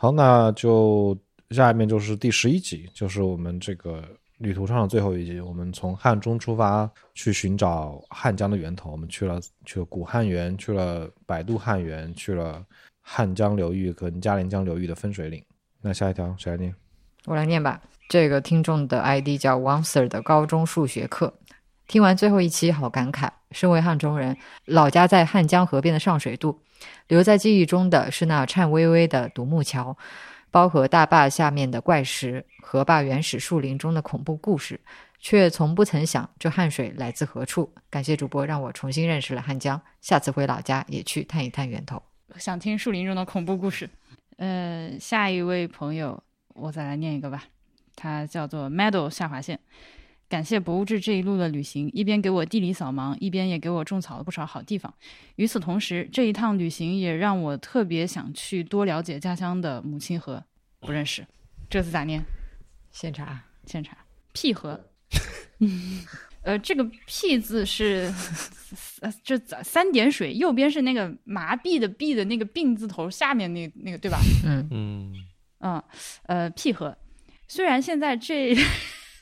[0.03, 1.17] 好，那就
[1.51, 4.03] 下面就是第十一集，就是我们这个
[4.39, 5.39] 旅途上的最后一集。
[5.39, 12.61] 我们从汉中出发去寻找汉江的源头，我们去了去了古汉源，去了百度汉源，去了
[12.99, 15.41] 汉江流域跟嘉陵江流域的分水岭。
[15.81, 16.75] 那下一条谁来念？
[17.23, 17.81] 我来念吧。
[18.09, 21.33] 这个听众的 ID 叫 Wanser 的高中数学课，
[21.87, 23.29] 听完最后一期，好感慨。
[23.53, 24.35] 身为汉中人，
[24.65, 26.61] 老家在汉江河边的上水渡，
[27.07, 29.97] 留在记忆中的是那颤巍巍的独木桥、
[30.51, 34.79] 包河大坝下面的怪石、河坝原始树林中的恐怖故事，
[35.19, 37.73] 却从不曾想这汉水来自何处。
[37.89, 42.01] 感谢主播让我重新认识了汉江，下次回老家也去探一探源头。
[42.37, 43.89] 想听树林中的恐怖故事。
[44.37, 46.21] 呃，下一位朋友，
[46.55, 47.43] 我再来念一个吧，
[47.95, 49.59] 他叫做 Meadow 下划线。
[50.33, 54.91] 感谢博物志这一路的旅行，一边给我地理扫盲，一边也给我种草了不少好地方。
[55.35, 60.43] 与此同时，这一趟旅行也让我特别想去多了解家乡的母亲河。
[60.79, 61.23] 不认识，
[61.69, 62.19] 这字咋念？
[62.91, 63.95] 现查，现查。
[64.31, 64.83] 屁河。
[66.41, 68.11] 呃，这个“屁”字是
[69.01, 74.17] 呃这三三点水，右边是那个麻痹的“痹”的那个病字头，下面那那个对吧？
[74.43, 75.13] 嗯，嗯，
[75.59, 75.83] 嗯，
[76.23, 76.97] 呃，屁河。
[77.47, 78.55] 虽然现在这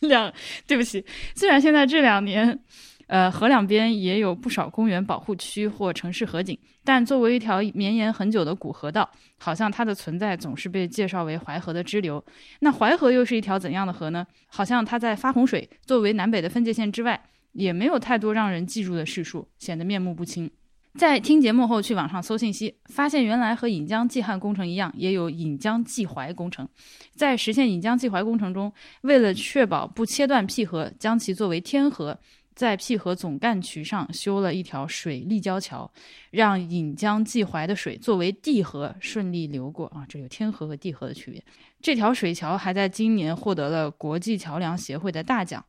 [0.02, 0.32] 两，
[0.68, 1.04] 对不起，
[1.36, 2.60] 虽然现在这两年，
[3.08, 12.24] 呃，河两边也有不少公园保护区或城市河景，但作为一条绵延很久的古河道，好像它的存在总是被介绍为淮河的支流。
[12.62, 14.26] 那淮河又是一条怎样的河呢？
[14.48, 17.22] 好像它在发洪水作为南北的分界线之外，
[17.54, 20.50] 也没有太多让人记住的事数，显得面目不清。
[20.98, 26.68] 在听节目后去网上搜信息，发现原来和引江济汉工程一样，也有引江济淮工程。
[27.16, 32.20] 在实现引江济淮工程中，为了确保不切断辟河，将其作为天河，
[32.54, 35.90] 在辟河总干渠上修了一条水立交桥，
[36.30, 40.06] 让引江济淮的水作为地河顺利流过啊。
[40.10, 41.42] 这有天河和地河的区别。
[41.82, 45.64] 这条水桥还在今年获得了国际桥梁协会的大奖。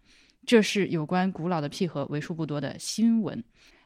[0.44, 3.43] 这是有关古老的辟河为数不多的新闻。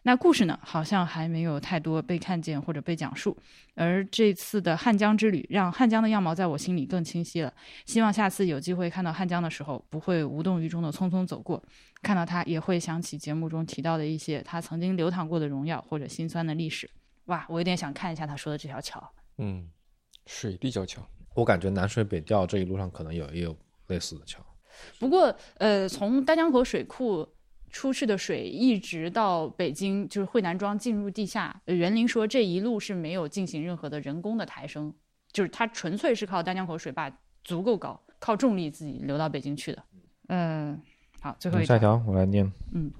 [0.06, 3.36] 那故事呢，好像还没有太多被看见或者被讲述。
[3.74, 7.52] 而这次的汉江之旅，让汉江的样貌在我心里更清晰了。
[7.86, 11.60] 希望下次有机会看到汉江的时候，不会无动于衷的匆匆走过，
[12.02, 16.88] 看到它也会想起节目中提到的一些它曾经流淌过的荣耀或者心酸的历史。
[17.24, 19.12] 哇，我有点想看一下他说的这条桥。
[19.38, 19.68] 嗯，
[20.26, 21.04] 水立交桥。
[21.34, 23.56] 我感觉南水北调这一路上可能有也有
[23.88, 24.40] 类似的桥。
[25.00, 27.28] 不过，呃，从丹江口水库
[27.70, 34.92] 出去的水一直到北京，就是惠南庄进入地下，呃袁林说这一路是没有进行任何的人工的抬升，
[35.32, 37.10] 就是它纯粹是靠丹江口水坝
[37.44, 39.82] 足够高，靠重力自己流到北京去的。
[40.28, 40.80] 嗯、
[41.20, 42.90] 好，最后一下一条我来念，嗯，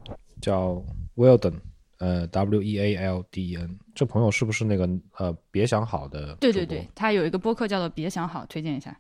[0.41, 0.83] 叫
[1.17, 1.55] Weldon，
[1.99, 4.89] 呃，W E A L D E N，这朋友是不是那个
[5.19, 6.35] 呃别想好的？
[6.37, 8.97] 对对对，，他有一个播客叫做“别想好”，推荐一下。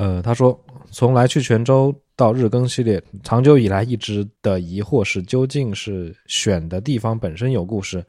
[0.00, 0.58] 呃，他说
[0.90, 8.02] 从来去泉州到日更系列，长久以来一直的疑惑是，究竟是选的地方本身有故事，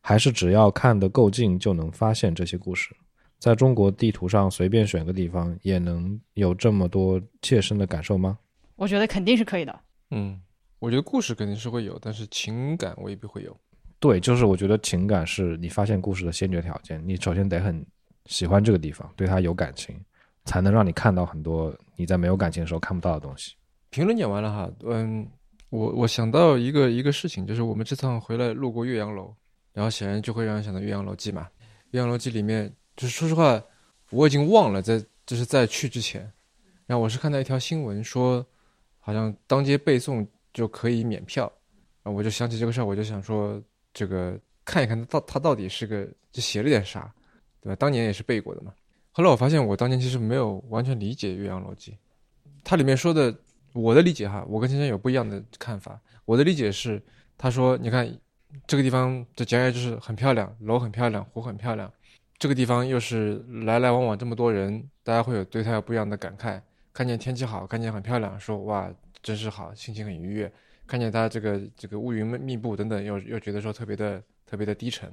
[0.00, 2.92] 还是只要看得够近就能发现这些故事？
[3.38, 8.36] 在中国地图上随便选个地方，也能有这么多切身的感受吗？
[8.74, 9.80] 我觉得肯定是可以的。
[10.10, 10.40] 嗯，
[10.80, 13.56] 我觉得故事肯定是会有，但是情感未必会有。
[14.00, 17.00] 对，就是我觉得情感是你发现故事的先决条件。
[17.06, 17.86] 你首先得很
[18.26, 19.96] 喜欢这个地方，对它有感情，
[20.48, 23.54] 才能让你看到很多你在没有感情的时候看不到的东西。
[23.90, 25.28] 评论念完了哈，嗯，
[25.68, 29.30] 我我想到一个一个事情，就是我们这趟回来路过岳阳楼，
[29.74, 31.42] 然后显然就会让人想到《岳阳楼记》嘛。
[31.90, 33.62] 《岳阳楼记》里面，就是说实话，
[34.10, 36.22] 我已经忘了在就是在去之前，
[36.86, 38.44] 然后我是看到一条新闻说，
[38.98, 41.50] 好像当街背诵就可以免票，
[42.02, 43.62] 然后我就想起这个事儿，我就想说
[43.92, 47.12] 这个看一看他到他到底是个就写了点啥，
[47.60, 47.76] 对吧？
[47.76, 48.72] 当年也是背过的嘛。
[49.18, 51.90] 后来我发现，我当年其实没有完全理解《岳阳楼记》，
[52.62, 53.34] 它里面说的，
[53.72, 56.00] 我的理解哈，我跟芊芊有不一样的看法。
[56.24, 57.02] 我的理解是，
[57.36, 58.08] 他说，你看
[58.64, 61.92] 这个地方的讲解就是很漂亮，楼很漂亮，湖很漂亮，
[62.38, 66.60] 这个地方又是来来往往这么多人，大家会有对它有不一样的感慨。
[66.92, 68.88] 看见天气好，看见很漂亮，说哇，
[69.20, 70.52] 真是好，心情很愉悦。
[70.86, 75.12] 看见它这个这个乌云密布等等，又又觉得说特别的特别的低沉。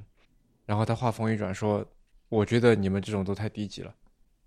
[0.68, 1.84] 然后他话锋一转说。
[2.30, 3.96] 我觉得你们这种都太低级了，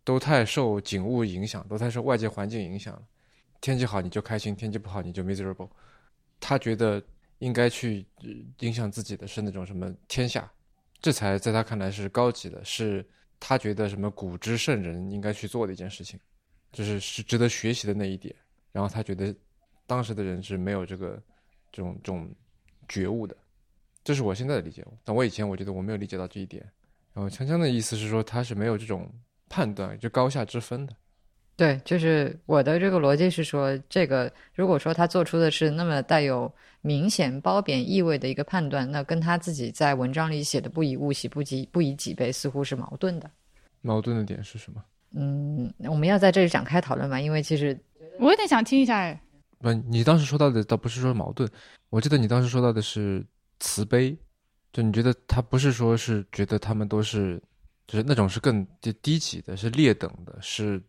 [0.05, 3.03] 都太受景物影响，都太受外界环境影响了。
[3.61, 5.69] 天气好你就开心，天气不好你就 miserable。
[6.41, 7.03] 他觉得
[7.39, 8.07] 应该去
[8.61, 10.51] 影响自己的是那种什么天下，
[11.01, 13.05] 这才在他看来是高级的，是
[13.41, 16.19] 他觉得什么古之圣人应该去做的一件事情，
[16.73, 18.35] 就是是值得学习的那一点。
[18.71, 19.35] 然后他觉得
[19.87, 21.21] 当时的人是没有这个
[21.73, 22.29] 这种这种
[22.89, 23.37] 觉悟的，
[24.05, 24.85] 这是我现在的理解。
[25.05, 26.65] 但我以前我觉得我没有理解到这一点。
[27.15, 29.11] 然后锵锵的意思是说，他是没有这种
[29.49, 30.95] 判断，就高下之分的。
[31.57, 36.53] 对，就是我的这个逻辑是说，这个如果说他做出的是那么带有
[36.83, 43.29] 明显褒贬意味的一个判断，那跟他自己在文章里写的“不以物喜，不及不以己悲”似乎是矛盾的。
[43.81, 44.81] 矛盾的点是什么？
[45.17, 47.21] 嗯，我们要在这里展开讨论吗？
[47.21, 47.77] 因为其实
[48.21, 48.97] 我有点想听一下。
[48.97, 49.21] 哎，
[49.59, 51.51] 不，你当时说到的倒不是说矛盾，
[51.91, 53.27] 我记得你当时说到的是
[53.59, 54.17] 慈悲。
[54.73, 57.41] 就你觉得他不是说是觉得他们都是，
[57.87, 60.81] 就是那种是更低低级的，是劣等的，是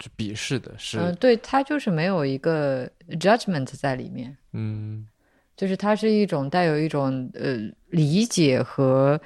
[0.00, 5.06] 是鄙视的，是嗯，对他就是没有一个 judgment 在里面，嗯，
[5.56, 7.56] 就是他是一种带有一种呃
[7.90, 9.20] 理解和，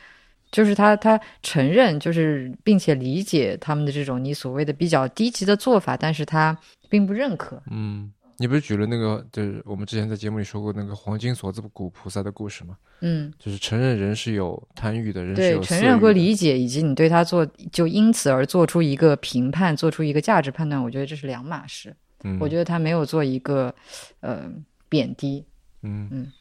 [0.50, 6.56] 就是他他承认就是并且理解他们的这种你所谓的比较低级的做法，但是他
[6.88, 8.12] 并不认可，嗯。
[8.42, 12.76] 你不是举了那个，就是我们之前在节目里说过那个黄金锁子古菩萨的故事吗？
[12.98, 21.94] 嗯，就是承认人是有贪欲的，人是有承认和理解，以及你对他做，就因此而做出一个评判，做出一个价值判断，我觉得这是两码事。
[22.24, 23.72] 嗯，我觉得他没有做一个
[24.18, 24.50] 呃
[24.88, 25.46] 贬低。
[25.82, 26.32] 嗯嗯，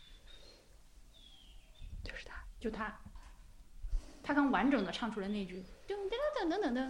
[2.04, 2.98] 就是他，就他，
[4.24, 6.90] 他刚完整的唱出了那句噔噔噔噔噔噔。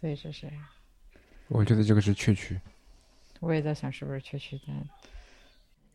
[0.00, 0.50] 所以是谁？
[1.48, 2.58] 我觉得这个是雀曲。
[3.40, 4.76] 我也在想是不是雀曲但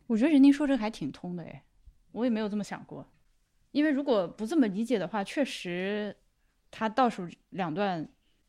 [0.07, 1.64] 我觉得人宁说这个还挺通的哎，
[2.11, 3.07] 我也没有这么想过。
[3.72, 6.15] 因为如果不这么理解的话，确实
[6.69, 8.07] 他倒数两段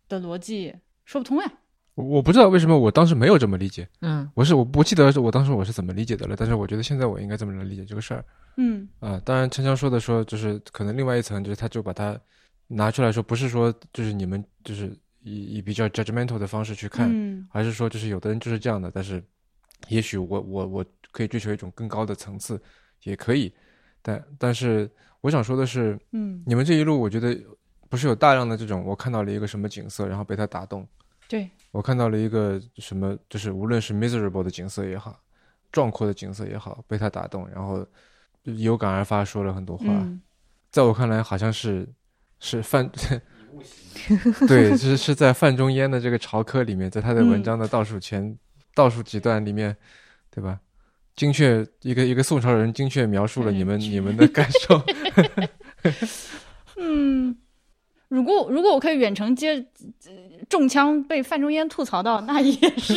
[0.09, 0.75] 的逻辑
[1.05, 1.53] 说不通呀。
[1.95, 3.89] 我我不知道为什么我当时没有这么理解。
[4.01, 8.25] 嗯，我是我不记得是我当时我是怎么理解的了，但是我觉得现在我应该这么来理解这个事儿。
[8.57, 12.19] 嗯啊，当然陈强说的说就是可能另外一层就是他就把它
[12.67, 14.95] 拿出来说，不是说就是你们就是。
[15.27, 17.11] 以以比较 judgmental 的方式去看，
[17.51, 19.21] 还是说就是有的人就是这样的，但是
[19.89, 22.63] 也许我我我可以追求一种更高的层次，
[23.03, 23.53] 也可以，
[24.03, 24.89] 但但是
[25.21, 27.37] 我想说的是，嗯，你们这一路我觉得
[27.89, 30.87] 不是有大量的这种，我看到了一个什么景色，然后被它打动，
[31.29, 31.51] 对。
[31.73, 35.21] 我看到了一个什么，就是无论是 miserable 的景色也好，
[35.73, 37.85] 壮阔的景色也好，被它打动，然后
[38.45, 39.85] 有感而发说了很多话，
[40.71, 41.89] 在我看来好像是
[42.39, 42.89] 是犯。
[44.47, 48.37] 对，是是在范仲淹的这个朝科里面，在他的文章的倒数前
[48.75, 49.77] 倒数几段里面，
[50.31, 50.61] 对吧？
[51.15, 54.83] 精确一个一个宋朝人精确描述了你们你们的感受。
[56.77, 57.35] 嗯，
[58.09, 59.67] 如果如果我可以远程接
[60.49, 62.95] 中枪被范仲淹吐槽到，那也是。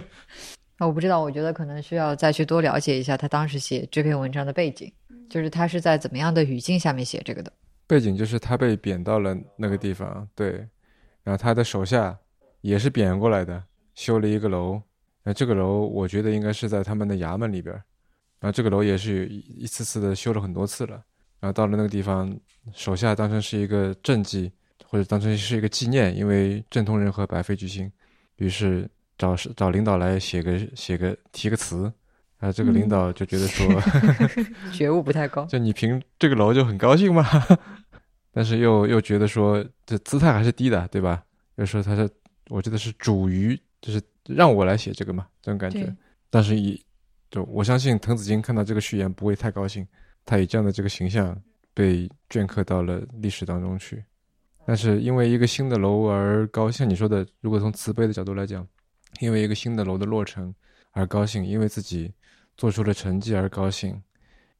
[0.78, 4.92] 我不知道，我觉得可能需要再去多了解一下他当时写这篇文章的背景，
[5.30, 7.50] 就是他是在怎么样的语境下面写这个的。
[7.86, 10.52] 背景就是他被贬到了那个地方，对，
[11.22, 12.18] 然后他的手下
[12.60, 13.62] 也是贬过来的，
[13.94, 14.82] 修了一个楼，
[15.22, 17.74] 那这个楼我觉得应该是在他们的衙门里边，
[18.40, 21.02] 然后这个楼也是一次次的修了很多次了，
[21.38, 22.36] 然后到了那个地方，
[22.72, 24.50] 手下当成是一个政绩，
[24.84, 27.90] 或者当成是一个纪念，因为政通人和白费巨星，
[28.36, 31.92] 于是找找领导来写个写个提个词。
[32.38, 33.66] 啊，这个领导就觉得说，
[34.70, 37.24] 觉悟不太高， 就你评这个楼就很高兴嘛，
[38.30, 41.24] 但是又又觉得说这姿态还是低的，对吧？
[41.54, 42.06] 又说他是，
[42.50, 45.90] 我觉得是主于，就是让我来写这个嘛，这种感觉。
[46.28, 46.78] 但是以
[47.30, 49.88] 就我相信滕子京看到这个序言不会太高兴，
[50.26, 51.34] 他以这样的这个形象
[51.72, 54.04] 被镌刻到了历史当中去。
[54.66, 58.66] 但是因为一个新的楼而高兴，你说的，如果从慈悲的角度来讲，
[59.20, 60.54] 因为一个新的楼的落成
[60.90, 62.12] 而高兴，因为自己。
[62.56, 64.00] 做出了成绩而高兴，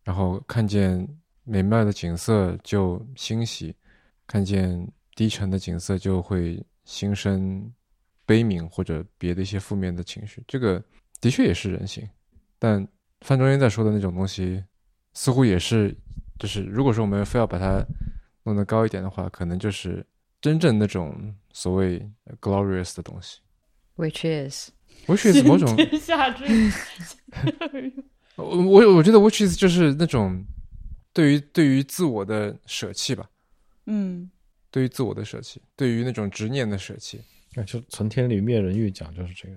[0.03, 1.07] 然后看见
[1.45, 3.75] 美妙的景色就欣喜，
[4.27, 7.73] 看见低沉的景色就会心生
[8.25, 10.43] 悲悯或者别的一些负面的情绪。
[10.47, 10.83] 这个
[11.21, 12.09] 的确也是人性，
[12.59, 12.87] 但
[13.23, 14.63] 范仲淹在说的那种东西，
[15.15, 15.97] 似乎也是，
[16.39, 17.85] 就是如果说我们非要把它
[18.43, 20.07] 弄得高一点的话，可能就是
[20.41, 22.07] 真正那种所谓
[22.41, 23.41] glorious 的东西。
[23.97, 24.71] ，which is
[25.07, 26.45] which is 某种，天下之
[28.37, 30.45] 我我我觉得 which is 就是那种
[31.13, 33.29] 对于对于自我的舍弃吧，
[33.87, 34.31] 嗯，
[34.71, 37.21] 对于自我的舍弃，对于那种执念的舍弃。
[37.59, 39.57] 那就存天理灭人欲讲就是这个，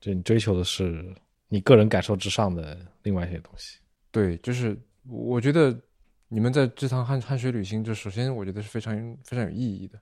[0.00, 1.02] 就你追求的是
[1.48, 3.78] 你个人感受之上的另外一些东西。
[4.10, 5.74] 对，就是我觉得
[6.28, 8.94] 你们在这趟汉汉水旅行，就首先我觉得是非常
[9.24, 9.98] 非常有意义的，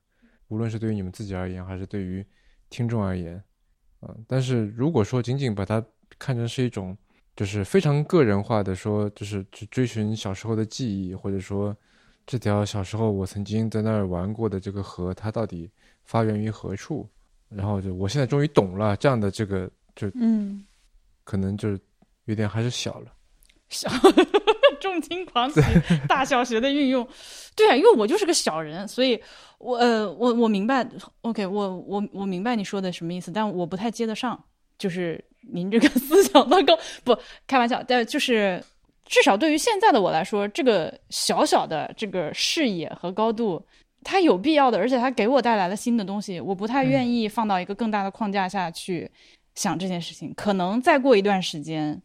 [0.49, 2.27] 无论是对于你们自己而言，还是对于
[2.69, 3.41] 听众而言，
[4.09, 5.85] 嗯、但是如果说仅仅把它
[6.19, 6.97] 看成是一种
[7.35, 11.77] 就是非常个人化的说，就是去追寻小时候的记忆，或者说
[12.27, 15.71] 这条小时候我曾经在那儿玩过的这个河，它到底
[16.05, 17.09] 发源于何处？
[17.49, 20.65] 然后就我现在终于懂了，这样的这个就嗯，
[21.25, 21.79] 可能就是
[22.25, 23.13] 有点还是小了。
[23.69, 23.89] 小
[24.77, 25.61] 重金狂喜
[26.09, 27.07] 大小学的运用，
[27.55, 29.21] 对啊，因为我就是个小人，所以
[29.59, 30.87] 我呃我我明白
[31.23, 34.43] ，OK，我我我明白你说的什么意思，但我不太接得上，
[34.79, 35.23] 就是
[35.53, 37.17] 您这个思想的高不
[37.47, 38.63] 开玩笑，但就是
[39.05, 43.65] 至少对于现在的我来说，这个小小的这个视野和高度。
[44.05, 49.11] 它有必要的，而且它给我带来了新的东西，我不太愿意放到一个更大的框架下去
[49.57, 50.33] 想这件事情。
[50.37, 52.01] 可能再过一段时间，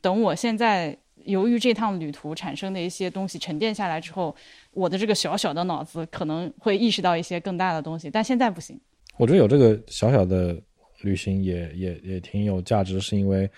[0.00, 4.34] 等我现在由于这趟旅途产生的一些东西沉淀下来之后，
[4.72, 8.78] 我的这个小小的脑子可能会意识到一些更大的东西，但现在不行。
[9.18, 10.56] 我觉得有这个小小的
[11.02, 13.48] 旅行也也也挺有价值，是因为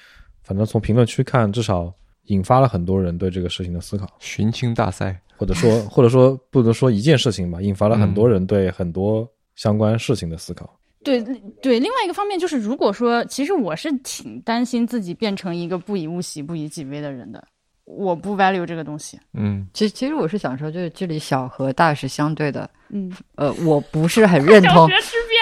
[0.42, 1.92] 反正从评论区看，至少
[2.24, 10.78] 引发了很多人对这个事情的思考，寻亲大赛，或者说 或者说不能说一件事情吧，引发了很多人对很多相关事情的思考。
[11.04, 11.22] 对
[11.60, 17.46] 对，另外一个方面就是，如果说其实我是挺担心自己变成一个不以物喜、不以己悲的人的，
[17.84, 19.18] 我不 value 这个东西。
[19.34, 24.88] 嗯，其实其实我是想说，就是这里小和大是相对的，嗯，呃，我不是很认同。
[24.88, 25.34] 小学之辩。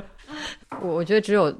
[0.82, 1.54] 我我觉得只有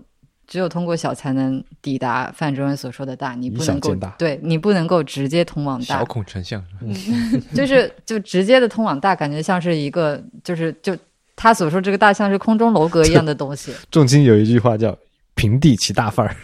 [0.46, 6.62] 只有通过小才能抵达范仲淹所说的大，你不能够大对你不能够直接通往大，小孔成像，
[7.54, 10.96] 就是就直接的通往大，感觉像是一个就是就
[11.36, 13.74] 他所说这个大像是空中楼阁一样的东西。
[13.90, 14.96] 重金有一句话叫
[15.34, 16.36] “平地起大范儿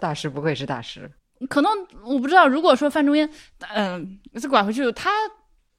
[0.00, 1.08] 大师不愧是大师，
[1.48, 1.70] 可能
[2.04, 3.28] 我不知道，如果说范仲淹，
[3.74, 5.10] 嗯、再拐回去，他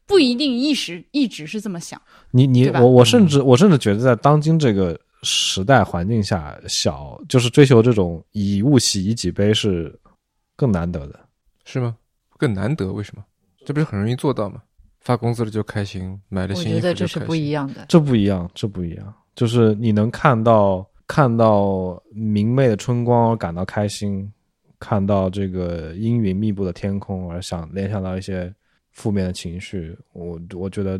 [0.06, 2.02] 不一定一时一直是这么想。”。
[2.32, 9.94] 你你我我甚至我甚至觉得，在当今这个时代环境下，小就是追求这种以物喜以己悲是
[10.56, 11.20] 更难得的。
[11.66, 11.98] 是吗？
[12.38, 13.24] 更难得，为什么？
[13.66, 14.62] 这不是很容易做到吗？
[15.02, 17.28] 发工资了就开心，买了我新衣服觉得这是就开心。
[17.28, 17.86] 不一样的。
[17.88, 24.32] 这不一样，这不一样，就是你能看到看到明媚的春光而感到开心，
[24.80, 28.50] 看到这个阴云密布的天空而想联想到一些
[28.92, 30.92] 负面的情绪，我我觉得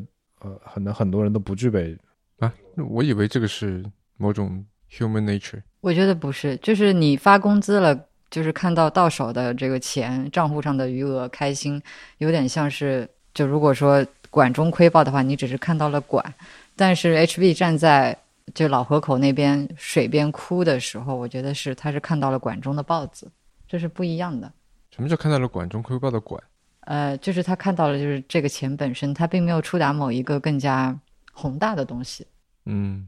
[0.42, 1.98] 呃，可能很多人都不具备。
[2.40, 2.54] 啊，
[2.90, 3.82] 我以为这个是
[4.18, 4.62] 某种
[4.92, 5.62] human nature。
[5.80, 7.98] 我觉得不是，就是你发工资了，
[8.30, 11.82] 就是看到到手的这个钱，账户上的余额，开心，
[12.18, 16.34] 有点像是就如果说管中窥豹的话，你只是看到了管，
[16.76, 18.18] 但是 HB 站在
[18.54, 23.32] 就老河口那边水边哭的时候，我觉得是他是看到了管中的豹子，
[23.68, 24.52] 这是不一样的。
[24.92, 26.42] 什么叫看到了管中窥豹的管？
[26.82, 30.98] 呃，就是他看到了，就是这个钱本身，他并没有触达某一个更加
[31.32, 32.26] 宏大的东西。
[32.66, 33.08] 嗯，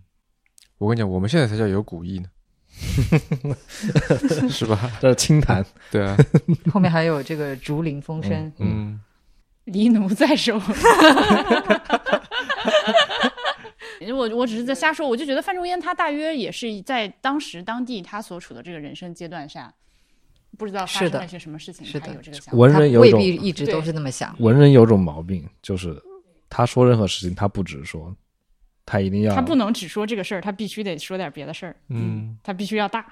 [0.78, 2.30] 我跟你讲，我们现在才叫有古意呢，
[4.50, 4.92] 是吧？
[5.02, 6.16] 这是清谈， 对啊，
[6.72, 9.00] 后面还有这个竹林风声，嗯，
[9.66, 10.62] 黎奴在手。
[14.12, 19.74] 我我只是在瞎说，我就觉得范仲淹他大约也是在当时当地他所处的这个人生阶段下，
[20.58, 22.58] 不知道发生了些什么事情，是他有这个想法。
[22.58, 24.36] 文人有一种必一直都是那么想。
[24.40, 25.96] 文人有种毛病，就是
[26.50, 28.16] 他说任何事情他不直说，
[28.86, 31.76] 他一定要他不能只说这个事儿，他必须得说点别的事儿。
[31.90, 33.06] 嗯，他必须要大。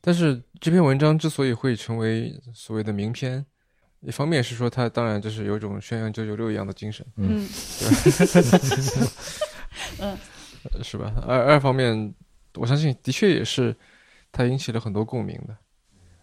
[0.00, 3.44] 但是这篇文章之所以会成为所谓的名篇，
[4.00, 7.48] 一方面是说他当然就是有一种宣扬九九六一样的精神，嗯
[9.98, 10.18] 呃
[10.82, 11.12] 是吧？
[11.26, 12.14] 二二方面，
[12.54, 13.76] 我相信的确也是
[14.30, 15.56] 它引起了很多共鸣的。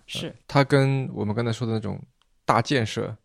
[0.08, 2.02] 是它跟我们刚才说的那种
[2.46, 3.16] 大建设，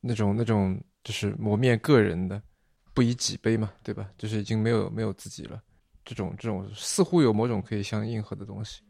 [0.00, 2.40] 那种那种就是磨灭个人的，
[2.94, 4.08] 不以己悲嘛，对吧？
[4.16, 5.60] 就是已经没有没有自己了，
[6.04, 8.82] 这种这种似乎有某种可以相应和的东西。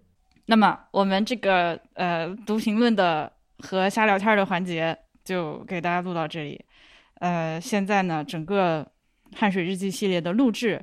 [0.44, 6.62] 那么我们这个呃读评论的和瞎聊天的环节就给大家录到这里。
[7.20, 8.86] 呃，现在呢，整个
[9.34, 10.80] 汗水日记系列的录制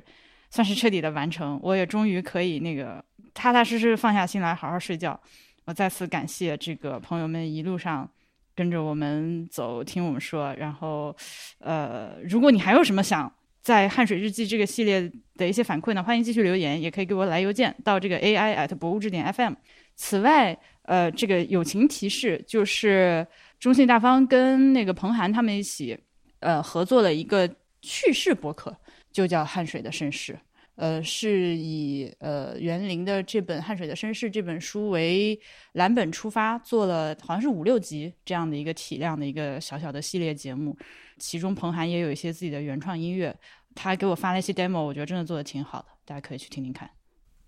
[0.50, 3.04] 算是彻底的完成，我也终于可以那个
[3.34, 5.18] 踏踏实实放下心来好好睡觉。
[5.64, 8.10] 我再次感谢这个朋友们一路上
[8.54, 10.54] 跟着我们走，听我们说。
[10.54, 11.14] 然后，
[11.58, 13.30] 呃，如果你还有什么想
[13.60, 19.52] 在汗水日记这个系列的一些反馈呢，欢迎继续留言，也可以给我来邮件到这个 AI at 博物志点 FM。
[19.94, 23.26] 此外，呃，这个友情提示就是
[23.60, 25.98] 中信大方跟那个彭涵他们一起，
[26.40, 27.46] 呃，合作了一个
[27.82, 28.76] 趣事博客，
[29.10, 30.32] 就叫《汗水的绅士》。
[30.76, 35.36] 呃，是以呃园林的这本《汗水的绅士》这本书为
[35.72, 40.78] 蓝本出发，做了好像是五六集这样的一个体量的一个小小的系列节目。
[41.18, 43.36] 其中彭涵也有一些自己的原创音乐，
[43.74, 46.88] 他给我发了一些 demo，我觉得真的做的挺好的，大家可以去听听看。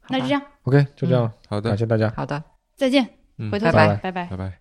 [0.09, 2.13] 那就这样，OK，就这样，好的感，谢大家。
[2.17, 2.43] 好的。
[2.75, 3.09] 再见，
[3.39, 4.60] 嗯回头拜拜拜拜拜拜。